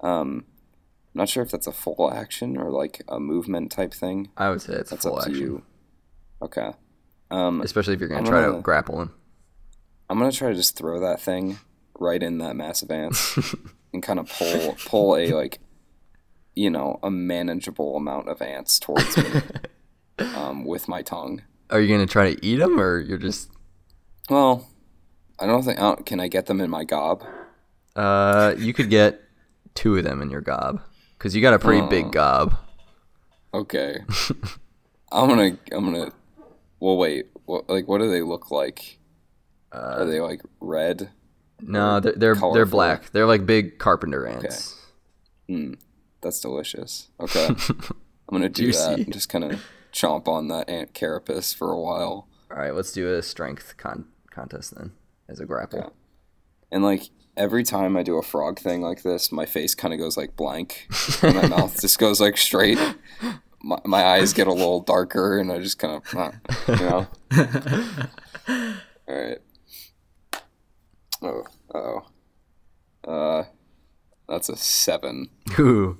[0.05, 0.45] Um,
[1.13, 4.29] I'm not sure if that's a full action or like a movement type thing.
[4.37, 5.63] I would say it's a That's full up to action, you.
[6.41, 6.71] Okay.
[7.31, 9.11] Um, especially if you're gonna I'm try to gonna- grapple him.
[10.09, 11.57] I'm gonna try to just throw that thing
[11.97, 13.15] right in that massive ant
[13.93, 15.59] and kind of pull pull a like,
[16.55, 19.41] you know, a manageable amount of ants towards me
[20.35, 21.41] um, with my tongue.
[21.71, 23.49] Are you gonna try to eat them, or you're just?
[24.29, 24.67] Well,
[25.39, 25.79] I don't think.
[25.79, 27.23] I don't, can I get them in my gob?
[27.95, 29.21] Uh, you could get
[29.75, 30.81] two of them in your gob
[31.17, 31.87] because you got a pretty Oh.
[31.87, 32.55] big gob.
[33.53, 33.99] Okay.
[35.11, 35.57] I'm gonna.
[35.71, 36.11] I'm gonna.
[36.79, 37.27] Well, wait.
[37.45, 38.97] What, like, what do they look like?
[39.71, 41.09] Uh, Are they like red?
[41.61, 43.11] No, they're they're, they're black.
[43.11, 44.75] They're like big carpenter ants.
[46.21, 47.09] That's delicious.
[47.19, 47.47] Okay.
[47.47, 47.57] I'm
[48.31, 48.79] gonna do Juicy.
[48.79, 48.99] that.
[48.99, 52.91] and Just kind of chomp on that ant carapace for a while, All right, let's
[52.91, 54.91] do a strength con- contest then
[55.29, 55.79] as a grapple.
[55.79, 55.89] Yeah.
[56.71, 57.03] and like
[57.37, 60.35] every time I do a frog thing like this, my face kind of goes like
[60.35, 60.87] blank,
[61.21, 62.79] and my mouth just goes like straight.
[63.61, 66.31] my, my eyes get a little darker, and I just kind of, uh,
[66.67, 67.07] you know.
[69.07, 69.37] All right.
[71.21, 71.43] Oh,
[71.73, 73.09] oh.
[73.09, 73.43] Uh,
[74.27, 75.29] that's a seven.
[75.59, 75.97] Ooh.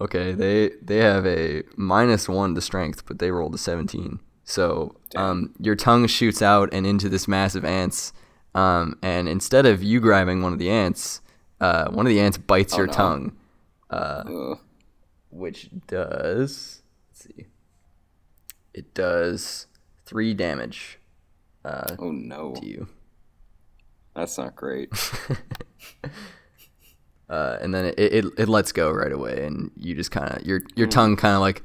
[0.00, 4.20] Okay, they they have a minus one to strength, but they rolled a seventeen.
[4.44, 8.12] So um, your tongue shoots out and into this mass of ants,
[8.56, 11.20] um, and instead of you grabbing one of the ants,
[11.60, 12.92] uh, one of the ants bites your no.
[12.92, 13.36] tongue,
[13.90, 14.58] Ugh.
[15.30, 17.46] which does let's see,
[18.74, 19.66] it does
[20.04, 20.98] three damage
[21.98, 22.88] Oh no, to you.
[24.14, 24.90] that's not great.
[27.28, 30.46] uh, and then it, it it lets go right away, and you just kind of
[30.46, 31.62] your your tongue kind of like.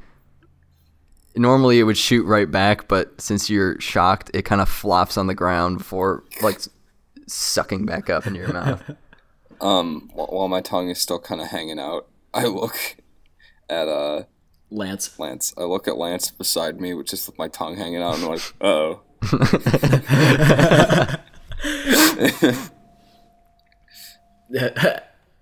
[1.33, 5.27] Normally it would shoot right back, but since you're shocked, it kind of flops on
[5.27, 6.59] the ground before like
[7.31, 8.91] sucking back up in your mouth.
[9.59, 12.97] Um, while my tongue is still kind of hanging out, I look
[13.69, 14.23] at uh
[14.71, 15.19] Lance.
[15.19, 15.53] Lance.
[15.57, 18.29] I look at Lance beside me, which is with my tongue hanging out, and I'm
[18.29, 19.01] like, oh.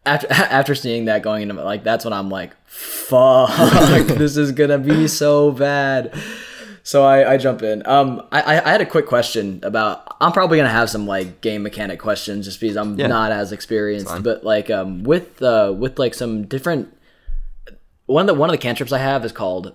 [0.06, 3.50] after after seeing that going into like that's when I'm like, fuck,
[4.08, 6.14] this is gonna be so bad.
[6.84, 7.86] So I, I jump in.
[7.86, 10.16] Um, I, I I had a quick question about.
[10.22, 13.08] I'm probably gonna have some like game mechanic questions just because I'm Yeah.
[13.08, 14.24] not as experienced.
[14.24, 16.96] But like um with uh with like some different.
[18.06, 19.74] One of the one of the cantrips I have is called.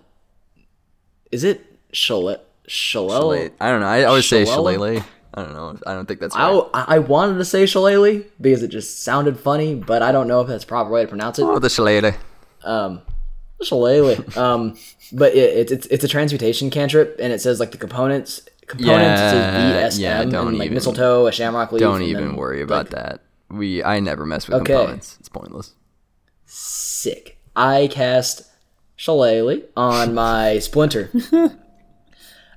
[1.30, 3.50] Is it Shale Shalel?
[3.60, 3.86] I don't know.
[3.86, 4.74] I always say Shillelagh?
[4.74, 5.04] shillelagh.
[5.36, 5.78] I don't know.
[5.86, 6.64] I don't think that's I, right.
[6.72, 10.46] I wanted to say Shillelagh because it just sounded funny, but I don't know if
[10.48, 11.42] that's the proper way to pronounce it.
[11.42, 12.14] Oh, the shillelagh.
[13.62, 14.36] Shillelagh.
[14.36, 14.76] Um,
[15.12, 19.20] but it, it's it's it's a transmutation cantrip, and it says like the components components
[19.20, 21.80] Yeah, says VSM yeah, don't and like even- mistletoe, a shamrock leaf.
[21.80, 23.20] Don't even then, worry about that.
[23.50, 24.72] We I never mess with Okay.
[24.74, 25.16] components.
[25.20, 25.74] It's pointless.
[26.46, 27.38] Sick.
[27.56, 28.42] I cast
[28.96, 31.10] Shillelagh on my splinter.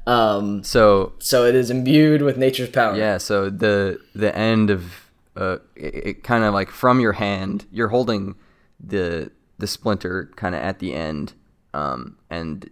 [0.07, 2.95] um, So so it is imbued with nature's power.
[2.95, 7.65] yeah, so the the end of uh, it, it kind of like from your hand,
[7.71, 8.35] you're holding
[8.79, 11.33] the the splinter kind of at the end,
[11.73, 12.69] um, and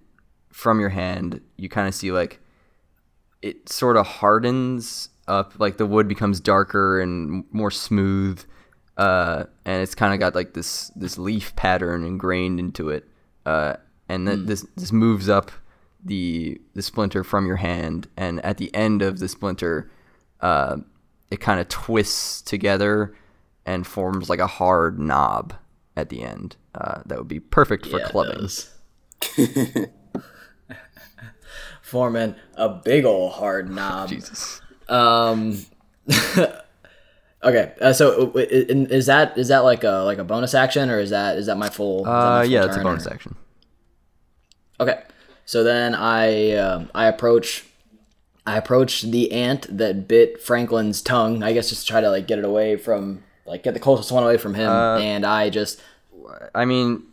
[0.51, 2.39] from your hand, you kind of see like
[3.41, 8.43] it sort of hardens up, like the wood becomes darker and more smooth,
[8.97, 13.07] uh, and it's kind of got like this this leaf pattern ingrained into it,
[13.45, 13.75] uh,
[14.07, 15.51] and then this this moves up
[16.03, 19.91] the the splinter from your hand, and at the end of the splinter,
[20.41, 20.77] uh,
[21.31, 23.15] it kind of twists together
[23.65, 25.53] and forms like a hard knob
[25.95, 26.55] at the end.
[26.73, 28.47] Uh, that would be perfect for Yeah, clubbing.
[31.81, 34.09] Forming a big ol' hard knob.
[34.09, 34.59] Jesus.
[34.89, 35.59] Um.
[37.43, 40.99] okay, uh, so uh, is that is that like a like a bonus action or
[40.99, 42.03] is that is that my full?
[42.03, 43.35] that my Uh, full yeah, it's a turn, or- bonus action.
[44.79, 45.01] Okay,
[45.45, 47.65] so then I um, I approach
[48.45, 51.41] I approach the ant that bit Franklin's tongue.
[51.43, 54.11] I guess just to try to like get it away from like get the closest
[54.11, 55.79] one away from him, Uh, and I just
[56.53, 57.03] I mean,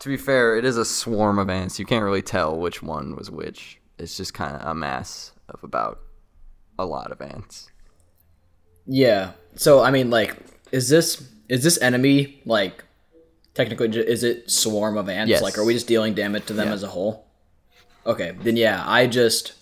[0.00, 1.78] to be fair, it is a swarm of ants.
[1.78, 3.78] You can't really tell which one was which.
[3.98, 5.98] It's just kind of a mass of about
[6.78, 7.68] a lot of ants.
[8.86, 9.32] yeah.
[9.56, 10.36] So I mean, like,
[10.70, 12.84] is this is this enemy like
[13.54, 15.30] technically is it swarm of ants?
[15.30, 15.42] Yes.
[15.42, 16.74] Like, are we just dealing damage to them Yeah.
[16.74, 17.26] as a whole?
[18.06, 19.54] Okay, then yeah, I just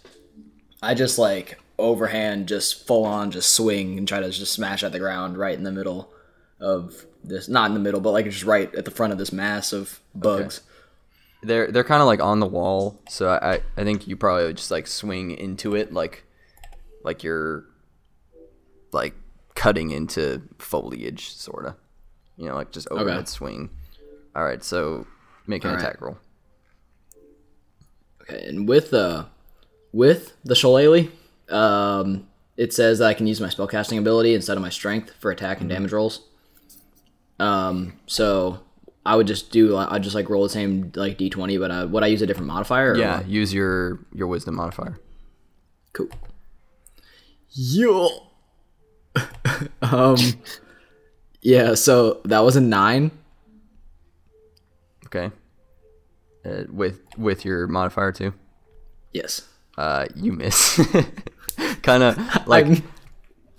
[0.82, 4.92] I just like overhand, just full on, just swing and try to just smash at
[4.92, 6.12] the ground right in the middle
[6.60, 7.48] of this.
[7.48, 10.00] Not in the middle, but like just right at the front of this mass of
[10.14, 10.62] bugs.
[11.42, 14.56] They're they're kind of like on the wall, so I I think you probably would
[14.56, 16.24] just like swing into it like
[17.04, 17.64] like you're
[18.92, 19.14] like
[19.54, 21.74] cutting into foliage, sort of.
[22.36, 23.70] You know, like just overhead swing.
[24.34, 25.06] All right, so
[25.46, 25.82] make an All right.
[25.82, 26.18] attack roll.
[28.22, 29.26] Okay, and with uh
[29.92, 31.08] with the shillelagh,
[31.50, 35.30] um, it says that I can use my spellcasting ability instead of my strength for
[35.30, 36.22] attack and damage rolls.
[37.38, 38.60] Um, so
[39.04, 41.86] I would just do I just like roll the same like d twenty, but uh,
[41.90, 42.92] would I use a different modifier?
[42.92, 43.28] Or Yeah, what?
[43.28, 44.98] use your your wisdom modifier.
[45.92, 46.08] cool.
[47.50, 48.08] Yo.
[49.82, 50.16] um.
[51.42, 53.10] Yeah, so that was a nine.
[55.06, 55.30] Okay.
[56.44, 58.32] Uh, with with your modifier too.
[59.12, 59.42] Yes.
[59.78, 60.80] uh, you miss.
[61.82, 62.82] kind of like I'm-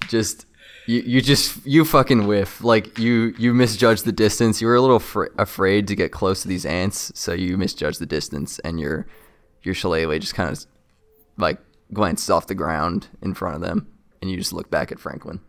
[0.09, 0.45] just
[0.87, 2.63] you, you just you fucking whiff.
[2.63, 4.61] Like you you misjudge the distance.
[4.61, 7.97] You were a little fr- afraid to get close to these ants, so you misjudge
[7.97, 9.05] the distance, and your
[9.63, 10.65] your shillelagh just kind of
[11.37, 11.59] like
[11.93, 13.87] glances off the ground in front of them,
[14.21, 15.41] and you just look back at Franklin.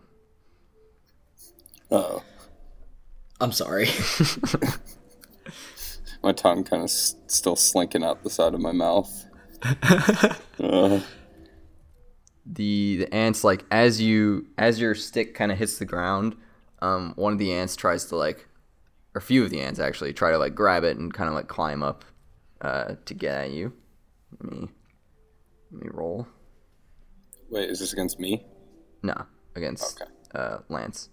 [1.90, 2.22] Oh,
[3.40, 3.88] I'm sorry.
[6.22, 9.24] my tongue kind of s- still slinking out the side of my mouth.
[10.58, 11.00] Uh,
[12.50, 16.34] the the ants like as you as your stick kind of hits the ground
[16.80, 18.48] um one of the ants tries to like
[19.14, 21.34] or a few of the ants actually try to like grab it and kind of
[21.34, 22.04] like climb up
[22.62, 23.72] uh to get at you
[24.40, 24.68] let me
[25.72, 26.26] let me roll
[27.50, 28.44] wait, is this against me?
[29.02, 29.14] no
[29.54, 30.10] against Okay.
[30.34, 31.10] uh lance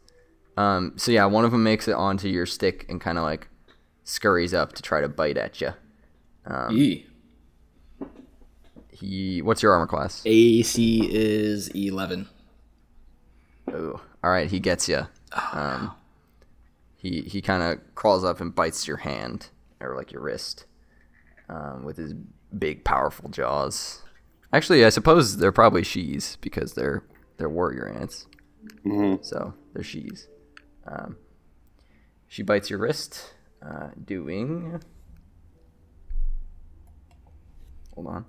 [0.57, 3.49] um so yeah one of them makes it onto your stick and kind of like
[4.05, 5.73] scurries up to try to bite at you
[6.69, 7.07] Yee.
[8.95, 12.27] He what's your armor class AC is 11.
[13.73, 14.49] Oh, all right.
[14.49, 15.07] He gets you.
[15.53, 15.91] um,
[16.95, 19.49] he he kind of crawls up and bites your hand
[19.80, 20.65] or like your wrist
[21.49, 22.13] um, with his
[22.57, 24.01] big, powerful jaws.
[24.53, 27.03] Actually, I suppose they're probably she's because they're
[27.38, 28.27] they're warrior ants.
[28.85, 29.23] Mhm.
[29.26, 30.27] So they're she's.
[30.88, 31.17] Um,
[32.27, 33.34] she bites your wrist,
[33.65, 34.81] uh, doing.
[37.95, 38.26] Hold on.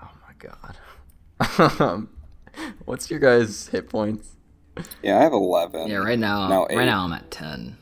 [0.00, 1.80] Oh my god.
[1.80, 2.08] um,
[2.84, 4.36] what's your guys' hit points?
[5.02, 5.88] Yeah, I have 11.
[5.88, 7.76] Yeah, right now, No, right now I'm at 10.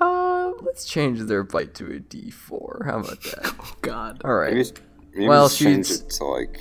[0.00, 2.86] Uh, let's change their bite to a D4.
[2.86, 3.54] How about that?
[3.60, 4.22] oh God.
[4.24, 4.54] All right.
[4.54, 4.70] Maybe,
[5.12, 6.60] maybe Well, just change she's- it to like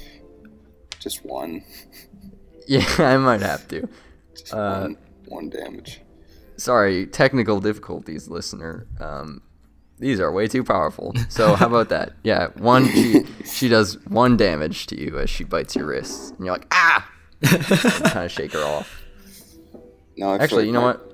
[1.00, 1.64] just one.
[2.68, 3.90] Yeah, I might have to.
[4.36, 6.02] Just Uh, one, one damage.
[6.56, 8.86] Sorry, technical difficulties, listener.
[9.00, 9.42] Um,
[10.00, 11.14] these are way too powerful.
[11.30, 12.14] So how about that?
[12.24, 12.88] Yeah, one.
[12.90, 16.68] She she does one damage to you as she bites your wrist, and you're like
[16.72, 17.10] ah,
[17.44, 19.02] kind of shake her off.
[20.18, 21.06] No, I feel Actually, you know my- what?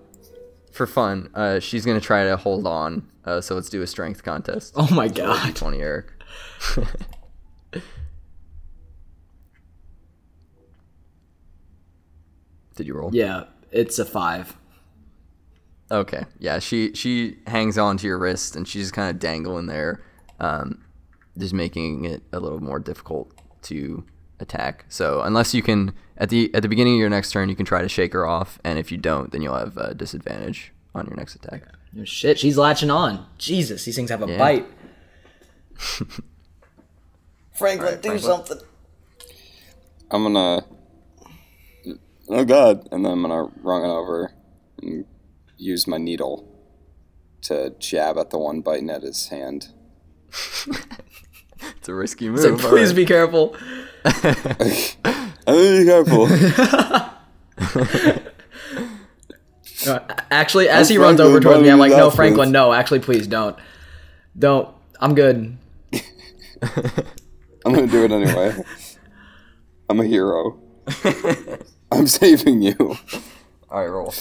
[0.72, 3.07] For fun, uh, she's gonna try to hold on.
[3.24, 4.74] Uh, so let's do a strength contest.
[4.76, 5.56] Oh my Roll a god.
[5.56, 6.12] D20, Eric.
[12.76, 13.10] Did you roll?
[13.14, 14.57] Yeah, it's a 5.
[15.91, 16.26] Okay.
[16.40, 20.03] Yeah, she she hangs on to your wrist and she's just kind of dangling there,
[20.40, 20.84] um,
[21.38, 23.32] just making it a little more difficult
[23.64, 24.03] to
[24.40, 24.86] attack.
[24.90, 27.66] So unless you can at the at the beginning of your next turn, you can
[27.66, 31.06] try to shake her off, and if you don't, then you'll have uh, disadvantage on
[31.06, 31.64] your next attack.
[31.94, 33.26] No shit, she's latching on.
[33.38, 34.38] Jesus, these things have a Yeah.
[34.38, 34.66] bite.
[37.53, 38.20] Franklin, do Franklin.
[38.20, 38.60] something.
[40.12, 40.66] I'm gonna.
[42.28, 42.88] Oh god!
[42.91, 44.32] And then I'm gonna run it over
[44.82, 45.06] and
[45.57, 46.52] use my needle
[47.44, 49.69] to jab at the one biting at his hand.
[51.77, 52.40] It's a risky move.
[52.40, 52.95] So please right.
[52.95, 53.56] be careful.
[54.03, 56.27] Be careful!
[59.88, 59.99] Uh,
[60.32, 62.99] actually, as he I'm runs over towards me, I'm like, no, Franklin, fast." no, actually,
[62.99, 63.56] please don't.
[64.38, 64.68] Don't.
[64.99, 65.57] I'm good.
[67.65, 68.56] I'm gonna do it anyway.
[69.90, 70.60] I'm a hero.
[71.91, 72.76] I'm saving you.
[73.69, 74.14] All right, roll.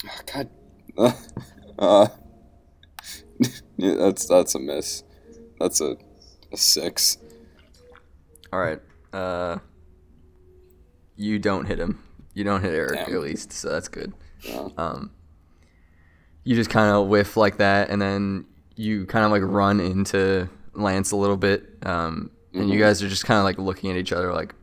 [0.33, 0.49] God.
[1.79, 2.07] Uh,
[3.77, 5.03] yeah, that's that's a miss.
[5.59, 5.97] That's a,
[6.51, 7.17] a six.
[8.53, 8.79] All right.
[9.11, 9.57] Uh,
[11.15, 12.03] you don't hit him.
[12.35, 13.15] You don't hit Eric Damn.
[13.15, 14.13] at least, so that's good.
[14.43, 14.69] Yeah.
[14.77, 15.11] Um,
[16.43, 20.49] you just kind of whiff like that, and then you kind of like run into
[20.73, 23.97] Lance a little bit, um, and you guys are just kind of like looking at
[23.97, 24.53] each other like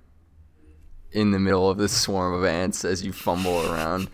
[1.13, 4.09] in the middle of this swarm of ants as you fumble around.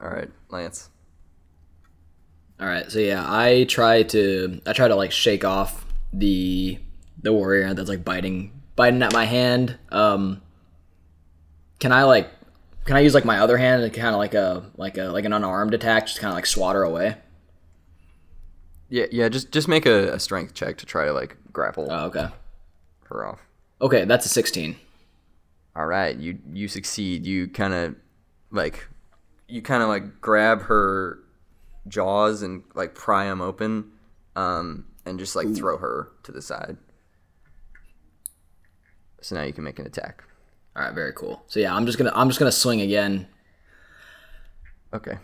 [0.00, 0.90] All right, Lance.
[2.60, 6.78] All right, so yeah, I try to I try to like shake off the
[7.22, 9.78] the warrior that's like biting biting at my hand.
[9.90, 10.42] Um,
[11.78, 12.30] can I like
[12.84, 15.24] can I use like my other hand and kind of like a like a like
[15.24, 17.16] an unarmed attack, just kind of like swat her away?
[18.88, 19.28] Yeah, yeah.
[19.28, 22.28] Just just make a, a strength check to try to like grapple Oh, okay.
[23.04, 23.40] her off.
[23.80, 24.76] Okay, that's a sixteen.
[25.76, 27.24] All right, you you succeed.
[27.24, 27.94] You kind of
[28.50, 28.88] like
[29.48, 31.18] you kind of like grab her
[31.88, 33.92] jaws and like pry them open,
[34.36, 36.76] um, and just like throw her to the side.
[39.20, 40.22] So now you can make an attack.
[40.76, 41.42] All right, very cool.
[41.48, 43.26] So yeah, I'm just gonna I'm just gonna swing again.
[44.92, 45.18] Okay.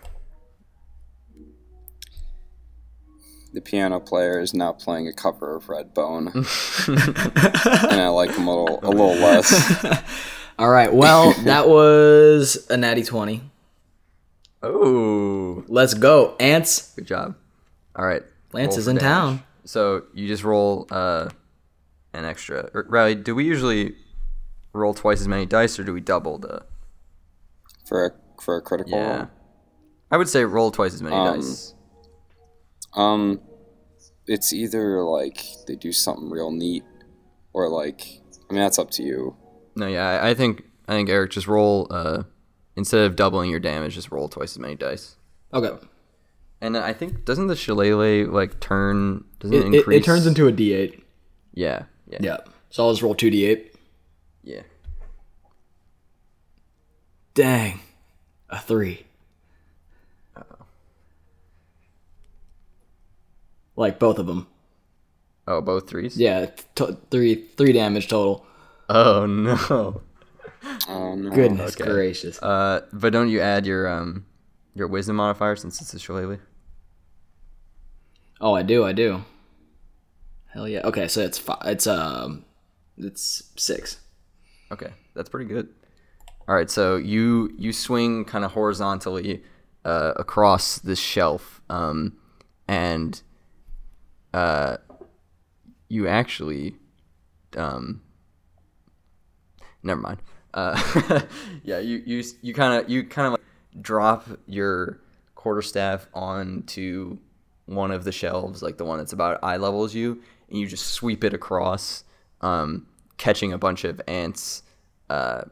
[3.53, 6.35] The piano player is now playing a cover of Redbone,
[7.89, 10.03] and I like him a little a little less.
[10.59, 13.43] All right, well that was a natty twenty.
[14.66, 16.93] Oh, Let's go, ants.
[16.95, 17.35] good job.
[17.97, 18.23] All right.
[18.53, 19.03] Lance roll is for in damage.
[19.39, 19.43] town.
[19.65, 21.28] So you just roll uh,
[22.12, 22.70] an extra.
[22.74, 23.95] Or, Riley, do we usually
[24.73, 26.62] roll twice as many dice, or do we double the?
[27.85, 28.11] for a
[28.43, 28.93] for a critical.
[28.99, 29.16] Yeah.
[29.16, 29.28] roll.
[30.11, 31.74] I would say roll twice as many Um, dice.
[32.95, 33.41] Um,
[34.27, 36.85] it's either like they do something real neat,
[37.53, 39.36] or like I mean that's up to you.
[39.77, 41.86] No, yeah, I, I think I think Eric just roll.
[41.91, 42.23] Uh,
[42.77, 45.17] instead of doubling your damage, just roll twice as many dice.
[45.53, 45.71] Okay.
[46.61, 49.25] And I think doesn't the shillelagh like turn?
[49.41, 50.03] Doesn't It, it, it, increase?
[50.03, 51.01] it turns into a D8.
[51.53, 52.37] yeah, yeah, Yeah.
[52.71, 53.67] So I'll just roll 2D8.
[54.43, 54.63] yeah.
[57.35, 57.81] Dang.
[58.51, 59.05] A 3.
[63.77, 64.47] Like both of them.
[65.49, 66.17] Oh, both threes.
[66.17, 68.47] Yeah, t- three three damage total.
[68.89, 70.01] Oh no.
[70.89, 71.31] Oh no.
[71.31, 71.91] Goodness okay.
[71.91, 72.43] gracious.
[72.43, 74.27] Uh, but don't you add your um
[74.74, 76.41] your wisdom modifier since it's a shillelagh?
[78.41, 79.24] Oh, I do, I do.
[80.53, 80.81] Hell yeah.
[80.85, 81.62] Okay, so it's five.
[81.65, 82.45] It's um,
[82.97, 83.99] it's six.
[84.70, 85.69] Okay, that's pretty good.
[86.47, 89.43] All right, so you you swing kind of horizontally
[89.85, 92.16] uh, across this shelf, um,
[92.69, 93.23] and
[94.32, 94.77] uh,
[95.89, 96.74] you actually,
[97.57, 98.03] um,
[99.82, 100.20] never mind.
[100.55, 101.20] Uh,
[101.64, 103.43] yeah, you you you kind of you kind of like
[103.82, 105.01] drop your
[105.35, 107.18] quarterstaff onto
[107.66, 110.66] one of the shelves, like the one that's about eye level as you, and you
[110.66, 112.05] just sweep it across,
[112.40, 112.86] um,
[113.18, 114.62] catching a bunch of ants
[115.10, 115.43] uh,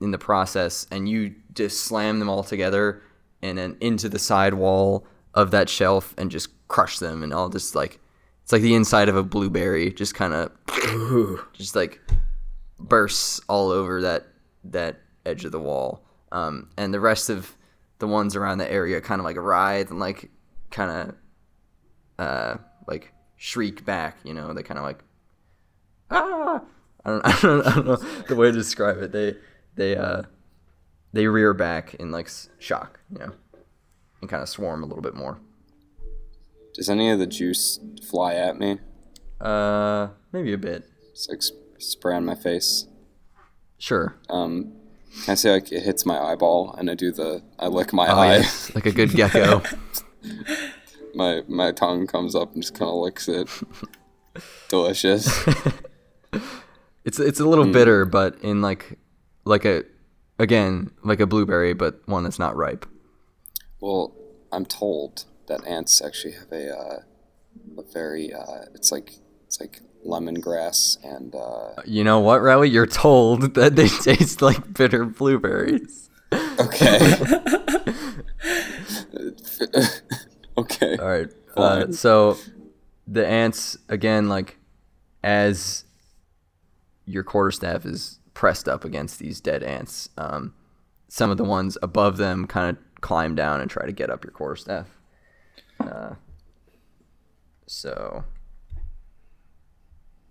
[0.00, 3.02] in the process, and you just slam them all together
[3.42, 7.48] and then into the side wall of that shelf and just crush them, and all
[7.48, 7.98] just like
[8.44, 10.52] it's like the inside of a blueberry, just kind of
[11.54, 12.00] just like
[12.78, 14.26] bursts all over that
[14.64, 17.56] that edge of the wall, um, and the rest of
[17.98, 20.30] the ones around the area kind of like writhe and like
[20.70, 21.14] kind of
[22.18, 24.18] uh, like shriek back.
[24.24, 25.04] You know, they kind of like
[26.10, 26.62] ah.
[27.04, 29.12] I don't, I don't, I don't know the way to describe it.
[29.12, 29.36] They
[29.74, 30.22] they uh
[31.12, 33.32] they rear back in like shock, you know,
[34.20, 35.38] and kind of swarm a little bit more.
[36.74, 37.78] Does any of the juice
[38.08, 38.78] fly at me?
[39.40, 40.88] Uh, maybe a bit.
[41.12, 42.86] It's like sp- spray on my face.
[43.84, 44.16] Sure.
[44.30, 44.72] Um,
[45.28, 48.16] I say like it hits my eyeball and I do the I lick my Oh,
[48.18, 48.36] eye.
[48.36, 49.60] yes, like a good gecko.
[51.14, 53.46] my my tongue comes up and just kind of licks it.
[54.68, 55.28] Delicious.
[57.04, 58.98] It's it's a little bitter, but in like
[59.44, 59.84] like a
[60.38, 62.86] again like a blueberry, but one that's not ripe.
[63.78, 64.14] Well,
[64.50, 67.00] I'm told that ants actually have a uh,
[67.76, 72.68] a very uh, it's like it's like lemongrass and uh, You know what, Riley?
[72.70, 76.10] You're told that they taste like bitter blueberries.
[76.32, 77.16] okay.
[80.58, 80.96] okay.
[80.96, 81.28] All right.
[81.56, 82.36] Uh, so
[83.06, 84.58] the ants again, like
[85.22, 85.84] as
[87.06, 90.54] your quarterstaff is pressed up against these dead ants, um,
[91.08, 94.24] some of the ones above them kind of climb down and try to get up
[94.24, 94.88] your quarterstaff.
[95.78, 96.14] Uh,
[97.66, 98.24] so,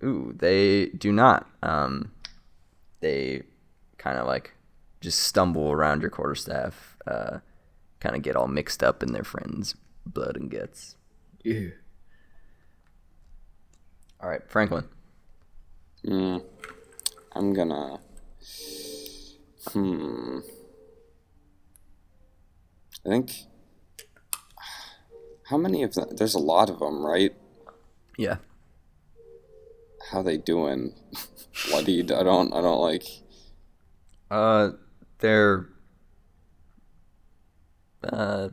[0.03, 1.47] ooh, they do not.
[1.61, 2.11] Um,
[2.99, 3.43] they
[3.97, 4.53] kind of like
[5.01, 7.39] just stumble around your quarterstaff, uh,
[7.99, 9.75] kind of get all mixed up in their friends'
[10.05, 10.95] blood and guts.
[11.43, 11.73] Ew.
[14.21, 14.85] All right, Franklin.
[16.05, 16.43] Mm,
[17.33, 17.99] I'm gonna.
[19.67, 20.39] Hmm.
[23.05, 23.31] I think.
[25.49, 26.15] How many of them?
[26.15, 27.33] There's a lot of them, right?
[28.17, 28.37] Yeah.
[30.11, 30.93] How they doing?
[31.69, 32.11] Bloodied.
[32.11, 32.53] I don't.
[32.53, 33.03] I don't like.
[34.29, 34.71] Uh,
[35.19, 35.69] they're.
[38.03, 38.49] Uh,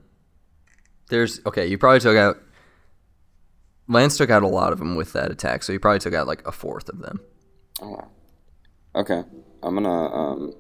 [1.09, 1.66] there's okay.
[1.66, 2.39] You probably took out.
[3.89, 6.27] Lance took out a lot of them with that attack, so you probably took out
[6.27, 7.20] like a fourth of them.
[7.82, 8.05] Oh.
[8.94, 9.24] Okay.
[9.62, 10.14] I'm gonna.
[10.14, 10.52] Um.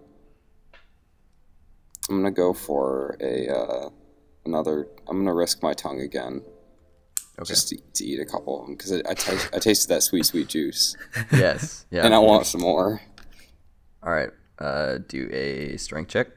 [2.08, 3.48] I'm gonna go for a.
[3.48, 3.90] Uh,
[4.44, 4.88] another.
[5.06, 6.42] I'm gonna risk my tongue again.
[7.40, 7.48] Okay.
[7.48, 10.48] Just to, to eat a couple of them because I, I, tasted that sweet, sweet
[10.48, 10.94] juice,
[11.32, 11.86] yes.
[11.90, 12.04] Yeah.
[12.04, 13.00] and I want some more.
[14.02, 14.28] All right.
[14.58, 16.28] Uh, do a strength check.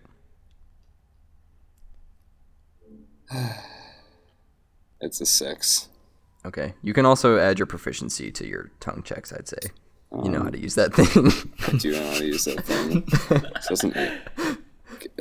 [5.02, 5.90] It's a six.
[6.46, 6.76] Okay.
[6.82, 9.34] You can also add your proficiency to your tongue checks.
[9.34, 9.58] I'd say.
[10.24, 11.28] You know how to use that thing.
[11.68, 13.06] I do know how to use that thing.
[13.62, 14.58] so it's an eight.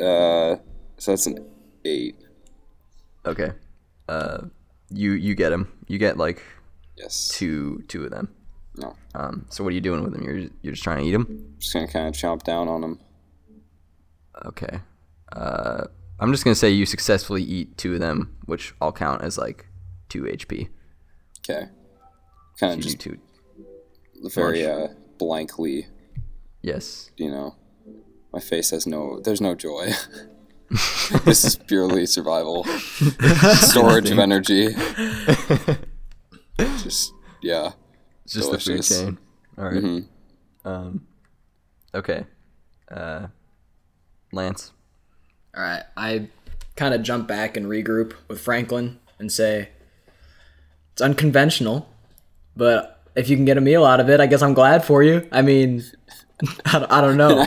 [0.01, 0.57] Uh,
[0.97, 1.45] so that's an
[1.85, 2.15] eight.
[3.27, 3.51] okay.
[4.09, 4.43] Uh,
[4.93, 5.69] you you get him.
[5.89, 6.43] You get like
[6.97, 7.29] Yes.
[7.29, 8.29] two two of them.
[8.77, 8.97] No.
[9.15, 10.23] Um, so what are you doing with them?
[10.23, 11.55] You're you're just trying to eat them.
[11.59, 12.99] Just gonna kind of chomp down on them.
[14.45, 14.81] Okay.
[15.33, 15.85] Uh,
[16.21, 19.67] I'm just gonna say you successfully eat two of them, which I'll count as like
[20.09, 20.69] two HP.
[21.41, 21.69] Okay.
[22.61, 23.19] Kind of do just two.
[24.35, 24.89] very uh,
[25.19, 25.87] blankly,
[26.63, 27.11] Yes.
[27.17, 27.57] you know.
[28.33, 29.21] My face has no.
[29.21, 29.91] There's no joy.
[31.25, 32.65] this is purely survival.
[33.55, 34.69] Storage of energy.
[36.59, 37.13] Just
[37.43, 37.73] yeah.
[38.25, 38.89] It's just Delicious.
[38.89, 39.19] the food chain.
[39.59, 39.75] All right.
[39.83, 40.07] Mhm.
[40.65, 41.07] Um,
[41.95, 42.25] okay.
[42.91, 43.27] Uh,
[44.33, 44.73] Lance.
[45.57, 46.29] All right, I
[46.77, 49.69] kind of jump back and regroup with Franklin and say,
[50.93, 51.89] it's unconventional,
[52.57, 55.03] but if you can get a meal out of it, I guess I'm glad for
[55.03, 55.29] you.
[55.31, 55.85] I mean,
[56.65, 57.47] I don't, I don't know.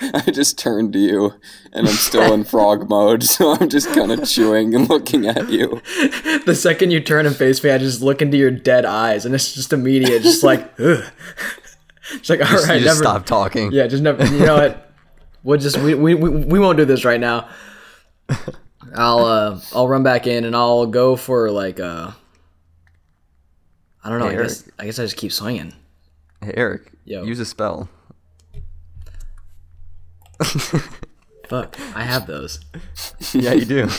[0.14, 1.34] I just turned to you,
[1.72, 5.50] and I'm still in frog mode, so I'm just kind of chewing and looking at
[5.50, 5.82] you.
[6.46, 9.34] the second you turn and face me, I just look into your dead eyes, and
[9.34, 11.04] it's just immediate, just like, ugh.
[12.12, 13.02] It's like, all right, you just never.
[13.02, 13.70] stop talking.
[13.72, 14.24] Yeah, just never.
[14.26, 14.92] You know what?
[15.42, 17.48] We'll just we, we, we, we won't do this right now.
[18.94, 22.10] I'll uh I'll run back in and I'll go for like uh
[24.02, 24.28] I don't know.
[24.28, 25.72] Hey, I guess I guess I just keep swinging.
[26.40, 27.22] Hey, Eric, Yo.
[27.22, 27.88] use a spell.
[31.48, 32.60] Fuck, I have those.
[33.32, 33.88] yeah, you do.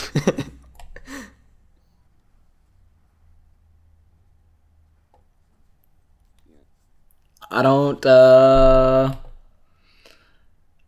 [7.50, 8.04] I don't.
[8.06, 9.14] uh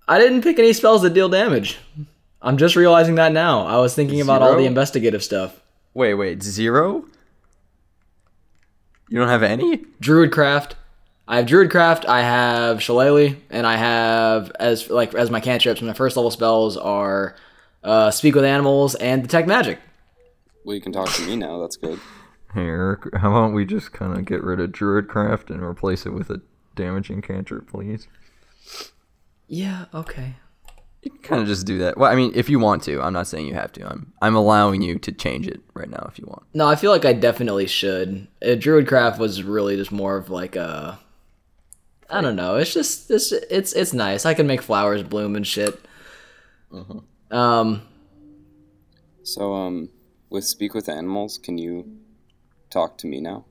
[0.08, 1.78] I didn't pick any spells that deal damage.
[2.42, 3.66] I'm just realizing that now.
[3.66, 5.60] I was thinking about all the investigative stuff.
[5.94, 7.06] wait, wait, zero?
[9.08, 9.78] You don't have any?
[10.02, 10.72] Druidcraft.
[11.26, 15.80] I have Druidcraft, I have Shillelagh, and I have as like as my cantrips.
[15.80, 17.36] My first level spells are
[17.82, 19.78] uh, Speak with Animals and Detect Magic.
[20.64, 21.60] Well, you can talk to me now.
[21.60, 21.98] That's good.
[22.52, 26.12] Hey, Eric, how about we just kind of get rid of Druidcraft and replace it
[26.12, 26.40] with a
[26.76, 28.06] damaging cantrip, please?
[29.48, 29.86] Yeah.
[29.92, 30.34] Okay.
[31.02, 31.98] You can kind of just do that.
[31.98, 33.02] Well, I mean, if you want to.
[33.02, 33.86] I'm not saying you have to.
[33.86, 36.44] I'm I'm allowing you to change it right now if you want.
[36.54, 38.26] No, I feel like I definitely should.
[38.42, 40.98] Uh, Druidcraft was really just more of like a.
[42.14, 42.56] I don't know.
[42.56, 44.24] It's just it's it's it's nice.
[44.24, 45.78] I can make flowers bloom and shit.
[47.30, 47.82] Um.
[49.22, 49.88] So, um,
[50.30, 51.96] with speak with animals, can you
[52.70, 53.46] talk to me now?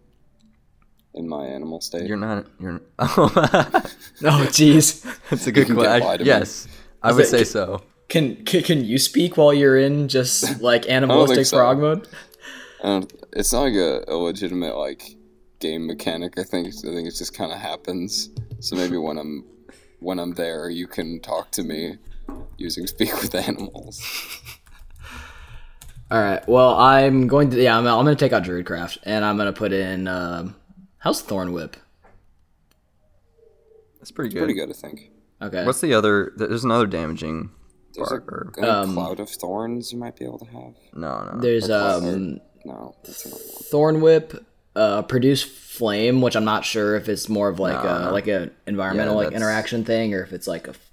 [1.16, 2.08] In my animal state.
[2.08, 2.46] You're not.
[2.60, 2.82] You're.
[3.00, 5.04] Oh, jeez.
[5.30, 6.22] That's a good can get question.
[6.22, 6.28] me.
[6.28, 6.68] Yes,
[7.02, 7.82] I Is would it- say so.
[8.10, 11.58] Can, can can you speak while you're in just like animalistic so.
[11.58, 12.08] frog mode?
[12.84, 15.16] Um, it's not like a, a legitimate like
[15.60, 16.38] game mechanic.
[16.38, 18.30] I think I think it just kind of happens.
[18.64, 19.44] So maybe when I'm
[20.00, 21.98] when I'm there, you can talk to me
[22.58, 24.02] using speak with animals.
[26.12, 26.48] All right.
[26.48, 27.78] Well, I'm going to yeah.
[27.78, 30.56] I'm, I'm going to take out Druidcraft and I'm going to put in um,
[30.98, 31.76] how's Thorn Whip.
[34.00, 34.40] That's pretty good.
[34.46, 35.12] Pretty good, I think.
[35.42, 35.66] Okay.
[35.66, 36.32] What's the other?
[36.38, 37.50] There's another damaging
[37.96, 38.54] There's a, part.
[38.58, 40.74] Or, Um, cloud of thorns you might be able to have.
[40.94, 41.40] no, no.
[41.42, 43.64] There's or- um No, that's not one.
[43.72, 45.44] Thorn Whip, uh, produce
[45.78, 48.12] flame, which I'm not sure if it's more of like No, a no.
[48.12, 50.72] like a environmental Yeah, like interaction thing, or if it's like a.
[50.72, 50.92] f-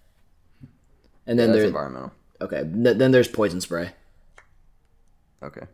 [1.26, 2.12] And then That's there's environmental.
[2.40, 2.62] okay.
[2.62, 3.90] th- then there's poison spray.
[5.42, 5.66] Okay.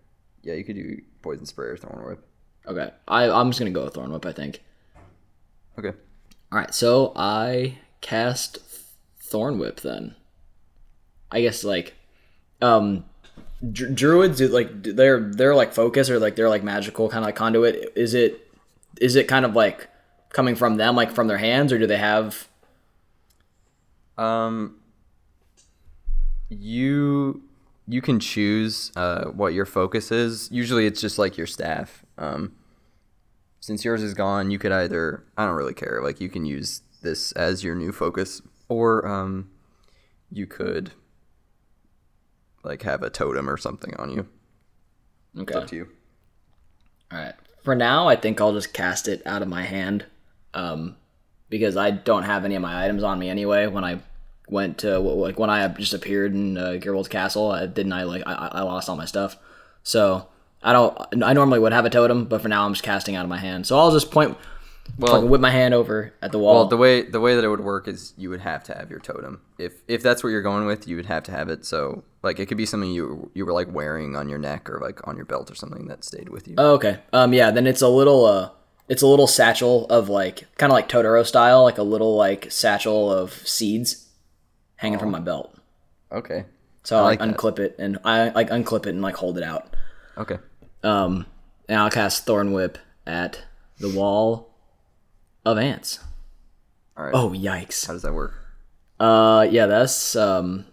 [0.43, 2.24] Yeah, you could do poison spray or thorn whip.
[2.66, 4.27] Okay, I I'm just gonna go with Thorn Whip.
[4.27, 4.62] I think.
[5.78, 5.93] Okay.
[6.53, 8.59] All right, so I cast
[9.20, 10.15] Thorn Whip then.
[11.31, 11.95] I guess like,
[12.62, 13.05] um,
[13.73, 17.27] dr- druids do like they're they're like focus or like they're like magical kind of
[17.27, 17.93] like conduit.
[17.97, 18.45] Is it
[19.01, 19.89] is it kind of like
[20.31, 22.48] coming from them like from their hands or do they have?
[24.18, 24.77] Um,
[26.48, 27.43] you
[27.89, 30.51] you can choose uh, what your focus is.
[30.51, 32.05] Usually, it's just like your staff.
[32.18, 32.52] Um,
[33.60, 36.01] since yours is gone, you could either I don't really care.
[36.02, 39.51] Like you can use this as your new focus, or um,
[40.31, 40.93] you could
[42.64, 44.28] like have a totem or something on you.
[45.35, 45.55] It's Okay.
[45.55, 45.89] up to you.
[47.12, 47.35] All right.
[47.66, 50.05] For now, I think I'll just cast it out of my hand,
[50.55, 50.94] um,
[51.48, 53.66] because I don't have any of my items on me anyway.
[53.66, 53.98] When I
[54.48, 58.22] went to like when I just appeared in uh, Gibrald's castle, I didn't I like
[58.24, 59.36] I, I lost all my stuff.
[59.82, 60.28] So
[60.62, 61.24] I don't.
[61.24, 63.38] I normally would have a totem, but for now I'm just casting out of my
[63.38, 63.66] hand.
[63.66, 64.38] So I'll just point,
[64.98, 66.54] Well- fucking whip my hand over at the wall.
[66.54, 68.90] Well, the way the way that it would work is you would have to have
[68.90, 69.40] your totem.
[69.58, 71.64] If if that's what you're going with, you would have to have it.
[71.64, 74.78] So like it could be something you you were like wearing on your neck or
[74.80, 76.54] like on your belt or something that stayed with you.
[76.58, 76.98] Oh, okay.
[77.12, 77.50] Um, yeah.
[77.50, 78.50] Then it's a little uh,
[78.88, 82.50] it's a little satchel of like kind of like Totoro style, like a little like
[82.50, 84.08] satchel of seeds
[84.76, 85.54] hanging from my belt.
[86.12, 86.44] okay.
[86.84, 87.36] So I, like, like that.
[87.38, 89.74] unclip it and I like unclip it and like hold it out.
[90.16, 90.38] Okay.
[90.84, 91.26] Um,
[91.68, 93.42] and I'll cast Thorn Whip at
[93.80, 94.54] the wall
[95.47, 96.01] of ants.
[96.97, 97.14] All right.
[97.14, 97.86] Oh yikes!
[97.86, 98.35] How does that work?
[98.98, 100.66] Uh, yeah, that's um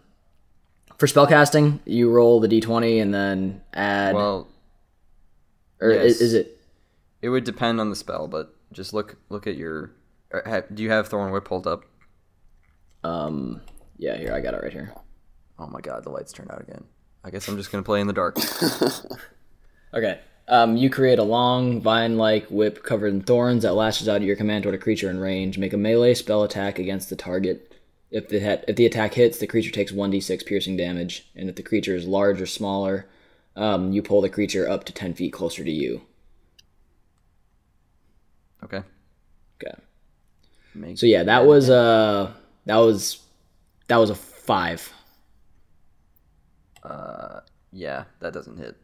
[0.98, 1.80] for spellcasting.
[1.86, 4.16] You roll the d20 and then add.
[4.16, 4.48] Well,
[5.80, 6.22] or yes.
[6.22, 6.60] is, it?
[7.22, 9.91] it would depend on the spell, but just look look at your.
[10.74, 11.84] Do you have Thorn Whip pulled up?
[13.04, 13.62] Um,
[13.98, 14.94] yeah, here I got it right here.
[15.60, 16.84] Oh my God, the lights turned out again.
[17.24, 18.38] I guess I'm just gonna play in the dark.
[19.94, 20.20] Okay.
[20.48, 24.36] Um, you create a long vine-like whip covered in thorns that lashes out at your
[24.36, 25.57] command toward a creature in range.
[25.57, 27.74] Make a melee spell attack against the target.
[28.11, 31.30] If the hit, if the attack hits, the creature takes one d six piercing damage,
[31.36, 33.07] and if the creature is large or smaller,
[33.56, 36.02] um, you pull the creature up to ten feet closer to you.
[38.64, 38.84] Okay.
[39.64, 39.76] Okay.
[40.76, 42.34] Make So yeah, that was uh
[42.65, 43.22] that was
[43.88, 44.94] that was a five.
[46.84, 47.40] Uh
[47.72, 48.76] Yeah, that doesn't hit.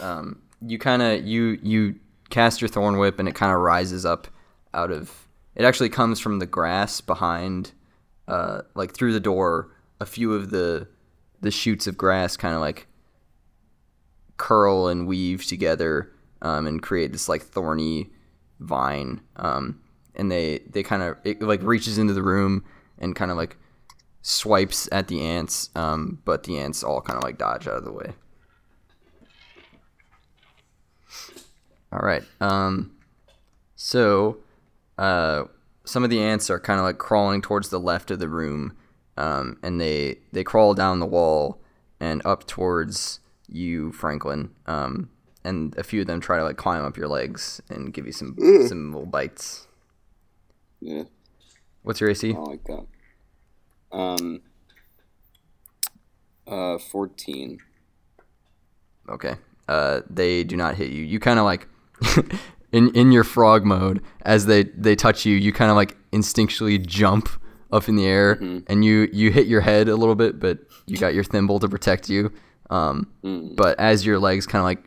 [0.00, 1.96] Um, you kind of you you
[2.30, 4.28] cast your thorn whip and it kind of rises up
[4.74, 5.26] out of.
[5.54, 7.72] It actually comes from the grass behind,
[8.28, 9.72] uh, like through the door.
[10.00, 10.88] A few of the
[11.40, 12.86] the shoots of grass kind of like
[14.36, 16.12] curl and weave together
[16.42, 18.10] um, and create this like thorny
[18.60, 19.20] vine.
[19.36, 19.80] Um,
[20.14, 22.64] and they they kind of it like reaches into the room
[22.98, 23.56] and kind of like
[24.22, 27.84] swipes at the ants, um, but the ants all kind of like dodge out of
[27.84, 28.12] the way.
[31.96, 32.22] All right.
[32.40, 32.92] Um,
[33.74, 34.38] so,
[34.98, 35.44] uh,
[35.84, 38.76] some of the ants are kind of like crawling towards the left of the room,
[39.16, 41.60] um, and they they crawl down the wall
[41.98, 44.50] and up towards you, Franklin.
[44.66, 45.10] Um,
[45.42, 48.12] and a few of them try to like climb up your legs and give you
[48.12, 48.36] some
[48.68, 49.66] some little bites.
[50.80, 51.04] Yeah,
[51.82, 52.34] What's your AC?
[52.34, 52.86] I like that.
[53.90, 54.42] Um,
[56.46, 57.58] uh, fourteen.
[59.08, 59.36] Okay.
[59.68, 61.02] Uh, they do not hit you.
[61.02, 61.68] You kind of like
[62.72, 65.36] in in your frog mode as they they touch you.
[65.36, 67.28] You kind of like instinctually jump
[67.72, 68.32] up in the air,
[68.68, 71.68] and you you hit your head a little bit, but you got your thimble to
[71.68, 72.32] protect you.
[72.70, 73.10] Um,
[73.56, 74.84] but as your legs kind of like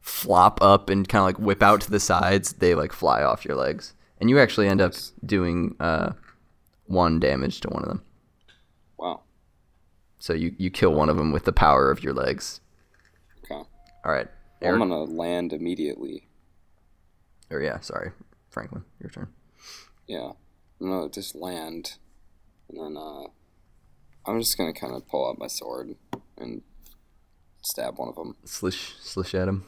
[0.00, 3.44] flop up and kind of like whip out to the sides, they like fly off
[3.44, 6.12] your legs, and you actually end up doing uh,
[6.86, 8.02] one damage to one of them.
[8.98, 9.22] Wow.
[10.18, 12.60] So you you kill one of them with the power of your legs.
[13.44, 13.62] Okay.
[14.04, 14.28] All right.
[14.62, 16.28] I'm gonna land immediately.
[17.52, 18.12] Or yeah, sorry,
[18.50, 19.28] Franklin, your turn.
[20.08, 20.32] Yeah.
[20.82, 21.94] I'm gonna just land,
[22.68, 23.28] and then uh,
[24.26, 25.94] I'm just gonna kind of pull out my sword
[26.36, 26.62] and
[27.62, 28.34] stab one of them.
[28.44, 29.64] Slish, slish at him.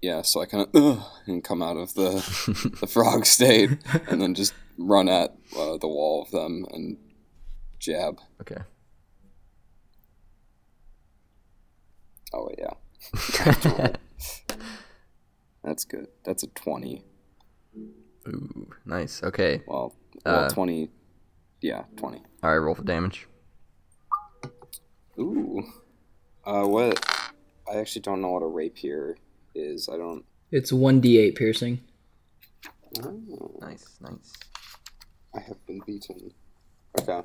[0.00, 2.12] Yeah, so I kind of and come out of the
[2.80, 3.70] the frog state,
[4.08, 6.96] and then just run at uh, the wall of them and
[7.78, 8.18] jab.
[8.40, 8.62] Okay.
[12.32, 13.90] Oh yeah,
[15.64, 16.08] that's good.
[16.24, 17.04] That's a twenty.
[18.28, 19.22] Ooh, nice.
[19.22, 19.62] Okay.
[19.66, 20.90] Well, well, Uh, twenty.
[21.60, 22.22] Yeah, twenty.
[22.42, 23.26] All right, roll for damage.
[25.18, 25.62] Ooh.
[26.44, 27.04] Uh, what?
[27.70, 29.16] I actually don't know what a rapier
[29.54, 29.88] is.
[29.88, 30.24] I don't.
[30.50, 31.80] It's one d eight piercing.
[33.02, 34.32] Oh, Nice, nice.
[35.34, 36.32] I have been beaten.
[36.98, 37.22] Okay.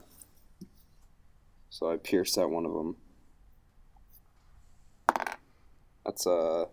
[1.70, 2.96] So I pierced at one of them.
[6.06, 6.68] That's a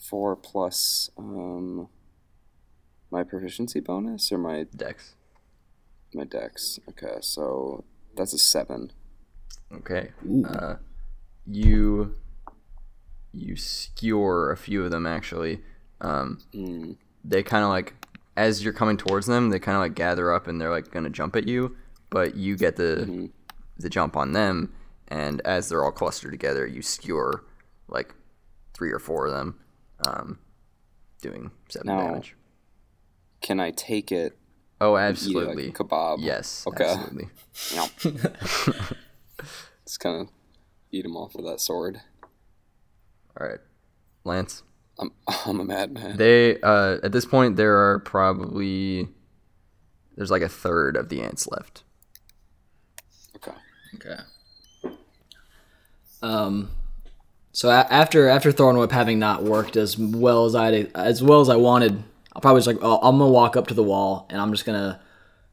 [0.00, 1.88] four plus um
[3.10, 5.14] my proficiency bonus or my Dex.
[6.14, 6.78] my dex.
[6.88, 7.84] Okay, so
[8.16, 8.92] that's a seven.
[9.72, 10.10] Okay.
[10.48, 10.76] Uh,
[11.46, 12.14] you
[13.32, 15.60] you skewer a few of them actually.
[16.00, 16.96] Um, Mm.
[17.24, 17.94] they kind of like
[18.36, 21.10] as you're coming towards them, they kind of like gather up and they're like gonna
[21.10, 21.76] jump at you,
[22.10, 23.28] but you get the
[23.78, 24.72] the jump on them,
[25.08, 27.44] and as they're all clustered together, you skewer
[27.88, 28.14] like
[28.74, 29.58] three or four of them,
[30.06, 30.38] um,
[31.22, 32.36] doing seven Now- damage.
[33.40, 34.36] Can I take it?
[34.82, 35.66] Oh, Eat it absolutely.
[35.68, 36.16] like a kebab.
[36.20, 36.64] Yes.
[36.66, 36.84] Okay.
[36.84, 37.28] Absolutely.
[37.74, 37.90] Yep.
[39.86, 40.28] Just kind of
[40.92, 42.00] eat them off with that sword.
[43.38, 43.58] All right,
[44.24, 44.62] Lance.
[44.98, 45.12] I'm
[45.46, 46.16] I'm a madman.
[46.18, 49.08] They uh, at this point there are probably
[50.16, 51.82] there's like a third of the ants left.
[53.36, 53.52] Okay.
[53.94, 54.22] Okay.
[56.22, 56.70] Um,
[57.52, 61.40] so a- after after Thorn Whip having not worked as well as I as well
[61.40, 62.02] as I wanted,
[62.32, 64.64] I'll probably just like oh, I'm gonna walk up to the wall and I'm just
[64.64, 65.00] gonna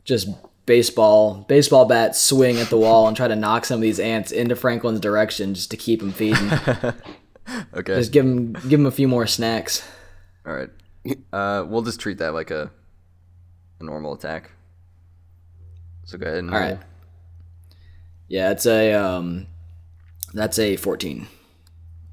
[0.03, 0.27] just
[0.65, 4.31] baseball baseball bat swing at the wall and try to knock some of these ants
[4.31, 6.49] into Franklin's direction just to keep him feeding.
[7.73, 7.95] Okay.
[7.95, 9.81] just give him give him a few more snacks.
[10.45, 10.69] All right.
[11.31, 12.69] Uh, we'll just treat that like a
[13.79, 14.51] a normal attack.
[16.03, 16.79] So go ahead and All roll.
[18.27, 19.47] Yeah, it's a um,
[20.33, 21.27] that's a 14.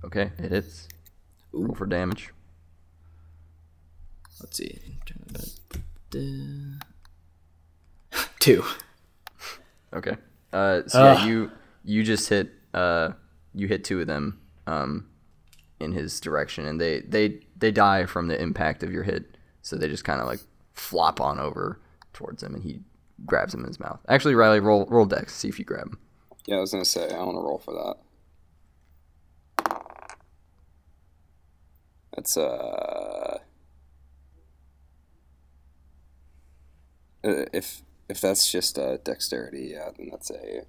[0.05, 0.89] Okay, it hits.
[1.53, 2.31] Roll for damage.
[4.41, 4.79] Let's see.
[8.39, 8.65] Two.
[9.93, 10.17] Okay.
[10.53, 11.51] Uh, so yeah, you
[11.85, 13.11] you just hit uh
[13.55, 15.07] you hit two of them um
[15.81, 19.37] in his direction, and they they they die from the impact of your hit.
[19.63, 20.41] So they just kind of like
[20.75, 21.81] flop on over
[22.13, 22.81] towards him, and he
[23.25, 24.01] grabs him in his mouth.
[24.09, 25.99] Actually, Riley, roll roll dex, see if you grab him.
[26.47, 27.97] Yeah, I was gonna say I want to roll for that.
[32.15, 33.39] That's uh,
[37.25, 40.63] uh, if if that's just uh, dexterity, yeah, then that's a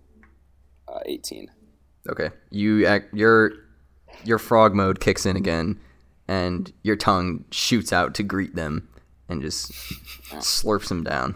[0.87, 1.51] uh, 18.
[2.09, 2.29] Okay.
[2.49, 3.53] You act your
[4.23, 5.79] your frog mode kicks in again,
[6.27, 8.87] and your tongue shoots out to greet them,
[9.27, 9.71] and just
[10.33, 11.35] slurps them down.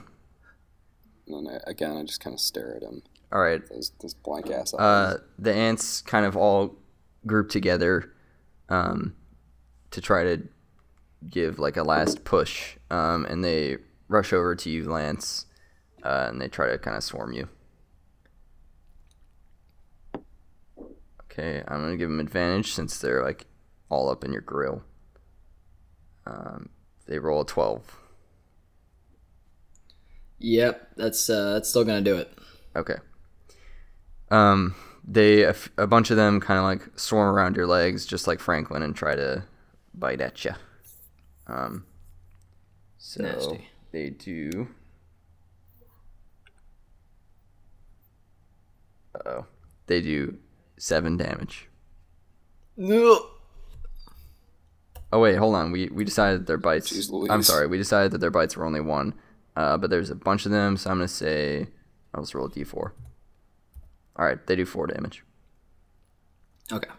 [1.28, 3.04] And then I, again, I just kind of stare at him.
[3.32, 3.62] All right.
[3.70, 4.80] Those, those blank ass eyes.
[4.80, 6.76] Uh, the ants kind of all
[7.28, 8.12] group together,
[8.70, 9.16] um,
[9.92, 10.48] to try to
[11.30, 15.46] give like a last push, um, and they rush over to you, Lance,
[16.04, 17.50] uh, and they try to kind of swarm you.
[21.24, 23.46] Okay, I'm gonna give them advantage since they're like
[23.90, 24.84] all up in your grill.
[26.26, 26.70] Um,
[27.06, 27.98] they roll a twelve.
[30.40, 32.32] Yep, that's uh, that's still gonna do it.
[32.76, 32.96] Okay.
[34.32, 34.76] Um,
[35.06, 38.28] they a, f- a bunch of them kind of like swarm around your legs, just
[38.28, 39.44] like Franklin, and try to
[40.00, 40.52] bite at you.
[41.48, 41.86] Um,
[42.98, 43.68] so Nasty.
[43.92, 44.68] they do.
[49.26, 49.46] Oh,
[49.88, 50.38] they do
[50.78, 51.68] seven damage.
[52.78, 53.30] No.
[55.12, 55.72] Oh wait, hold on.
[55.72, 56.92] We we decided their bites.
[56.92, 57.68] Jeez I'm sorry.
[57.68, 59.14] We decided that their bites were only one.
[59.56, 61.68] Uh, but there's a bunch of them, so I'm gonna say
[62.14, 62.92] I'll just roll a d4.
[64.16, 65.24] All right, they do four damage.
[66.72, 66.90] Okay.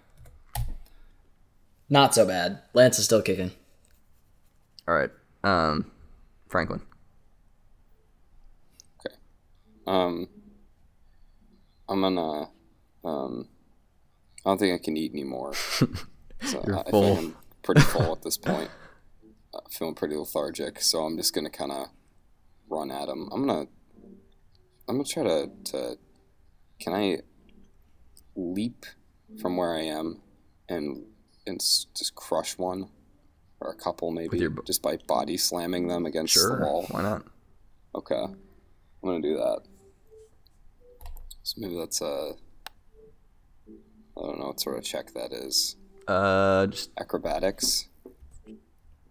[1.91, 2.63] Not so bad.
[2.73, 3.51] Lance is still kicking.
[4.87, 5.11] All right,
[5.45, 5.91] um,
[6.49, 6.83] Franklin.
[9.01, 9.15] Okay.
[9.87, 10.29] Um,
[11.89, 12.49] I'm gonna.
[13.05, 13.49] Um,
[14.47, 15.53] I don't think I can eat anymore.
[16.43, 17.19] So You're I, I full.
[17.19, 18.71] I'm pretty full at this point.
[19.53, 21.89] Uh, feeling pretty lethargic, so I'm just gonna kind of
[22.71, 23.29] run at him.
[23.31, 23.67] I'm gonna.
[24.89, 25.99] I'm gonna try to, to.
[26.81, 27.19] Can I
[28.35, 28.87] leap
[29.41, 30.23] from where I am
[30.69, 31.05] and
[31.51, 32.89] and just crush one
[33.61, 36.87] or a couple maybe your just by body slamming them against the wall?
[36.91, 37.27] Why not?
[37.95, 38.15] Okay.
[38.15, 38.39] I'm
[39.03, 39.61] gonna do that.
[41.43, 42.33] So maybe that's a.
[44.17, 45.77] I don't know what sort of check that is.
[46.07, 47.89] Uh, just Acrobatics.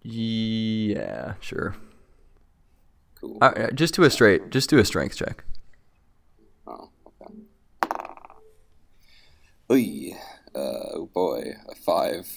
[0.03, 1.75] yeah, sure.
[3.19, 3.37] Cool.
[3.41, 4.49] Uh, just do a straight.
[4.49, 5.43] Just do a strength check.
[6.67, 7.33] Oh, okay.
[9.71, 10.15] Oy.
[10.55, 12.27] Uh, oh boy, a five.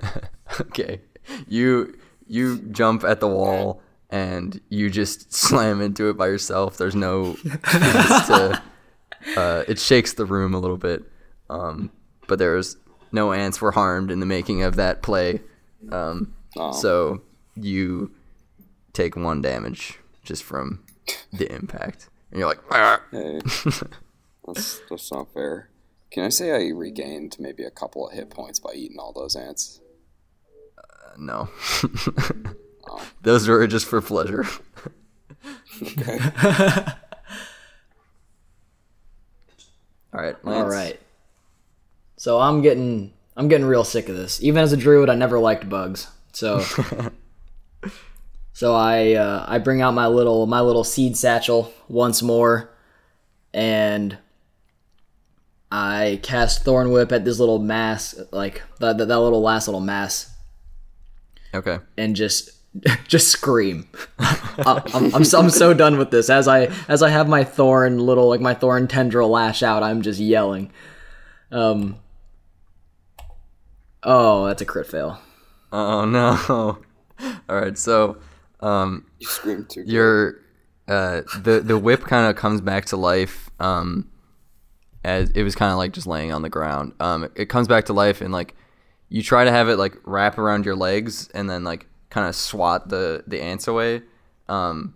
[0.60, 1.00] okay,
[1.48, 3.80] you you jump at the wall
[4.10, 6.76] and you just slam into it by yourself.
[6.76, 8.62] There's no to.
[9.36, 11.04] Uh, it shakes the room a little bit,
[11.48, 11.92] um,
[12.26, 12.76] but there's
[13.12, 15.40] no ants were harmed in the making of that play.
[15.92, 16.72] Um, Oh.
[16.72, 17.22] So
[17.56, 18.10] you
[18.92, 20.84] take one damage just from
[21.32, 23.40] the impact, and you're like, "Ah." Hey,
[24.46, 25.68] that's that's not fair.
[26.12, 29.34] Can I say I regained maybe a couple of hit points by eating all those
[29.34, 29.80] ants?
[31.18, 31.48] no.
[33.22, 34.46] Those were just for pleasure.
[35.82, 36.18] Okay.
[40.14, 40.70] All right, Lance.
[40.70, 41.00] right.
[42.16, 44.42] So I'm getting I'm getting real sick of this.
[44.42, 46.08] Even as a druid, I never liked bugs.
[46.32, 46.60] So
[48.52, 52.70] so I uh, I bring out my little my little seed satchel once more,
[53.54, 54.18] and
[55.74, 59.80] I cast Thorn Whip at this little mass, like that that, that little last little
[59.80, 60.30] mass,
[61.54, 61.78] Okay.
[61.96, 62.50] and just
[63.08, 63.88] just scream.
[64.18, 66.28] I- I'm, I'm, so, I'm so done with this.
[66.28, 70.02] As I as I have my thorn little like my thorn tendril lash out, I'm
[70.02, 70.70] just yelling.
[71.50, 71.96] Um.
[74.02, 75.18] Oh, that's a crit fail.
[75.72, 76.78] Oh no.
[77.48, 78.18] All right, so
[78.60, 79.84] um, you screamed too.
[79.84, 79.90] good.
[79.92, 80.34] your
[80.88, 83.48] uh, the the whip kind of comes back to life.
[83.60, 84.10] Um,
[85.04, 86.92] as it was kind of like just laying on the ground.
[87.00, 88.54] Um, it comes back to life and like
[89.08, 92.34] you try to have it like wrap around your legs and then like kind of
[92.34, 94.02] swat the the ants away.
[94.48, 94.94] Um,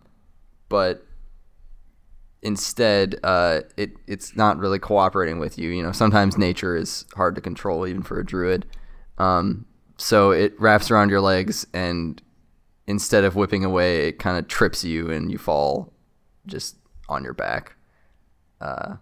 [0.68, 1.06] but
[2.42, 5.70] instead, uh, it it's not really cooperating with you.
[5.70, 8.66] You know, sometimes nature is hard to control even for a druid.
[9.18, 9.66] Um,
[9.98, 12.20] so it wraps around your legs and
[12.86, 15.92] instead of whipping away, it kind of trips you and you fall
[16.46, 16.76] just
[17.08, 17.76] on your back.
[18.60, 18.96] Uh,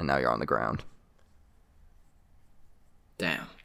[0.00, 0.82] and now you're on the ground.
[3.18, 3.46] Damn.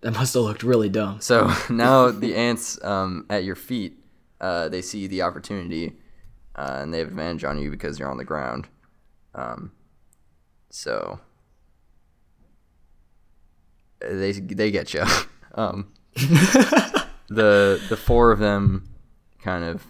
[0.00, 1.22] That must have looked really dumb.
[1.22, 3.98] So now the ants um, at your feet,
[4.38, 5.94] uh, they see the opportunity,
[6.54, 8.68] uh, and they have advantage on you because you're on the ground.
[9.34, 9.72] Um,
[10.68, 11.20] so
[13.98, 15.04] they they get you.
[15.54, 15.90] um,
[17.28, 18.90] the the four of them
[19.40, 19.86] kind of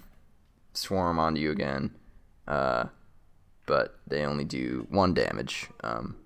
[0.75, 1.93] swarm onto you again,
[2.47, 2.85] uh,
[3.67, 5.69] but they only do one damage.
[5.83, 6.17] Um,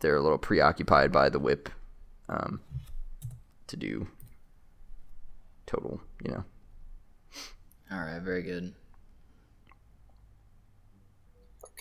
[0.00, 1.68] they're a little preoccupied by the whip
[2.28, 2.60] um,
[3.66, 4.08] to do
[5.66, 6.44] total, you know.
[7.90, 8.74] All right, very good.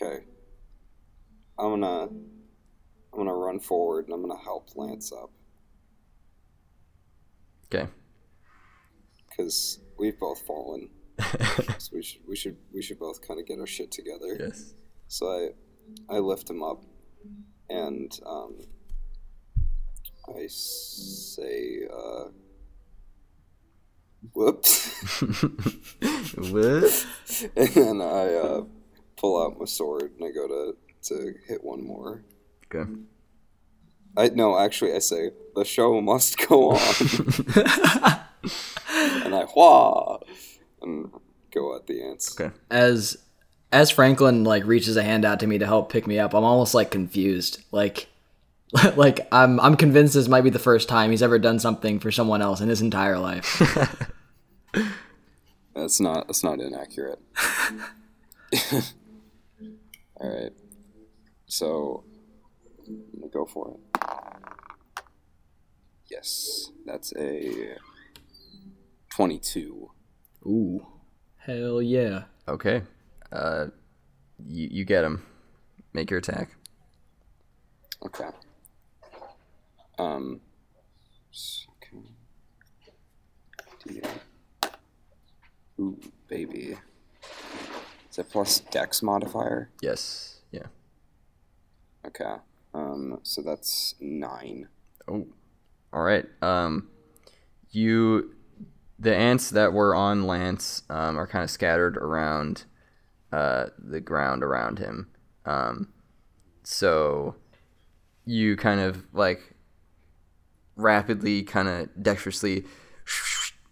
[0.02, 0.26] Okay.
[1.58, 5.32] I'm gonna I'm gonna run forward and I'm gonna help Lance up
[7.66, 7.88] Okay.
[9.30, 10.90] because we've both fallen.
[11.78, 14.38] so we should we should we should both kind of get our shit together.
[14.40, 14.74] Yes.
[15.08, 16.84] So I I lift him up
[17.70, 18.58] and um,
[20.28, 22.30] I say uh,
[24.34, 24.92] whoops
[26.38, 27.06] what?
[27.56, 28.64] and then I uh,
[29.18, 32.24] pull out my sword and I go to to hit one more.
[32.74, 32.90] Okay.
[34.18, 36.80] I no, actually, I say the show must go on,
[39.26, 40.20] and I wha
[40.86, 41.12] and
[41.54, 42.40] go at the ants.
[42.40, 42.56] Okay.
[42.70, 43.18] As
[43.72, 46.44] as Franklin like reaches a hand out to me to help pick me up, I'm
[46.44, 47.64] almost like confused.
[47.72, 48.08] Like
[48.96, 52.12] like I'm I'm convinced this might be the first time he's ever done something for
[52.12, 53.62] someone else in his entire life.
[55.76, 57.20] That's not that's not inaccurate.
[60.22, 60.54] All right,
[61.48, 62.06] so
[62.88, 63.80] I'm gonna go for it.
[66.10, 67.76] Yes, that's a
[69.10, 69.92] twenty-two.
[70.46, 70.86] Ooh.
[71.38, 72.24] Hell yeah.
[72.48, 72.84] Okay.
[73.32, 73.68] Uh,
[74.44, 75.26] you, you get him.
[75.94, 76.56] Make your attack.
[78.06, 78.30] Okay.
[79.98, 80.42] Um.
[81.84, 81.98] Okay.
[83.88, 84.72] D8.
[85.80, 86.78] Ooh, baby.
[88.10, 89.70] Is it plus Dex modifier?
[89.82, 90.42] Yes.
[90.52, 90.68] Yeah.
[92.06, 92.36] Okay.
[92.74, 93.20] Um.
[93.24, 94.68] So that's nine.
[95.08, 95.28] Oh.
[95.94, 96.26] All right.
[96.42, 96.90] Um,
[97.72, 98.35] you,
[98.98, 102.66] the ants that were on Lance, um, are kind of scattered around,
[103.32, 105.10] uh, the ground around him.
[105.46, 105.90] Um,
[106.64, 107.36] so
[108.26, 109.56] you kind of like
[110.76, 112.66] rapidly, kind of dexterously,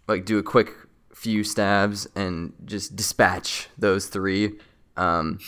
[0.06, 0.70] like do a quick
[1.14, 4.58] few stabs and just dispatch those three.
[4.96, 5.38] Um,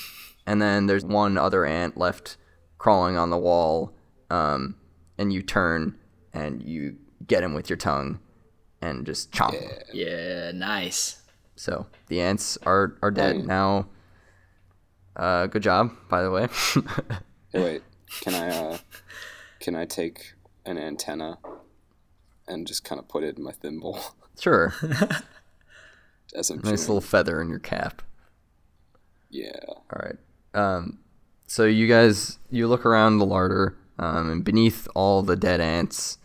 [0.47, 2.37] and then there's one other ant left
[2.79, 3.93] crawling on the wall.
[4.31, 4.77] Um,
[5.19, 5.97] and you turn
[6.33, 6.97] and you
[7.27, 8.21] get him with your tongue
[8.81, 9.71] and just chomp him.
[9.93, 11.23] Yeah, nice.
[11.57, 13.89] So the ants are are dead now.
[15.15, 16.49] Uh, good job, by the way.
[17.55, 17.83] Wait.
[18.21, 18.49] Can I?
[18.49, 18.79] Uh,
[19.59, 20.35] can I take
[20.65, 21.39] an antenna
[22.47, 23.99] and just kind of put it in my thimble
[24.39, 24.75] sure,
[26.35, 26.77] as I'm nice chewing?
[26.77, 28.03] little feather in your cap.
[29.31, 29.59] Yeah.
[29.67, 30.17] All right.
[30.55, 31.01] Um,
[31.47, 36.19] so you guys, you look around the larder, um, and beneath all the dead ants,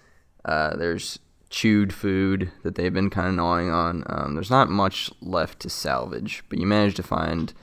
[0.45, 1.17] uh, there's
[1.51, 4.03] chewed food that they've been kind of gnawing on.
[4.07, 7.53] Um, there's not much left to salvage, but you managed to find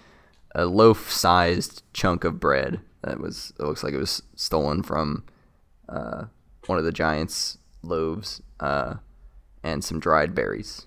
[0.55, 3.53] a loaf-sized chunk of bread that was.
[3.59, 5.25] It looks like it was stolen from
[5.89, 6.25] uh,
[6.67, 8.97] one of the giants' loaves, uh,
[9.63, 10.87] and some dried berries.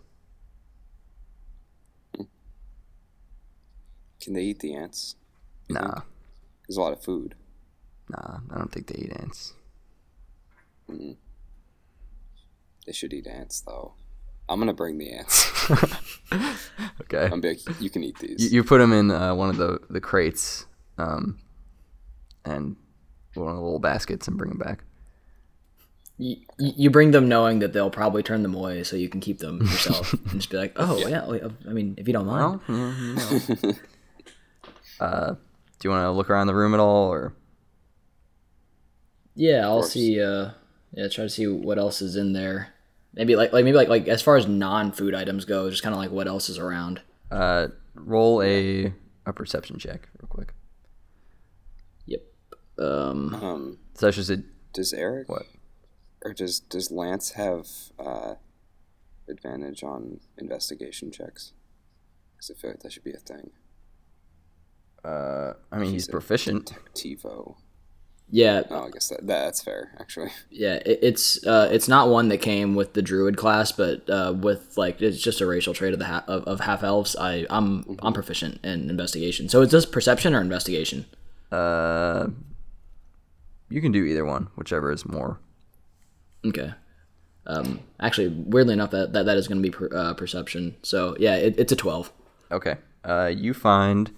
[4.22, 5.16] Can they eat the ants?
[5.70, 6.02] Nah,
[6.68, 7.34] There's a lot of food.
[8.10, 9.54] nah, I don't think they eat ants.
[12.92, 13.94] They should eat ants, though.
[14.50, 15.50] I'm gonna bring the ants.
[17.02, 17.24] Okay.
[17.24, 18.52] I'm gonna like, you can eat these.
[18.52, 20.66] you, you put them in uh, one of the the crates,
[20.98, 21.40] um,
[22.44, 22.76] and
[23.34, 24.84] one of the little baskets, and bring them back.
[26.18, 29.40] You, you bring them knowing that they'll probably turn them away, so you can keep
[29.40, 32.60] them yourself and just be like, "Oh yeah, wait, I mean, if you don't mind."
[32.68, 33.76] Well, yeah, you
[35.00, 35.38] uh, do
[35.84, 37.34] you want to look around the room at all, or
[39.34, 40.22] Yeah, I'll see.
[40.22, 40.52] Uh,
[40.94, 42.74] yeah, try to see what else is in there.
[43.14, 46.00] Maybe like like maybe like like as far as non-food items go, just kind of
[46.00, 47.02] like what else is around.
[47.32, 48.94] uh, roll a
[49.26, 50.54] a perception check real quick?
[52.06, 52.22] Yep.
[52.80, 53.36] Um.
[53.36, 54.44] um, So that's just a
[54.74, 55.46] does Eric What?
[56.24, 57.68] or does does Lance have
[58.00, 58.36] uh,
[59.30, 61.52] advantage on investigation checks?
[62.38, 63.52] Because I feel like that should be a thing.
[65.04, 66.74] uh, I mean he's a proficient.
[66.96, 67.56] TiVo.
[68.34, 68.64] Yeah.
[68.70, 70.32] Oh, I guess that that's fair actually.
[70.50, 70.76] Yeah.
[70.86, 74.78] It, it's uh it's not one that came with the druid class, but uh with
[74.78, 77.16] like it's just a racial trait of the ha- of, of half elves.
[77.18, 79.50] I I'm I'm proficient in investigation.
[79.50, 81.06] So is this perception or investigation?
[81.52, 82.28] Uh,
[83.70, 85.38] you can do either one, whichever is more.
[86.46, 86.74] Okay.
[87.46, 87.82] Um.
[88.00, 90.76] Actually, weirdly enough, that that, that is going to be per, uh, perception.
[90.84, 92.14] So yeah, it, it's a twelve.
[92.50, 92.78] Okay.
[93.04, 94.12] Uh, you find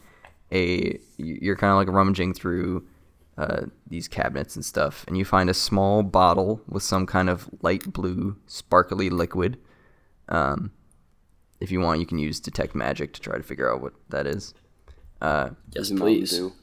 [0.52, 1.00] a.
[1.18, 2.86] You're kind of like rummaging through
[3.38, 7.50] uh, these cabinets and stuff, and you find a small bottle with some kind of
[7.62, 9.58] light blue, sparkly liquid.
[10.30, 10.72] Um,
[11.60, 14.28] if you want, you can use detect magic to try to figure out what that
[14.28, 14.54] is.
[15.22, 16.30] Uh, Yes, Is it Mountain please.
[16.32, 16.54] Dew?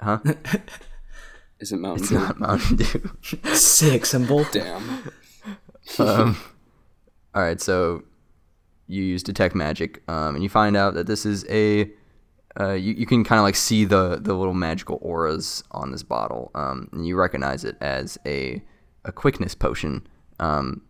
[0.00, 0.18] huh?
[1.60, 2.18] Is it Mountain It's Dew?
[2.18, 3.10] not Mountain Dew.
[3.54, 4.44] Sick symbol.
[4.52, 5.10] Damn.
[5.98, 6.36] um,
[7.34, 8.02] all right, so
[8.86, 11.90] you use detect magic, um, and you find out that this is a
[12.60, 16.02] uh, you, you can kind of like see the the little magical auras on this
[16.02, 18.62] bottle, um, and you recognize it as a
[19.04, 20.06] a quickness potion.
[20.38, 20.82] Um,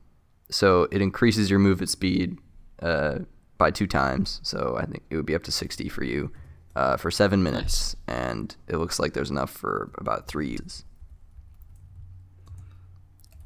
[0.51, 2.39] so it increases your movement speed
[2.83, 3.21] uh,
[3.59, 4.41] by two times.
[4.43, 6.31] So I think it would be up to sixty for you
[6.77, 10.85] uh, for seven minutes, and it looks like there's enough for about three uses.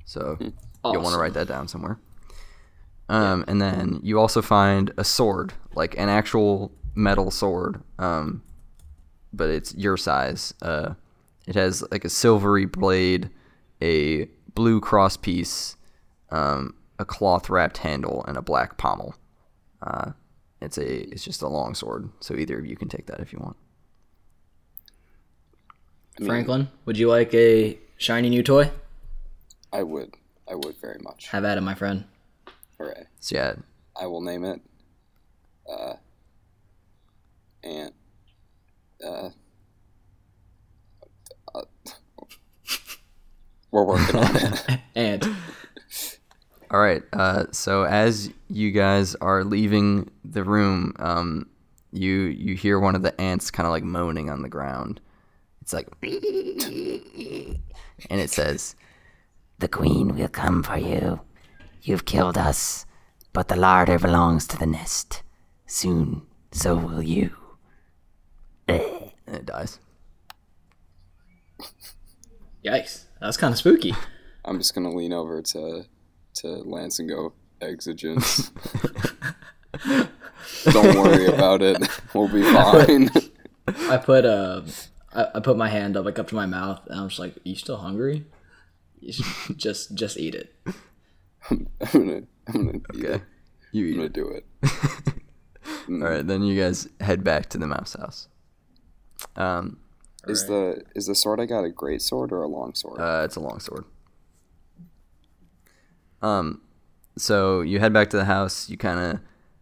[0.05, 1.99] So you'll want to write that down somewhere.
[3.11, 8.43] Um, and then you also find a sword, like an actual metal sword, um,
[9.33, 10.53] but it's your size.
[10.61, 10.95] Uh,
[11.47, 13.31] it has like a silvery blade,
[13.81, 15.77] a blue cross piece,
[16.31, 19.15] um, a cloth wrapped handle, and a black pommel.
[19.81, 20.11] Uh,
[20.61, 23.33] it's a it's just a long sword, so either of you can take that if
[23.33, 23.57] you want.
[26.27, 28.73] Franklin, would you like a shiny new toy?
[29.73, 30.17] I would.
[30.51, 31.29] I would very much.
[31.29, 32.05] Have at it, my friend.
[32.77, 33.05] Hooray.
[33.21, 33.55] So yeah,
[33.99, 34.61] I will name it.
[35.71, 35.95] Uh.
[37.63, 37.93] And.
[39.05, 39.31] Uh.
[41.55, 41.63] uh
[43.71, 44.81] we're working on it.
[44.95, 45.37] And
[46.71, 47.03] All right.
[47.13, 51.47] Uh, so as you guys are leaving the room, um,
[51.93, 55.01] you you hear one of the ants kind of like moaning on the ground.
[55.63, 57.61] It's like, and
[58.11, 58.75] it says,
[59.59, 61.21] The queen will come for you.
[61.83, 62.87] You've killed us,
[63.33, 65.23] but the larder belongs to the nest.
[65.67, 67.38] Soon, so will you.
[68.69, 69.79] And it dies.
[72.65, 73.95] yikes, that's kind of spooky.
[74.45, 75.85] I'm just gonna lean over to
[76.37, 78.51] to Lance and go exigence.
[80.65, 81.77] Don't worry about it.
[82.15, 83.11] We'll be fine.
[83.91, 84.63] I put uh,
[85.13, 87.35] I, I put my hand up like up to my mouth, and I'm just like,
[87.45, 88.25] "You still hungry?
[89.01, 90.55] You should just just eat it."
[91.51, 93.15] I'm gonna I'm gonna Okay.
[93.15, 93.23] it.
[93.73, 94.13] You I'm eat gonna it.
[94.13, 94.47] do it.
[95.91, 96.27] All right.
[96.27, 98.29] Then you guys head back to the mouse house.
[99.37, 99.79] Um,
[100.27, 103.01] Is the is the sword I got a great sword or a long sword?
[103.01, 103.85] Uh, it's a long sword.
[106.21, 106.63] Um,
[107.17, 108.69] so you head back to the house.
[108.69, 108.99] You kind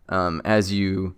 [0.09, 1.15] of, um, as you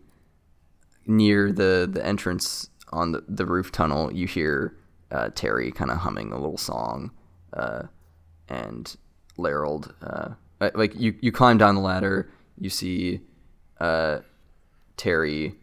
[1.06, 4.74] near the the entrance on the, the roof tunnel, you hear
[5.10, 7.10] uh, Terry kind of humming a little song,
[7.52, 7.85] uh,
[8.48, 8.97] and
[9.36, 12.31] Larold, uh, uh, like you you climb down the ladder.
[12.59, 13.20] You see,
[13.78, 14.19] uh,
[14.97, 15.55] Terry,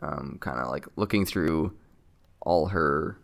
[0.00, 1.72] um, kind of like looking through
[2.42, 3.18] all her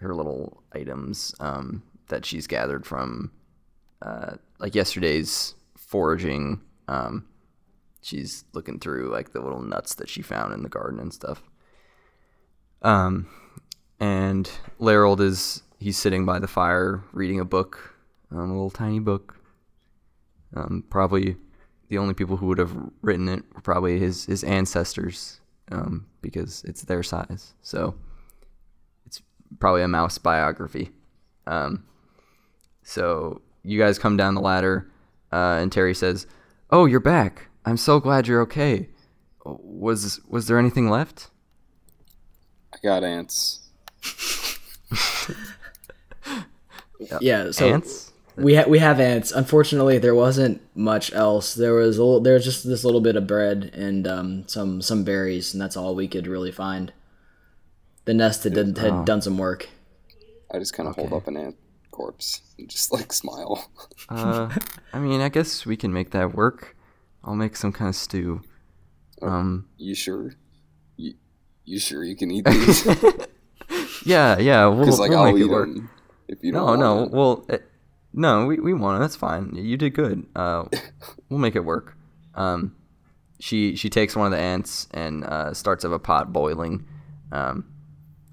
[0.00, 3.30] her little items um, that she's gathered from
[4.02, 6.60] uh, like yesterday's foraging.
[6.88, 7.26] Um,
[8.00, 11.42] she's looking through like the little nuts that she found in the garden and stuff.
[12.82, 13.28] Um,
[14.00, 14.50] and
[14.80, 17.94] Larold is he's sitting by the fire reading a book,
[18.32, 19.36] um, a little tiny book.
[20.54, 21.36] Um, probably
[21.88, 25.40] the only people who would have written it were probably his his ancestors,
[25.70, 27.54] um, because it's their size.
[27.62, 27.94] So
[29.58, 30.90] probably a mouse biography.
[31.46, 31.84] Um,
[32.82, 34.90] so you guys come down the ladder,
[35.32, 36.26] uh, and Terry says,
[36.70, 37.48] "Oh, you're back.
[37.64, 38.88] I'm so glad you're okay.
[39.44, 41.30] Was was there anything left?"
[42.74, 43.60] I got ants.
[47.20, 48.12] Yeah, so Ants?
[48.36, 49.32] we ha- we have ants.
[49.32, 51.54] Unfortunately, there wasn't much else.
[51.54, 54.80] There was a little, there was just this little bit of bread and um, some
[54.80, 56.92] some berries, and that's all we could really find.
[58.04, 59.04] The nest had, done- had Oh.
[59.04, 59.68] done some work.
[60.52, 61.56] I just kind of hold up an ant
[61.90, 63.70] corpse and just like smile.
[64.08, 64.50] Uh,
[64.92, 66.76] I mean, I guess we can make that work.
[67.24, 68.42] I'll make some kind of stew.
[69.22, 70.34] Um, You sure?
[70.96, 71.14] You,
[71.64, 72.84] you sure you can eat these?
[74.04, 75.68] yeah, yeah, we'll, like we'll I'll make eat it work.
[75.68, 75.90] them
[76.28, 76.80] if you No, don't.
[76.80, 77.16] no, want it.
[77.16, 77.68] well, it,
[78.12, 79.00] no, we, we want it.
[79.00, 79.54] That's fine.
[79.54, 80.26] You did good.
[80.34, 80.64] Uh,
[81.28, 81.96] we'll make it work.
[82.34, 82.74] Um,
[83.38, 86.84] she she takes one of the ants and uh, starts up a pot boiling,
[87.30, 87.64] um,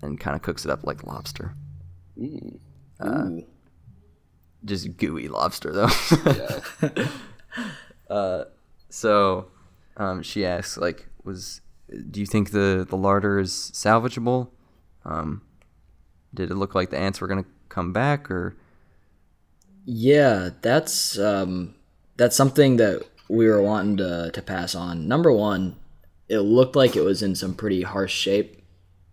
[0.01, 1.55] and kind of cooks it up like lobster.
[2.17, 2.57] Mm,
[3.03, 3.43] Ooh.
[4.65, 5.89] Just gooey lobster though.
[8.09, 8.43] yeah.
[8.89, 9.47] so,
[9.97, 11.61] um, she asks like, was
[12.11, 14.49] do you think the the larder is salvageable?
[15.05, 15.41] Um,
[16.33, 18.55] did it look like the ants were gonna come back or?
[19.85, 21.75] Yeah, that's um,
[22.17, 25.07] that's something that we were wanting to to pass on.
[25.07, 25.77] Number one,
[26.27, 28.58] it looked like it was in some pretty harsh shape.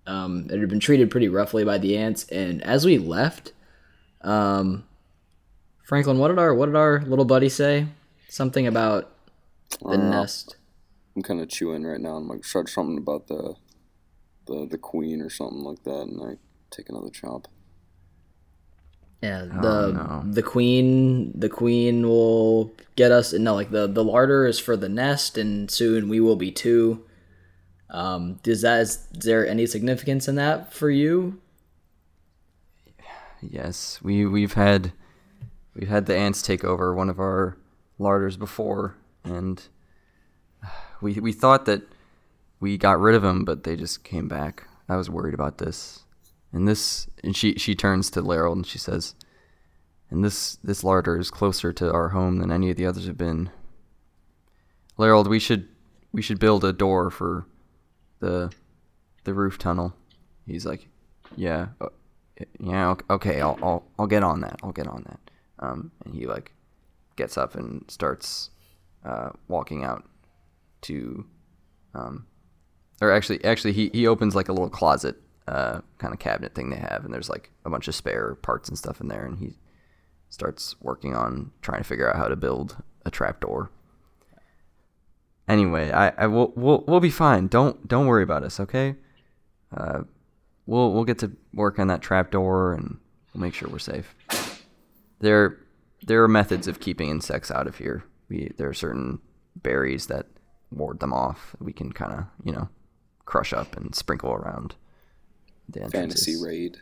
[0.06, 3.52] Um, it had been treated pretty roughly by the ants, and as we left,
[4.22, 4.84] um,
[5.84, 7.86] Franklin, what did our what did our little buddy say?
[8.28, 9.10] Something about
[9.80, 10.56] the Uh, nest.
[11.14, 12.16] I'm kind of chewing right now.
[12.16, 13.54] I'm like said something about the
[14.46, 16.36] the the queen or something like that, and I
[16.70, 17.46] take another chomp.
[19.22, 20.22] Yeah, the no.
[20.30, 23.32] the queen the queen will get us.
[23.32, 27.04] No, like the the larder is for the nest, and soon we will be too.
[27.88, 31.40] Um, does that is, there any significance in that for you?
[33.40, 34.92] Yes, we we've had
[35.74, 37.56] we've had the ants take over one of our
[37.98, 39.62] larders before, and
[41.00, 41.82] we we thought that
[42.58, 44.66] we got rid of them, but they just came back.
[44.88, 46.04] I was worried about this,
[46.52, 49.14] and this and she she turns to Larold and she says,
[50.10, 53.18] "And this this larder is closer to our home than any of the others have
[53.18, 53.50] been."
[54.98, 55.68] Larold, we should
[56.10, 57.46] we should build a door for
[58.20, 58.52] the
[59.24, 59.94] the roof tunnel.
[60.46, 60.88] He's like,
[61.36, 61.88] "Yeah, uh,
[62.60, 64.58] yeah, ok- okay, I'll, I'll, I'll get on that.
[64.62, 65.20] I'll get on that.
[65.58, 66.52] Um, and he like
[67.16, 68.50] gets up and starts
[69.04, 70.04] uh, walking out
[70.82, 71.26] to,
[71.94, 72.26] um,
[73.00, 75.16] or actually, actually, he, he opens like a little closet,
[75.48, 78.68] uh, kind of cabinet thing they have, and there's like a bunch of spare parts
[78.68, 79.56] and stuff in there, and he
[80.28, 83.70] starts working on trying to figure out how to build a trapdoor.
[85.48, 87.46] Anyway, I, I will we'll, we'll be fine.
[87.46, 88.96] Don't don't worry about us, okay?
[89.76, 90.00] Uh,
[90.66, 92.98] we'll we'll get to work on that trapdoor and
[93.32, 94.14] we'll make sure we're safe.
[95.20, 95.58] There
[96.06, 98.04] there are methods of keeping insects out of here.
[98.28, 99.20] We there are certain
[99.54, 100.26] berries that
[100.72, 101.54] ward them off.
[101.60, 102.68] We can kind of you know
[103.24, 104.74] crush up and sprinkle around
[105.68, 106.24] the entrances.
[106.24, 106.78] Fantasy raid.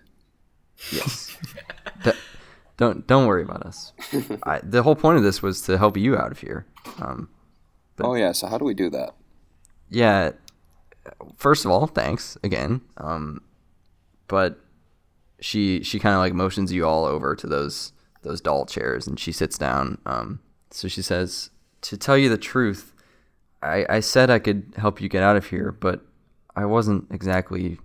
[0.91, 1.37] Yes.
[2.03, 2.13] D-
[2.79, 3.93] don't don't worry about us.
[4.45, 6.67] I, the whole point of this was to help you out of here.
[6.99, 7.29] Um,
[8.01, 8.33] Oh yeah.
[8.33, 9.15] So how do we do that?
[9.91, 10.33] yeah.
[11.37, 12.81] First of all, thanks again.
[12.97, 13.43] Um,
[14.27, 14.59] but
[15.41, 17.93] she she kind of like motions you all over to those
[18.23, 19.99] those doll chairs, and she sits down.
[20.07, 20.41] Um,
[20.71, 21.51] so she says,
[21.83, 22.95] "To tell you the truth,
[23.63, 26.01] I I said I could help you get out of here, but
[26.57, 27.79] I wasn't exactly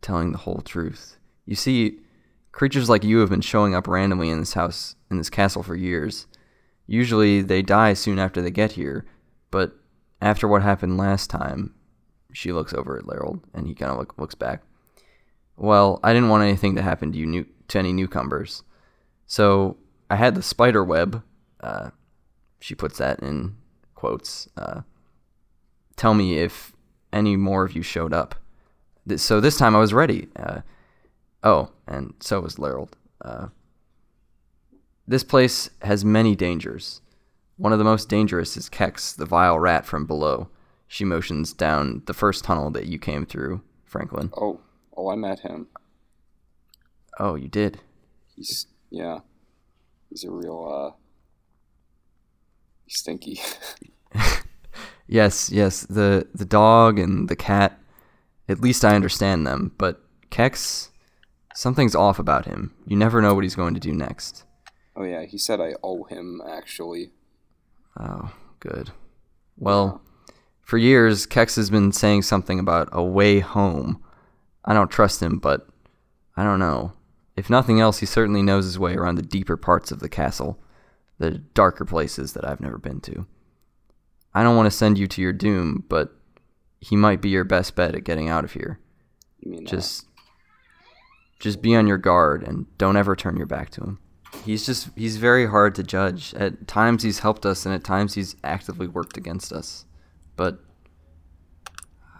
[0.00, 1.16] telling the whole truth.
[1.46, 1.98] You see,
[2.52, 5.74] creatures like you have been showing up randomly in this house in this castle for
[5.74, 6.26] years.
[6.86, 9.04] Usually they die soon after they get here,
[9.50, 9.76] but
[10.20, 11.74] after what happened last time."
[12.32, 14.62] She looks over at Larold, and he kind of look, looks back.
[15.56, 18.62] Well, I didn't want anything to happen to you new, to any newcomers.
[19.26, 19.76] So
[20.08, 21.22] I had the spider web,
[21.60, 21.90] uh,
[22.60, 23.56] she puts that in
[23.94, 24.82] quotes, uh,
[25.96, 26.72] tell me if
[27.12, 28.36] any more of you showed up.
[29.16, 30.28] So this time I was ready.
[30.36, 30.60] Uh,
[31.42, 32.96] oh, and so was Larold.
[33.20, 33.48] Uh,
[35.06, 37.00] this place has many dangers.
[37.60, 40.48] One of the most dangerous is Kex, the vile rat from below.
[40.88, 44.32] She motions down the first tunnel that you came through, Franklin.
[44.34, 44.60] Oh,
[44.96, 45.66] oh, I met him.
[47.18, 47.80] Oh, you did.
[48.34, 49.18] He's yeah.
[50.08, 50.96] He's a real uh.
[52.88, 53.40] Stinky.
[55.06, 57.80] Yes, yes, the the dog and the cat.
[58.48, 60.00] At least I understand them, but
[60.30, 60.90] Kex,
[61.52, 62.72] something's off about him.
[62.86, 64.44] You never know what he's going to do next.
[64.94, 65.24] oh yeah.
[65.24, 67.10] He said I owe him actually.
[67.98, 68.90] Oh, good.
[69.56, 70.02] Well,
[70.62, 74.02] for years Kex has been saying something about a way home.
[74.64, 75.66] I don't trust him, but
[76.36, 76.92] I don't know.
[77.36, 80.58] If nothing else, he certainly knows his way around the deeper parts of the castle,
[81.18, 83.26] the darker places that I've never been to.
[84.34, 86.14] I don't want to send you to your doom, but
[86.80, 88.78] he might be your best bet at getting out of here.
[89.40, 90.06] You mean Just
[91.38, 93.98] just be on your guard and don't ever turn your back to him.
[94.44, 96.34] He's just he's very hard to judge.
[96.34, 99.84] At times he's helped us and at times he's actively worked against us.
[100.36, 100.60] But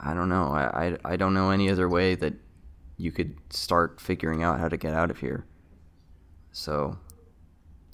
[0.00, 0.48] I don't know.
[0.48, 2.34] I, I, I don't know any other way that
[2.96, 5.46] you could start figuring out how to get out of here.
[6.52, 6.98] So,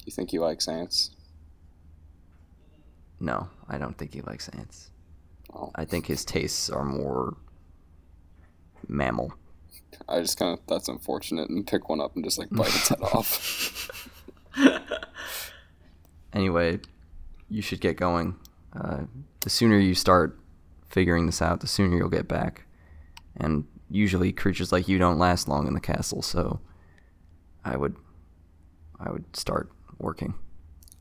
[0.04, 1.10] you think he likes ants?
[3.18, 4.90] no, I don't think he likes ants.
[5.54, 7.36] Oh, I think his tastes are more
[8.88, 9.32] mammal.
[10.08, 12.88] I just kind of that's unfortunate and pick one up and just like bite its
[12.88, 13.90] head off.
[16.36, 16.78] Anyway,
[17.48, 18.36] you should get going.
[18.78, 19.04] Uh,
[19.40, 20.38] the sooner you start
[20.86, 22.66] figuring this out, the sooner you'll get back.
[23.38, 26.60] And usually, creatures like you don't last long in the castle, so
[27.64, 27.96] I would,
[29.00, 30.34] I would start working.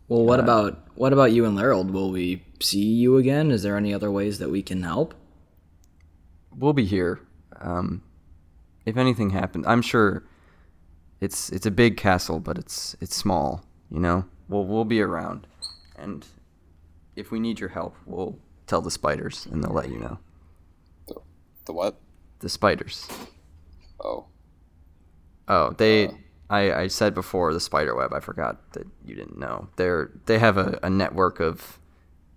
[0.07, 1.91] Well, what about what about you and Larold?
[1.91, 3.51] Will we see you again?
[3.51, 5.13] Is there any other ways that we can help?
[6.55, 7.19] We'll be here.
[7.59, 8.03] Um,
[8.85, 10.23] if anything happens, I'm sure
[11.25, 13.65] it's it's a big castle, but it's it's small.
[13.91, 15.47] You know, we'll we'll be around,
[15.97, 16.25] and
[17.15, 20.19] if we need your help, we'll tell the spiders, and they'll let you know.
[21.07, 21.15] the,
[21.65, 21.99] the what?
[22.39, 23.07] The spiders.
[23.99, 24.27] Oh,
[25.47, 26.09] Oh, they.
[26.47, 28.13] I, I said before the spider web.
[28.13, 29.69] I forgot that you didn't know.
[29.77, 31.79] They're they have a, a network of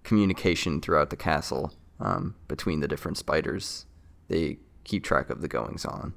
[0.02, 3.84] communication throughout the castle um, between the different spiders.
[4.28, 6.14] They keep track of the goings on.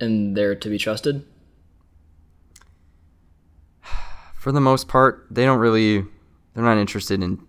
[0.00, 1.24] And they're to be trusted?
[4.46, 6.04] For the most part, they don't really.
[6.54, 7.44] They're not interested in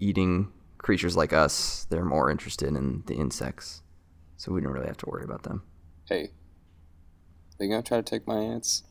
[0.00, 1.86] eating creatures like us.
[1.90, 3.82] They're more interested in the insects.
[4.38, 5.62] so we don't really have to worry about them.
[6.08, 6.30] Hey,
[7.58, 8.82] they gonna try to take my ants?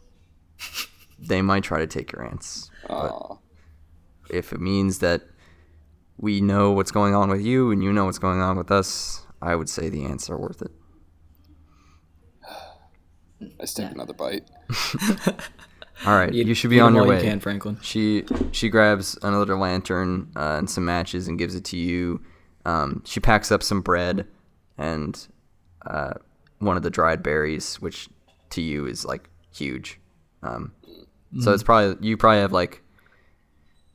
[1.18, 3.40] They might try to take your ants, but
[4.30, 5.24] if it means that
[6.20, 9.26] we know what's going on with you and you know what's going on with us,
[9.42, 10.72] I would say the ants are worth it.
[13.58, 14.48] let's take another bite.
[16.06, 17.18] All right, you, should be on your way.
[17.18, 17.80] You can, Franklin.
[17.82, 22.22] She she grabs another lantern uh, and some matches and gives it to you.
[22.66, 24.28] Um, she packs up some bread
[24.78, 25.28] and
[25.86, 26.14] uh,
[26.60, 28.10] one of the dried berries, which
[28.52, 30.00] to you is like huge.
[30.44, 30.74] Um,
[31.42, 32.84] So it's probably you probably have like,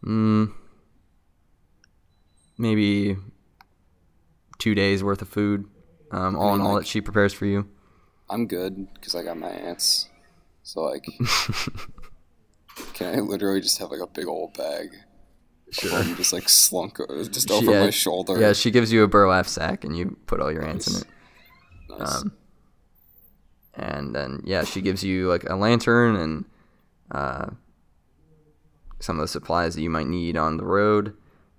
[0.04, 0.52] mm,
[2.58, 3.16] maybe
[4.58, 5.66] two days worth of food,
[6.10, 7.68] um, all in mean, all like- that she prepares for you.
[8.30, 10.08] I'm good because I got my ants.
[10.62, 11.04] So like,
[12.94, 14.90] can I literally just have like a big old bag?
[15.70, 16.02] Sure.
[16.16, 16.98] just like slunk
[17.30, 18.38] just over yeah, my shoulder.
[18.38, 21.98] Yeah, she gives you a burlap sack and you put all your ants in it.
[21.98, 22.14] Nice.
[22.16, 22.32] Um,
[23.74, 26.44] and then yeah, she gives you like a lantern and
[27.10, 27.50] uh,
[29.00, 31.14] some of the supplies that you might need on the road,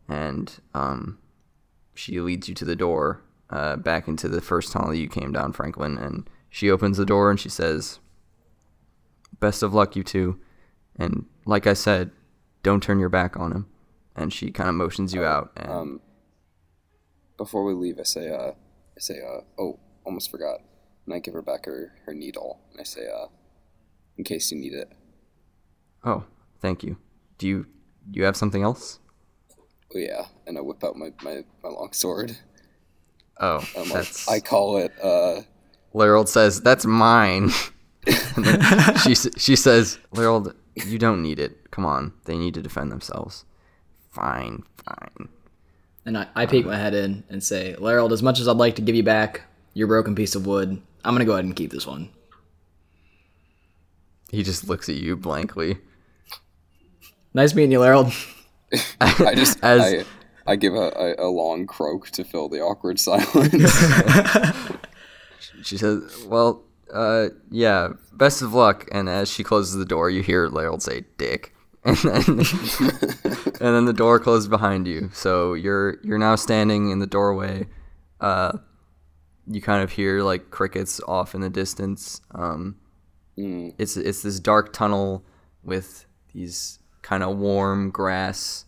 [0.08, 1.18] and um,
[1.96, 5.32] she leads you to the door uh, back into the first tunnel that you came
[5.32, 5.98] down, Franklin.
[5.98, 8.00] And she opens the door and she says,
[9.44, 10.40] "Best of luck, you two,
[10.96, 12.12] and like I said,
[12.64, 13.68] don't turn your back on him."
[14.16, 15.52] And she kind of motions you out.
[15.58, 16.02] And um,
[17.36, 20.60] before we leave, I say, uh, I say, uh, oh, almost forgot.
[21.06, 22.62] And I give her back her, her needle.
[22.72, 23.26] And I say, uh,
[24.18, 24.90] in case you need it.
[26.06, 26.24] oh,
[26.62, 26.96] thank you.
[27.38, 27.66] Do you
[28.10, 29.00] do you have something else?
[29.94, 30.26] Oh yeah.
[30.48, 32.38] And I whip out my, my, my long sword.
[33.40, 34.28] Oh, I'm that's.
[34.30, 35.42] I call it, uh,
[35.94, 37.50] Larold says, "That's mine."
[38.36, 41.70] And then she she says, "Larold, you don't need it.
[41.72, 43.46] Come on, they need to defend themselves."
[44.10, 45.30] Fine, fine.
[46.06, 48.76] And I, I peek my head in and say, Larold, as much as I'd like
[48.76, 49.42] to give you back
[49.74, 52.10] your broken piece of wood, I'm gonna go ahead and keep this one.
[54.30, 55.78] He just looks at you blankly.
[57.34, 58.12] Nice meeting you, Larold.
[59.02, 60.04] I just, As-
[60.46, 63.72] I, I give a, a, a long croak to fill the awkward silence.
[65.64, 66.64] She says, "Well,
[66.94, 67.90] uh, yeah.
[68.14, 71.54] Best of luck." And as she closes the door, you hear Larold say, "Dick,"
[71.84, 75.10] and then and then the door closes behind you.
[75.14, 77.68] So you're you're now standing in the doorway.
[78.22, 78.60] Uh,
[79.48, 82.22] you kind of hear like crickets off in the distance.
[82.34, 82.78] Um,
[83.38, 85.26] Mm, it's it's this dark tunnel
[85.64, 88.66] with these kind of warm grass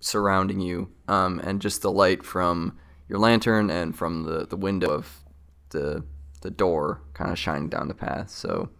[0.00, 2.76] surrounding you, um, and just the light from
[3.08, 5.24] your lantern and from the, the window of
[5.70, 6.04] the
[6.38, 8.30] the door kind of shining down the path.
[8.30, 8.70] So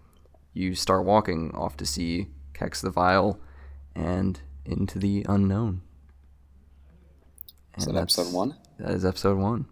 [0.52, 3.38] you start walking off to see Kex the Vile
[3.94, 5.82] and into the unknown.
[7.74, 8.56] And is that episode one?
[8.78, 9.66] That is episode one.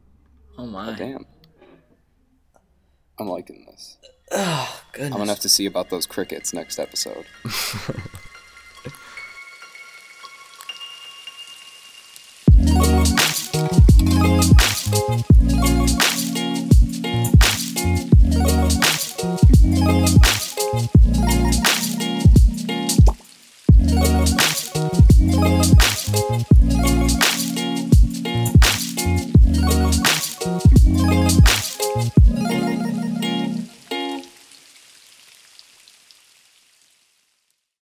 [0.58, 0.90] Oh my!
[0.90, 1.26] Oh, damn.
[3.18, 3.98] I'm liking this.
[4.32, 5.12] Oh, goodness.
[5.12, 7.26] I'm gonna have to see about those crickets next episode.
[26.55, 26.95] Bye.